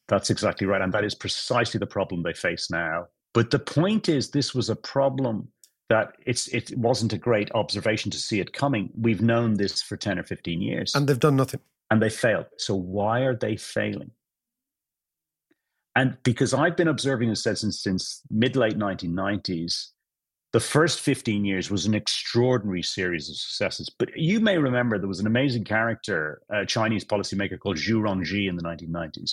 That's 0.08 0.30
exactly 0.30 0.66
right. 0.66 0.82
And 0.82 0.92
that 0.92 1.04
is 1.04 1.14
precisely 1.14 1.78
the 1.78 1.86
problem 1.86 2.24
they 2.24 2.32
face 2.32 2.68
now. 2.68 3.06
But 3.34 3.52
the 3.52 3.60
point 3.60 4.08
is, 4.08 4.30
this 4.30 4.56
was 4.56 4.68
a 4.68 4.74
problem 4.74 5.46
that 5.90 6.14
it's 6.26 6.48
it 6.48 6.76
wasn't 6.76 7.12
a 7.12 7.18
great 7.18 7.52
observation 7.54 8.10
to 8.10 8.18
see 8.18 8.40
it 8.40 8.52
coming. 8.52 8.90
We've 9.00 9.22
known 9.22 9.54
this 9.54 9.80
for 9.80 9.96
10 9.96 10.18
or 10.18 10.24
15 10.24 10.60
years. 10.60 10.92
And 10.96 11.08
they've 11.08 11.20
done 11.20 11.36
nothing. 11.36 11.60
And 11.92 12.02
they 12.02 12.10
failed. 12.10 12.46
So 12.56 12.74
why 12.74 13.20
are 13.20 13.36
they 13.36 13.54
failing? 13.54 14.10
And 15.94 16.16
because 16.24 16.52
I've 16.52 16.76
been 16.76 16.88
observing 16.88 17.28
this 17.28 17.44
since 17.44 17.80
since 17.80 18.22
mid 18.28 18.56
late 18.56 18.76
1990s, 18.76 19.90
the 20.52 20.60
first 20.60 21.00
15 21.00 21.44
years 21.44 21.70
was 21.70 21.84
an 21.84 21.94
extraordinary 21.94 22.82
series 22.82 23.28
of 23.28 23.36
successes. 23.36 23.90
But 23.90 24.16
you 24.16 24.40
may 24.40 24.58
remember 24.58 24.98
there 24.98 25.08
was 25.08 25.20
an 25.20 25.26
amazing 25.26 25.64
character, 25.64 26.40
a 26.50 26.64
Chinese 26.64 27.04
policymaker 27.04 27.58
called 27.58 27.76
Zhu 27.76 28.00
Rongji 28.00 28.48
in 28.48 28.56
the 28.56 28.62
1990s, 28.62 29.32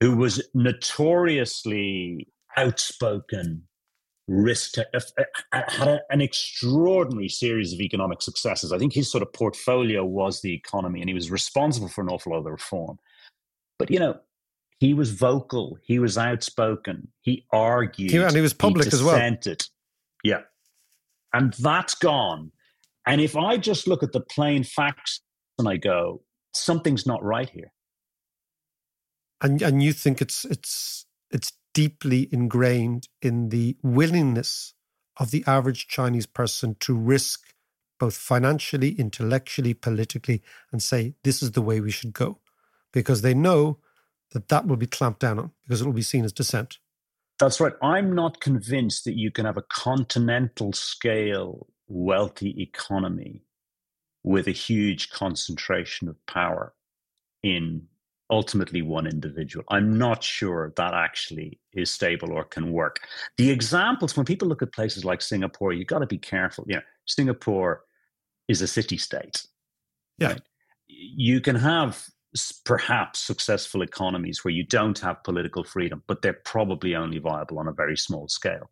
who 0.00 0.16
was 0.16 0.42
notoriously 0.52 2.28
outspoken, 2.56 3.62
risk 4.28 4.72
to, 4.72 4.86
uh, 4.94 5.00
uh, 5.52 5.62
had 5.68 5.88
a, 5.88 6.00
an 6.10 6.20
extraordinary 6.20 7.28
series 7.28 7.72
of 7.72 7.80
economic 7.80 8.20
successes. 8.20 8.72
I 8.72 8.78
think 8.78 8.92
his 8.92 9.10
sort 9.10 9.22
of 9.22 9.32
portfolio 9.32 10.04
was 10.04 10.42
the 10.42 10.52
economy, 10.52 11.00
and 11.00 11.08
he 11.08 11.14
was 11.14 11.30
responsible 11.30 11.88
for 11.88 12.02
an 12.02 12.08
awful 12.08 12.32
lot 12.32 12.38
of 12.38 12.44
the 12.44 12.52
reform. 12.52 12.98
But 13.78 13.90
you 13.90 13.98
know, 13.98 14.20
he 14.78 14.92
was 14.92 15.10
vocal, 15.10 15.78
he 15.82 15.98
was 15.98 16.18
outspoken, 16.18 17.08
he 17.22 17.46
argued, 17.50 18.10
he, 18.10 18.18
and 18.18 18.36
he 18.36 18.42
was 18.42 18.52
public 18.52 18.86
he 18.88 18.92
as 18.92 19.02
well. 19.02 19.16
Yeah, 20.24 20.42
and 21.32 21.52
that's 21.54 21.94
gone. 21.94 22.52
And 23.06 23.20
if 23.20 23.36
I 23.36 23.56
just 23.56 23.86
look 23.86 24.02
at 24.02 24.12
the 24.12 24.20
plain 24.20 24.64
facts 24.64 25.20
and 25.58 25.68
I 25.68 25.76
go, 25.76 26.22
something's 26.54 27.06
not 27.06 27.22
right 27.22 27.48
here. 27.48 27.72
And 29.40 29.62
and 29.62 29.82
you 29.82 29.92
think 29.92 30.20
it's 30.20 30.44
it's 30.44 31.06
it's 31.30 31.52
deeply 31.72 32.28
ingrained 32.32 33.08
in 33.22 33.48
the 33.48 33.76
willingness 33.82 34.74
of 35.18 35.30
the 35.30 35.44
average 35.46 35.86
Chinese 35.86 36.26
person 36.26 36.76
to 36.80 36.94
risk 36.94 37.54
both 37.98 38.16
financially, 38.16 38.92
intellectually, 38.92 39.74
politically, 39.74 40.42
and 40.72 40.82
say, 40.82 41.14
this 41.22 41.42
is 41.42 41.52
the 41.52 41.62
way 41.62 41.80
we 41.80 41.90
should 41.90 42.14
go. 42.14 42.38
Because 42.92 43.20
they 43.20 43.34
know 43.34 43.78
that 44.32 44.48
that 44.48 44.66
will 44.66 44.76
be 44.76 44.86
clamped 44.86 45.20
down 45.20 45.38
on 45.38 45.52
because 45.64 45.82
it 45.82 45.86
will 45.86 45.92
be 45.92 46.02
seen 46.02 46.24
as 46.24 46.32
dissent. 46.32 46.78
That's 47.40 47.58
right. 47.58 47.72
I'm 47.82 48.14
not 48.14 48.40
convinced 48.40 49.06
that 49.06 49.16
you 49.16 49.30
can 49.30 49.46
have 49.46 49.56
a 49.56 49.62
continental 49.62 50.74
scale 50.74 51.68
wealthy 51.88 52.62
economy 52.62 53.42
with 54.22 54.46
a 54.46 54.52
huge 54.52 55.10
concentration 55.10 56.08
of 56.08 56.16
power 56.26 56.74
in 57.42 57.86
ultimately 58.30 58.82
one 58.82 59.06
individual. 59.06 59.64
I'm 59.70 59.98
not 59.98 60.22
sure 60.22 60.72
that 60.76 60.94
actually 60.94 61.58
is 61.72 61.90
stable 61.90 62.30
or 62.32 62.44
can 62.44 62.72
work. 62.72 63.00
The 63.38 63.50
examples, 63.50 64.16
when 64.16 64.26
people 64.26 64.46
look 64.46 64.62
at 64.62 64.72
places 64.72 65.04
like 65.04 65.22
Singapore, 65.22 65.72
you've 65.72 65.88
got 65.88 66.00
to 66.00 66.06
be 66.06 66.18
careful. 66.18 66.64
You 66.68 66.76
know, 66.76 66.82
Singapore 67.06 67.82
is 68.48 68.62
a 68.62 68.68
city 68.68 68.98
state. 68.98 69.46
Yeah. 70.18 70.28
Right? 70.28 70.42
You 70.86 71.40
can 71.40 71.56
have 71.56 72.06
perhaps 72.64 73.18
successful 73.20 73.82
economies 73.82 74.44
where 74.44 74.54
you 74.54 74.64
don't 74.64 74.98
have 75.00 75.22
political 75.24 75.64
freedom, 75.64 76.02
but 76.06 76.22
they're 76.22 76.40
probably 76.44 76.94
only 76.94 77.18
viable 77.18 77.58
on 77.58 77.68
a 77.68 77.72
very 77.72 77.96
small 77.96 78.28
scale. 78.28 78.70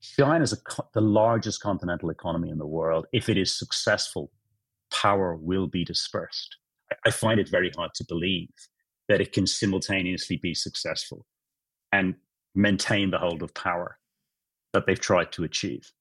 China 0.00 0.42
is 0.42 0.52
a, 0.52 0.56
the 0.94 1.00
largest 1.00 1.60
continental 1.60 2.10
economy 2.10 2.50
in 2.50 2.58
the 2.58 2.66
world. 2.66 3.06
If 3.12 3.28
it 3.28 3.36
is 3.36 3.56
successful, 3.56 4.32
power 4.90 5.36
will 5.36 5.66
be 5.66 5.84
dispersed. 5.84 6.56
I, 6.90 6.96
I 7.06 7.10
find 7.10 7.38
it 7.38 7.48
very 7.48 7.70
hard 7.76 7.94
to 7.94 8.04
believe 8.08 8.48
that 9.08 9.20
it 9.20 9.32
can 9.32 9.46
simultaneously 9.46 10.36
be 10.36 10.54
successful 10.54 11.26
and 11.92 12.14
maintain 12.54 13.10
the 13.10 13.18
hold 13.18 13.42
of 13.42 13.54
power 13.54 13.98
that 14.72 14.86
they've 14.86 15.00
tried 15.00 15.32
to 15.32 15.44
achieve. 15.44 15.92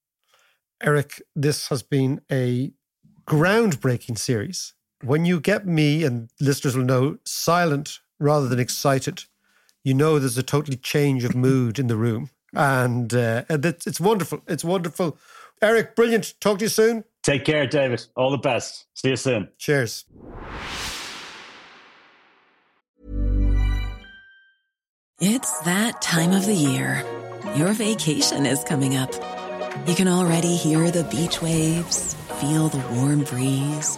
Eric, 0.82 1.22
this 1.36 1.68
has 1.68 1.84
been 1.84 2.22
a 2.32 2.72
groundbreaking 3.28 4.18
series 4.18 4.74
when 5.04 5.26
you 5.26 5.40
get 5.40 5.66
me, 5.66 6.04
and 6.04 6.30
listeners 6.40 6.76
will 6.76 6.84
know, 6.84 7.18
silent 7.24 8.00
rather 8.20 8.48
than 8.48 8.60
excited, 8.60 9.26
you 9.84 9.94
know 9.94 10.20
there's 10.20 10.38
a 10.38 10.44
totally 10.44 10.78
change 10.78 11.24
of 11.24 11.36
mood 11.36 11.80
in 11.80 11.88
the 11.88 11.96
room. 11.96 12.30
And, 12.54 13.14
uh, 13.14 13.44
it's 13.50 14.00
wonderful. 14.00 14.42
It's 14.48 14.64
wonderful. 14.64 15.18
Eric, 15.62 15.96
brilliant. 15.96 16.34
Talk 16.40 16.60
to 16.60 16.66
you 16.66 16.70
soon. 16.70 17.04
Take 17.22 17.46
care, 17.46 17.68
David. 17.68 18.06
All 18.16 18.32
the 18.32 18.38
best. 18.38 18.86
See 18.96 19.10
you 19.10 19.16
soon. 19.16 19.50
Cheers. 19.58 20.06
It's 25.22 25.60
that 25.62 26.02
time 26.02 26.32
of 26.32 26.46
the 26.46 26.54
year. 26.54 27.04
Your 27.56 27.74
vacation 27.74 28.46
is 28.46 28.64
coming 28.64 28.96
up. 28.96 29.14
You 29.86 29.96
can 29.96 30.08
already 30.08 30.56
hear 30.56 30.92
the 30.92 31.04
beach 31.06 31.42
waves, 31.42 32.16
feel 32.40 32.70
the 32.70 32.80
warm 32.96 33.24
breeze 33.24 33.98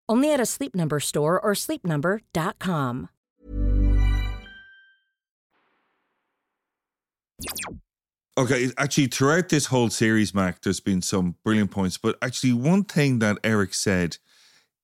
Only 0.11 0.33
at 0.33 0.41
a 0.41 0.45
Sleep 0.45 0.75
Number 0.75 0.99
store 0.99 1.39
or 1.39 1.53
sleepnumber.com. 1.53 3.07
Okay, 8.37 8.71
actually, 8.77 9.07
throughout 9.07 9.47
this 9.47 9.67
whole 9.67 9.89
series, 9.89 10.35
Mac, 10.35 10.61
there's 10.63 10.81
been 10.81 11.01
some 11.01 11.37
brilliant 11.45 11.71
points. 11.71 11.97
But 11.97 12.17
actually, 12.21 12.51
one 12.51 12.83
thing 12.83 13.19
that 13.19 13.37
Eric 13.41 13.73
said 13.73 14.17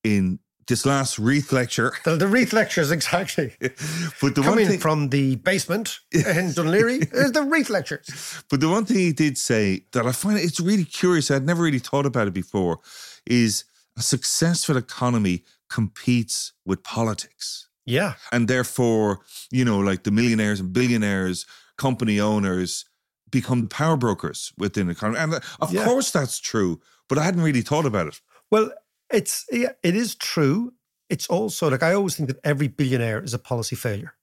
in 0.02 0.40
this 0.68 0.86
last 0.86 1.20
Reith 1.20 1.52
lecture. 1.52 1.92
The, 2.06 2.16
the 2.16 2.28
Reith 2.28 2.54
lectures, 2.54 2.90
exactly. 2.90 3.54
but 3.60 4.34
the 4.34 4.42
Coming 4.42 4.46
one 4.46 4.68
thing, 4.68 4.80
from 4.80 5.10
the 5.10 5.36
basement 5.36 6.00
in 6.14 6.22
Dún 6.22 6.72
Laoghaire 6.72 7.14
is 7.14 7.34
the 7.34 7.44
Reith 7.44 7.70
lectures. 7.70 8.44
But 8.50 8.62
the 8.62 8.70
one 8.70 8.86
thing 8.86 8.98
he 8.98 9.12
did 9.12 9.38
say 9.38 9.82
that 9.92 10.06
I 10.06 10.14
find 10.14 10.40
it's 10.40 10.62
really 10.62 10.86
curious, 10.86 11.30
I'd 11.32 11.46
never 11.46 11.64
really 11.64 11.80
thought 11.80 12.06
about 12.06 12.28
it 12.28 12.34
before, 12.34 12.80
is 13.26 13.66
a 13.98 14.02
successful 14.02 14.78
economy 14.78 15.44
competes 15.70 16.54
with 16.66 16.84
politics. 16.84 17.68
Yeah. 17.86 18.14
And 18.32 18.48
therefore, 18.48 19.22
you 19.52 19.66
know, 19.66 19.80
like 19.80 20.04
the 20.04 20.12
millionaires 20.12 20.60
and 20.60 20.72
billionaires, 20.72 21.46
company 21.78 22.20
owners 22.20 22.86
become 23.30 23.68
power 23.68 23.98
brokers 23.98 24.54
within 24.58 24.88
the 24.88 24.94
economy. 24.94 25.20
And 25.20 25.34
uh, 25.36 25.40
of 25.60 25.74
yeah. 25.74 25.86
course 25.86 26.12
that's 26.12 26.40
true, 26.40 26.80
but 27.10 27.18
I 27.18 27.24
hadn't 27.24 27.42
really 27.42 27.62
thought 27.62 27.86
about 27.86 28.08
it. 28.08 28.22
Well, 28.52 28.72
it's 29.12 29.46
yeah, 29.52 29.72
it 29.84 29.96
is 29.96 30.16
true, 30.16 30.74
it's 31.10 31.28
also 31.28 31.70
like 31.70 31.84
I 31.84 31.94
always 31.94 32.16
think 32.16 32.30
that 32.30 32.40
every 32.44 32.68
billionaire 32.68 33.24
is 33.24 33.34
a 33.34 33.40
policy 33.40 33.76
failure, 33.76 34.14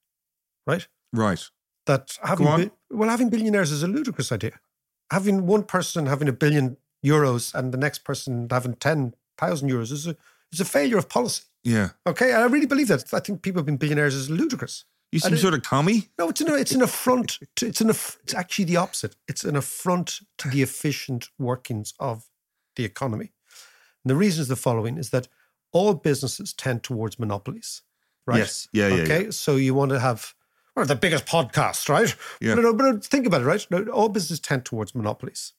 right? 0.67 0.87
Right. 1.13 1.43
That 1.85 2.17
having 2.23 2.45
Go 2.45 2.51
on. 2.51 2.63
bi- 2.63 2.71
well, 2.91 3.09
having 3.09 3.29
billionaires 3.29 3.71
is 3.71 3.83
a 3.83 3.87
ludicrous 3.87 4.31
idea. 4.31 4.59
Having 5.11 5.45
one 5.45 5.63
person 5.63 6.07
having 6.07 6.27
a 6.27 6.33
billion 6.33 6.77
euros 7.03 7.53
and 7.53 7.71
the 7.71 7.77
next 7.77 8.03
person 8.03 8.47
having 8.49 8.73
ten 8.75 9.13
thousand 9.37 9.69
euros 9.69 9.91
is 9.91 10.07
a 10.07 10.15
is 10.51 10.59
a 10.59 10.65
failure 10.65 10.97
of 10.97 11.09
policy. 11.09 11.43
Yeah. 11.63 11.89
Okay, 12.05 12.31
and 12.31 12.41
I 12.43 12.45
really 12.45 12.67
believe 12.67 12.87
that. 12.89 13.13
I 13.13 13.19
think 13.19 13.41
people 13.41 13.63
being 13.63 13.77
billionaires 13.77 14.15
is 14.15 14.29
ludicrous. 14.29 14.85
You 15.11 15.19
it- 15.23 15.37
sort 15.37 15.53
of 15.53 15.63
commie. 15.63 16.09
No, 16.17 16.29
it's 16.29 16.41
an 16.41 16.49
it's 16.49 16.71
an 16.73 16.81
affront. 16.81 17.39
To, 17.57 17.67
it's 17.67 17.81
an 17.81 17.89
aff- 17.89 18.17
it's 18.23 18.33
actually 18.33 18.65
the 18.65 18.77
opposite. 18.77 19.15
It's 19.27 19.43
an 19.43 19.55
affront 19.55 20.19
to 20.39 20.49
the 20.49 20.61
efficient 20.61 21.29
workings 21.39 21.93
of 21.99 22.25
the 22.75 22.85
economy. 22.85 23.31
And 24.03 24.09
the 24.11 24.15
reason 24.15 24.41
is 24.41 24.47
the 24.47 24.55
following: 24.55 24.97
is 24.97 25.09
that 25.11 25.27
all 25.71 25.93
businesses 25.93 26.53
tend 26.53 26.83
towards 26.83 27.19
monopolies, 27.19 27.81
right? 28.27 28.37
Yes. 28.39 28.67
Yeah, 28.71 28.87
yeah, 28.89 29.03
Okay, 29.03 29.31
so 29.31 29.55
you 29.55 29.73
want 29.73 29.91
to 29.91 29.99
have 29.99 30.33
one 30.73 30.81
of 30.83 30.87
the 30.87 30.95
biggest 30.95 31.25
podcasts, 31.25 31.89
right? 31.89 32.13
Yeah. 32.39 32.53
No, 32.55 32.61
no, 32.61 32.73
but 32.73 33.05
think 33.05 33.25
about 33.25 33.41
it, 33.41 33.45
right? 33.45 33.65
No, 33.71 33.83
all 33.91 34.09
businesses 34.09 34.39
tend 34.39 34.65
towards 34.65 34.93
monopolies, 34.93 35.53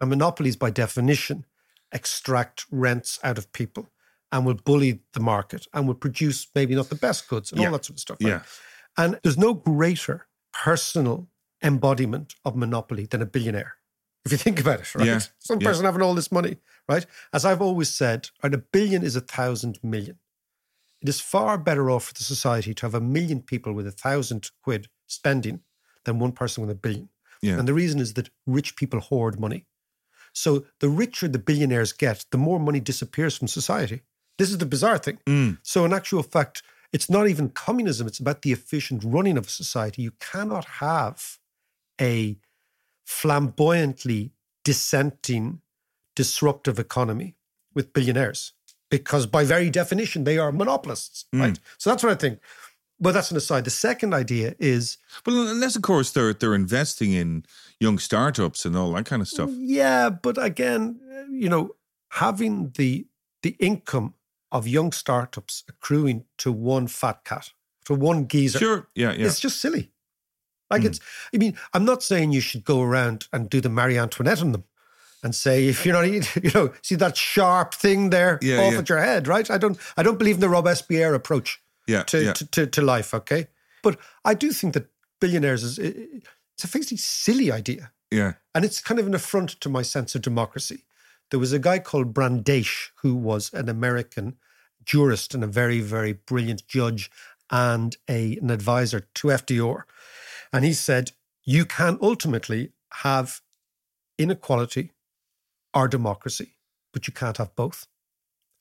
and 0.00 0.10
monopolies, 0.10 0.56
by 0.56 0.70
definition, 0.70 1.44
extract 1.92 2.66
rents 2.70 3.18
out 3.22 3.38
of 3.38 3.52
people 3.52 3.90
and 4.30 4.46
will 4.46 4.54
bully 4.54 5.00
the 5.12 5.20
market 5.20 5.66
and 5.74 5.86
will 5.86 5.94
produce 5.94 6.46
maybe 6.54 6.74
not 6.74 6.88
the 6.88 6.94
best 6.94 7.28
goods 7.28 7.52
and 7.52 7.60
Yeah. 7.60 7.66
all 7.68 7.72
that 7.72 7.84
sort 7.84 7.96
of 7.96 8.00
stuff. 8.00 8.18
right? 8.20 8.28
Yeah. 8.30 8.42
And 8.96 9.18
there's 9.22 9.38
no 9.38 9.54
greater 9.54 10.26
personal 10.52 11.28
embodiment 11.62 12.34
of 12.44 12.56
monopoly 12.56 13.06
than 13.06 13.22
a 13.22 13.26
billionaire. 13.26 13.74
If 14.24 14.32
you 14.32 14.38
think 14.38 14.60
about 14.60 14.80
it, 14.80 14.94
right? 14.94 15.06
Yeah, 15.06 15.20
Some 15.38 15.60
yeah. 15.60 15.68
person 15.68 15.84
having 15.84 16.02
all 16.02 16.14
this 16.14 16.30
money, 16.32 16.56
right? 16.88 17.04
As 17.32 17.44
I've 17.44 17.60
always 17.62 17.88
said, 17.88 18.30
right, 18.42 18.54
a 18.54 18.58
billion 18.58 19.02
is 19.02 19.16
a 19.16 19.20
thousand 19.20 19.78
million. 19.82 20.18
It 21.00 21.08
is 21.08 21.20
far 21.20 21.58
better 21.58 21.90
off 21.90 22.04
for 22.06 22.14
the 22.14 22.22
society 22.22 22.74
to 22.74 22.86
have 22.86 22.94
a 22.94 23.00
million 23.00 23.42
people 23.42 23.72
with 23.72 23.86
a 23.86 23.90
thousand 23.92 24.50
quid 24.62 24.88
spending 25.08 25.60
than 26.04 26.20
one 26.20 26.32
person 26.32 26.62
with 26.62 26.70
a 26.70 26.76
billion. 26.78 27.08
Yeah. 27.40 27.58
And 27.58 27.66
the 27.66 27.74
reason 27.74 27.98
is 28.00 28.14
that 28.14 28.30
rich 28.46 28.76
people 28.76 29.00
hoard 29.00 29.40
money. 29.40 29.66
So 30.32 30.64
the 30.80 30.88
richer 30.88 31.28
the 31.28 31.38
billionaires 31.38 31.92
get, 31.92 32.24
the 32.30 32.38
more 32.38 32.58
money 32.58 32.80
disappears 32.80 33.36
from 33.36 33.48
society. 33.48 34.02
This 34.38 34.50
is 34.50 34.58
the 34.58 34.66
bizarre 34.66 34.98
thing. 34.98 35.18
Mm. 35.26 35.58
So, 35.62 35.84
in 35.84 35.92
actual 35.92 36.22
fact, 36.22 36.62
it's 36.92 37.08
not 37.08 37.28
even 37.28 37.50
communism, 37.50 38.06
it's 38.06 38.18
about 38.18 38.42
the 38.42 38.52
efficient 38.52 39.02
running 39.04 39.38
of 39.38 39.46
a 39.46 39.50
society. 39.50 40.02
You 40.02 40.12
cannot 40.20 40.64
have 40.64 41.38
a 42.00 42.38
flamboyantly 43.04 44.32
dissenting, 44.64 45.60
disruptive 46.16 46.78
economy 46.78 47.36
with 47.74 47.92
billionaires 47.92 48.52
because, 48.90 49.26
by 49.26 49.44
very 49.44 49.70
definition, 49.70 50.24
they 50.24 50.38
are 50.38 50.52
monopolists, 50.52 51.26
right? 51.32 51.58
So, 51.78 51.90
that's 51.90 52.02
what 52.02 52.12
I 52.12 52.16
think. 52.16 52.40
But 53.02 53.14
that's 53.14 53.32
an 53.32 53.36
aside. 53.36 53.64
The 53.64 53.70
second 53.70 54.14
idea 54.14 54.54
is 54.60 54.96
Well, 55.26 55.48
unless 55.48 55.74
of 55.74 55.82
course 55.82 56.12
they're 56.12 56.32
they're 56.32 56.54
investing 56.54 57.12
in 57.12 57.44
young 57.80 57.98
startups 57.98 58.64
and 58.64 58.76
all 58.76 58.92
that 58.92 59.06
kind 59.06 59.20
of 59.20 59.26
stuff. 59.28 59.50
Yeah, 59.52 60.08
but 60.08 60.42
again, 60.42 61.00
you 61.28 61.48
know, 61.48 61.74
having 62.10 62.70
the 62.76 63.06
the 63.42 63.56
income 63.58 64.14
of 64.52 64.68
young 64.68 64.92
startups 64.92 65.64
accruing 65.68 66.24
to 66.38 66.52
one 66.52 66.86
fat 66.86 67.24
cat, 67.24 67.50
to 67.86 67.94
one 67.94 68.28
geezer, 68.28 68.58
Sure. 68.60 68.88
Yeah. 68.94 69.12
Yeah. 69.12 69.26
it's 69.26 69.40
just 69.40 69.60
silly. 69.60 69.90
Like 70.70 70.82
hmm. 70.82 70.88
it's, 70.88 71.00
I 71.34 71.38
mean, 71.38 71.58
I'm 71.74 71.84
not 71.84 72.04
saying 72.04 72.30
you 72.30 72.40
should 72.40 72.64
go 72.64 72.82
around 72.82 73.26
and 73.32 73.50
do 73.50 73.60
the 73.60 73.68
Marie 73.68 73.98
Antoinette 73.98 74.42
on 74.42 74.52
them 74.52 74.64
and 75.24 75.34
say 75.34 75.66
if 75.66 75.84
you're 75.84 75.94
not, 75.94 76.06
you 76.44 76.50
know, 76.54 76.72
see 76.82 76.94
that 76.96 77.16
sharp 77.16 77.74
thing 77.74 78.10
there 78.10 78.38
Yeah, 78.42 78.60
off 78.60 78.74
yeah. 78.74 78.78
at 78.78 78.88
your 78.88 78.98
head, 79.02 79.26
right? 79.26 79.50
I 79.50 79.58
don't, 79.58 79.76
I 79.96 80.02
don't 80.04 80.18
believe 80.18 80.36
in 80.36 80.40
the 80.40 80.48
Robespierre 80.48 81.14
approach 81.14 81.60
Yeah. 81.92 82.02
to, 82.04 82.24
yeah. 82.24 82.32
to, 82.32 82.46
to, 82.46 82.66
to 82.66 82.82
life. 82.82 83.14
Okay, 83.14 83.48
but 83.82 83.98
I 84.24 84.34
do 84.34 84.50
think 84.52 84.74
that 84.74 84.88
billionaires 85.20 85.62
is 85.62 85.78
it's 85.78 86.64
a 86.64 86.68
basically 86.68 86.98
silly 86.98 87.50
idea. 87.50 87.92
yeah. 88.10 88.34
And 88.54 88.64
it's 88.64 88.80
kind 88.80 89.00
of 89.00 89.06
an 89.06 89.14
affront 89.14 89.60
to 89.60 89.68
my 89.68 89.82
sense 89.82 90.14
of 90.14 90.22
democracy. 90.22 90.84
There 91.30 91.40
was 91.40 91.52
a 91.52 91.58
guy 91.58 91.78
called 91.78 92.12
Brandeis 92.12 92.90
who 93.02 93.14
was 93.14 93.52
an 93.54 93.68
American 93.68 94.36
jurist 94.84 95.34
and 95.34 95.42
a 95.42 95.46
very, 95.46 95.80
very 95.80 96.12
brilliant 96.12 96.66
judge 96.66 97.10
and 97.50 97.96
a, 98.08 98.36
an 98.36 98.50
advisor 98.50 99.00
to 99.14 99.28
FDR. 99.28 99.82
And 100.52 100.64
he 100.64 100.72
said, 100.72 101.12
you 101.44 101.64
can 101.64 101.98
ultimately 102.02 102.72
have 103.04 103.40
inequality 104.18 104.92
or 105.72 105.88
democracy, 105.88 106.56
but 106.92 107.06
you 107.06 107.12
can't 107.12 107.38
have 107.38 107.56
both. 107.56 107.86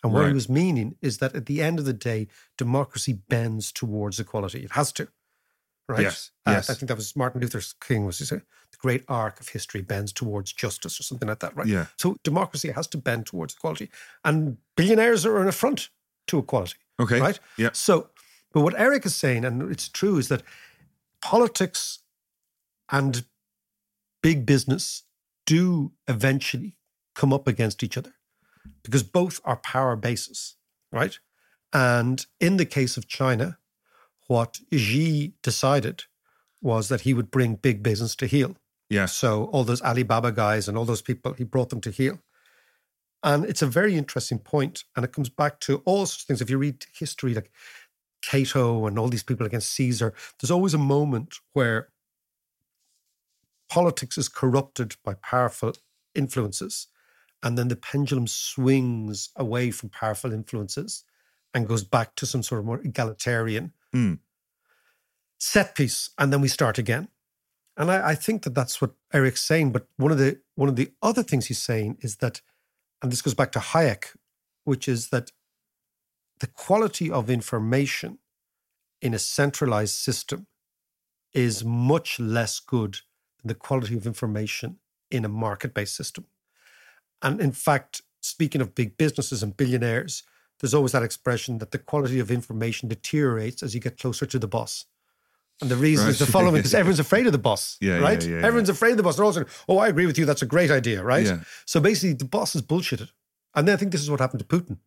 And 0.04 0.14
what 0.14 0.28
he 0.28 0.34
was 0.34 0.49
meaning 0.49 0.95
is 1.02 1.20
that 1.20 1.36
at 1.36 1.45
the 1.45 1.62
end 1.62 1.78
of 1.78 1.86
the 1.86 1.93
day, 1.93 2.28
democracy 2.58 3.14
bends 3.14 3.72
towards 3.72 4.20
equality. 4.20 4.64
It 4.64 4.72
has 4.72 4.91
to, 4.93 5.08
right? 5.88 6.02
Yes, 6.02 6.32
Uh, 6.47 6.52
yes. 6.52 6.70
I 6.72 6.74
think 6.74 6.88
that 6.88 6.97
was 6.97 7.16
Martin 7.16 7.39
Luther 7.39 7.62
King 7.80 8.06
was 8.06 8.18
he 8.18 8.26
say 8.26 8.38
the 8.38 8.78
great 8.80 9.04
arc 9.08 9.39
of 9.39 9.49
history 9.49 9.82
bends 9.82 10.12
towards 10.12 10.54
justice 10.54 10.99
or 10.99 11.04
something 11.04 11.28
like 11.30 11.39
that, 11.41 11.56
right? 11.56 11.68
Yeah. 11.68 11.86
So 11.99 12.18
democracy 12.24 12.72
has 12.72 12.88
to 12.88 12.97
bend 12.97 13.28
towards 13.28 13.54
equality, 13.54 13.91
and 14.26 14.58
billionaires 14.76 15.24
are 15.26 15.38
an 15.39 15.47
affront 15.47 15.89
to 16.28 16.39
equality, 16.39 16.80
Okay. 16.99 17.20
right? 17.22 17.39
Yeah. 17.58 17.70
So, 17.74 18.10
but 18.54 18.62
what 18.62 18.74
Eric 18.80 19.06
is 19.06 19.14
saying, 19.16 19.45
and 19.45 19.72
it's 19.72 19.88
true, 19.88 20.18
is 20.18 20.30
that 20.30 20.41
politics 21.22 21.99
and 22.91 23.24
big 24.24 24.45
business 24.45 25.04
do 25.45 25.91
eventually 26.08 26.76
come 27.14 27.32
up 27.34 27.47
against 27.47 27.84
each 27.84 27.97
other 27.97 28.14
because 28.84 29.03
both 29.03 29.39
are 29.43 29.57
power 29.57 29.95
bases, 29.95 30.55
right? 30.91 31.20
And 31.74 32.26
in 32.39 32.57
the 32.57 32.66
case 32.66 32.97
of 32.97 33.07
China, 33.07 33.57
what 34.28 34.59
Xi 34.74 35.34
decided 35.41 36.03
was 36.62 36.89
that 36.89 37.01
he 37.01 37.14
would 37.14 37.32
bring 37.32 37.55
big 37.55 37.82
business 37.82 38.16
to 38.18 38.28
heel. 38.28 38.55
Yeah. 38.89 39.05
So 39.05 39.45
all 39.45 39.64
those 39.64 39.82
Alibaba 39.82 40.32
guys 40.32 40.68
and 40.68 40.78
all 40.78 40.86
those 40.86 41.01
people, 41.01 41.34
he 41.34 41.43
brought 41.43 41.70
them 41.70 41.82
to 41.82 41.91
heel. 41.91 42.20
And 43.24 43.45
it's 43.45 43.62
a 43.62 43.68
very 43.68 43.95
interesting 43.95 44.39
point, 44.39 44.84
and 44.95 45.05
it 45.05 45.14
comes 45.14 45.30
back 45.30 45.59
to 45.62 45.82
all 45.86 46.05
sorts 46.05 46.24
of 46.24 46.28
things. 46.28 46.41
If 46.41 46.49
you 46.49 46.57
read 46.57 46.86
history, 46.93 47.34
like 47.34 47.51
Cato 48.22 48.88
and 48.88 48.97
all 48.97 49.09
these 49.09 49.24
people 49.24 49.45
against 49.45 49.72
Caesar, 49.72 50.14
there's 50.39 50.51
always 50.51 50.74
a 50.74 50.80
moment 50.80 51.36
where 51.53 51.89
politics 53.70 54.18
is 54.18 54.28
corrupted 54.28 54.95
by 55.05 55.14
powerful 55.14 55.74
influences, 56.16 56.88
and 57.43 57.57
then 57.57 57.67
the 57.67 57.75
pendulum 57.75 58.27
swings 58.27 59.29
away 59.35 59.71
from 59.71 59.89
powerful 59.89 60.31
influences 60.33 61.03
and 61.53 61.67
goes 61.67 61.83
back 61.83 62.15
to 62.15 62.25
some 62.25 62.43
sort 62.43 62.59
of 62.59 62.65
more 62.65 62.81
egalitarian 62.81 63.73
Mm. 63.93 64.19
set 65.37 65.75
piece, 65.75 66.11
and 66.17 66.31
then 66.31 66.39
we 66.41 66.47
start 66.47 66.77
again. 66.77 67.09
And 67.75 67.91
I, 67.91 68.11
I 68.11 68.15
think 68.15 68.43
that 68.43 68.55
that's 68.55 68.79
what 68.81 68.91
Eric's 69.13 69.41
saying. 69.41 69.71
But 69.71 69.87
one 69.97 70.11
of 70.11 70.17
the 70.17 70.39
one 70.55 70.69
of 70.69 70.75
the 70.75 70.91
other 71.01 71.23
things 71.23 71.47
he's 71.47 71.61
saying 71.61 71.97
is 72.01 72.17
that, 72.17 72.41
and 73.01 73.11
this 73.11 73.21
goes 73.21 73.33
back 73.33 73.51
to 73.53 73.59
Hayek, 73.59 74.15
which 74.63 74.87
is 74.87 75.09
that 75.09 75.31
the 76.39 76.47
quality 76.47 77.09
of 77.11 77.29
information 77.29 78.19
in 79.01 79.13
a 79.13 79.19
centralized 79.19 79.95
system 79.95 80.47
is 81.33 81.63
much 81.63 82.19
less 82.19 82.59
good 82.59 82.99
than 83.41 83.47
the 83.47 83.55
quality 83.55 83.95
of 83.97 84.05
information 84.05 84.77
in 85.09 85.25
a 85.25 85.29
market-based 85.29 85.95
system. 85.95 86.25
And 87.22 87.39
in 87.39 87.51
fact, 87.51 88.01
speaking 88.22 88.61
of 88.61 88.76
big 88.76 88.97
businesses 88.97 89.43
and 89.43 89.55
billionaires, 89.55 90.24
there's 90.59 90.74
always 90.74 90.91
that 90.91 91.03
expression 91.03 91.57
that 91.57 91.72
the 91.72 91.80
quality 91.80 92.19
of 92.19 92.30
information 92.32 92.88
deteriorates 92.88 93.63
as 93.63 93.74
you 93.74 93.82
get 93.82 93.97
closer 93.99 94.26
to 94.28 94.39
the 94.39 94.47
boss. 94.47 94.86
And 95.59 95.69
the 95.69 95.76
reason 95.76 96.09
is 96.09 96.17
the 96.19 96.26
following 96.26 96.55
because 96.55 96.74
everyone's 96.82 96.99
afraid 96.99 97.26
of 97.28 97.32
the 97.32 97.38
boss, 97.38 97.78
Yeah, 97.82 97.97
right? 97.97 98.24
yeah, 98.24 98.39
yeah. 98.39 98.45
Everyone's 98.45 98.69
afraid 98.69 98.91
of 98.91 98.97
the 98.97 99.03
boss. 99.03 99.15
They're 99.15 99.26
all 99.26 99.34
saying, 99.34 99.47
oh, 99.69 99.78
I 99.78 99.88
agree 99.89 100.07
with 100.07 100.17
you. 100.17 100.26
That's 100.26 100.41
a 100.41 100.47
great 100.47 100.72
idea, 100.72 101.03
right? 101.03 101.39
So 101.65 101.80
basically, 101.80 102.13
the 102.13 102.26
boss 102.26 102.55
is 102.55 102.61
bullshitted. 102.61 103.09
And 103.53 103.67
then 103.67 103.74
I 103.76 103.78
think 103.78 103.91
this 103.91 104.01
is 104.01 104.09
what 104.09 104.19
happened 104.19 104.39
to 104.39 104.45
Putin. 104.45 104.78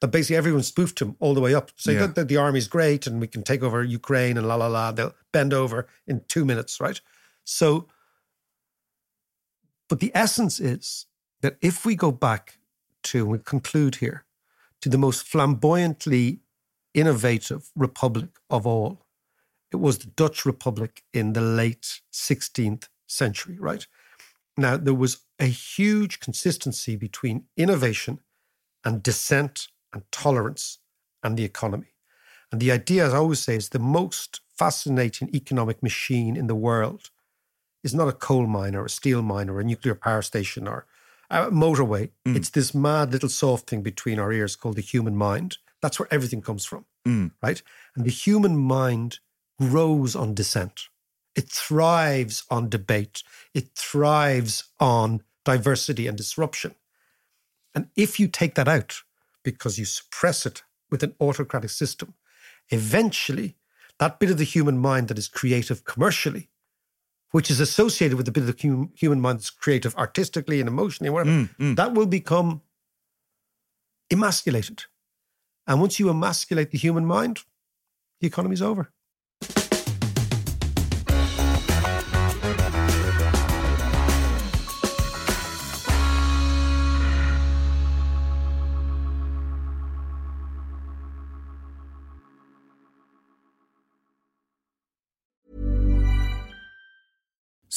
That 0.00 0.08
basically 0.08 0.36
everyone 0.36 0.62
spoofed 0.62 1.00
him 1.00 1.16
all 1.20 1.32
the 1.34 1.40
way 1.40 1.54
up, 1.54 1.70
saying 1.76 1.98
that, 1.98 2.14
that 2.16 2.28
the 2.28 2.36
army's 2.36 2.68
great 2.68 3.06
and 3.06 3.18
we 3.20 3.26
can 3.26 3.42
take 3.42 3.62
over 3.62 3.82
Ukraine 3.82 4.36
and 4.36 4.46
la 4.46 4.54
la 4.56 4.66
la. 4.66 4.92
They'll 4.92 5.14
bend 5.32 5.54
over 5.54 5.88
in 6.06 6.22
two 6.28 6.44
minutes, 6.44 6.80
right? 6.80 7.00
So, 7.44 7.88
but 9.88 10.00
the 10.00 10.12
essence 10.14 10.60
is 10.60 11.06
that 11.42 11.56
if 11.60 11.84
we 11.84 11.94
go 11.94 12.10
back 12.10 12.58
to, 13.04 13.32
and 13.32 13.44
conclude 13.44 13.96
here, 13.96 14.24
to 14.80 14.88
the 14.88 14.98
most 14.98 15.26
flamboyantly 15.26 16.40
innovative 16.94 17.70
republic 17.74 18.30
of 18.50 18.66
all, 18.66 19.06
it 19.72 19.76
was 19.76 19.98
the 19.98 20.06
Dutch 20.06 20.46
Republic 20.46 21.02
in 21.12 21.32
the 21.32 21.40
late 21.40 22.00
16th 22.12 22.88
century, 23.06 23.58
right? 23.58 23.86
Now, 24.56 24.76
there 24.76 24.94
was 24.94 25.18
a 25.38 25.46
huge 25.46 26.20
consistency 26.20 26.96
between 26.96 27.44
innovation 27.56 28.20
and 28.84 29.02
dissent 29.02 29.68
and 29.92 30.02
tolerance 30.10 30.78
and 31.22 31.36
the 31.36 31.44
economy. 31.44 31.94
And 32.50 32.60
the 32.60 32.72
idea, 32.72 33.06
as 33.06 33.12
I 33.12 33.18
always 33.18 33.40
say, 33.40 33.56
is 33.56 33.70
the 33.70 33.78
most 33.78 34.40
fascinating 34.56 35.34
economic 35.34 35.82
machine 35.82 36.36
in 36.36 36.46
the 36.46 36.54
world 36.54 37.10
is 37.82 37.94
not 37.94 38.08
a 38.08 38.12
coal 38.12 38.46
mine 38.46 38.74
or 38.74 38.86
a 38.86 38.90
steel 38.90 39.22
mine 39.22 39.50
or 39.50 39.60
a 39.60 39.64
nuclear 39.64 39.94
power 39.94 40.22
station 40.22 40.66
or 40.66 40.86
a 41.30 41.50
motorway. 41.50 42.10
It's 42.24 42.50
this 42.50 42.74
mad 42.74 43.12
little 43.12 43.28
soft 43.28 43.68
thing 43.68 43.82
between 43.82 44.18
our 44.18 44.32
ears 44.32 44.56
called 44.56 44.76
the 44.76 44.82
human 44.82 45.16
mind 45.16 45.58
That's 45.82 45.98
where 46.00 46.08
everything 46.10 46.40
comes 46.42 46.64
from, 46.64 46.86
Mm. 47.06 47.32
right? 47.42 47.62
And 47.94 48.04
the 48.04 48.10
human 48.10 48.56
mind 48.56 49.18
grows 49.60 50.16
on 50.16 50.34
dissent. 50.34 50.88
It 51.34 51.50
thrives 51.50 52.44
on 52.50 52.70
debate. 52.70 53.22
It 53.52 53.68
thrives 53.76 54.64
on 54.80 55.22
diversity 55.44 56.06
and 56.08 56.16
disruption. 56.16 56.74
And 57.74 57.90
if 57.94 58.18
you 58.18 58.26
take 58.26 58.54
that 58.54 58.68
out 58.68 59.02
because 59.42 59.78
you 59.78 59.84
suppress 59.84 60.46
it 60.46 60.62
with 60.90 61.02
an 61.02 61.14
autocratic 61.20 61.70
system, 61.70 62.14
eventually 62.70 63.56
that 63.98 64.18
bit 64.18 64.30
of 64.30 64.38
the 64.38 64.44
human 64.44 64.78
mind 64.78 65.08
that 65.08 65.18
is 65.18 65.28
creative 65.28 65.84
commercially, 65.84 66.48
which 67.32 67.50
is 67.50 67.60
associated 67.60 68.16
with 68.16 68.26
the 68.26 68.32
bit 68.32 68.48
of 68.48 68.56
the 68.56 68.68
hum- 68.68 68.92
human 68.94 69.20
mind 69.20 69.38
that's 69.38 69.50
creative 69.50 69.94
artistically 69.96 70.60
and 70.60 70.68
emotionally, 70.68 71.08
and 71.08 71.14
whatever, 71.14 71.30
Mm, 71.30 71.56
mm. 71.58 71.76
that 71.76 71.92
will 71.94 72.06
become 72.06 72.62
emasculated. 74.10 74.84
And 75.66 75.80
once 75.80 75.98
you 75.98 76.08
emasculate 76.08 76.70
the 76.70 76.78
human 76.78 77.04
mind, 77.04 77.40
the 78.20 78.26
economy's 78.26 78.62
over. 78.62 78.92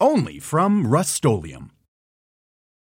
Only 0.00 0.38
from 0.38 0.86
Rust 0.86 1.14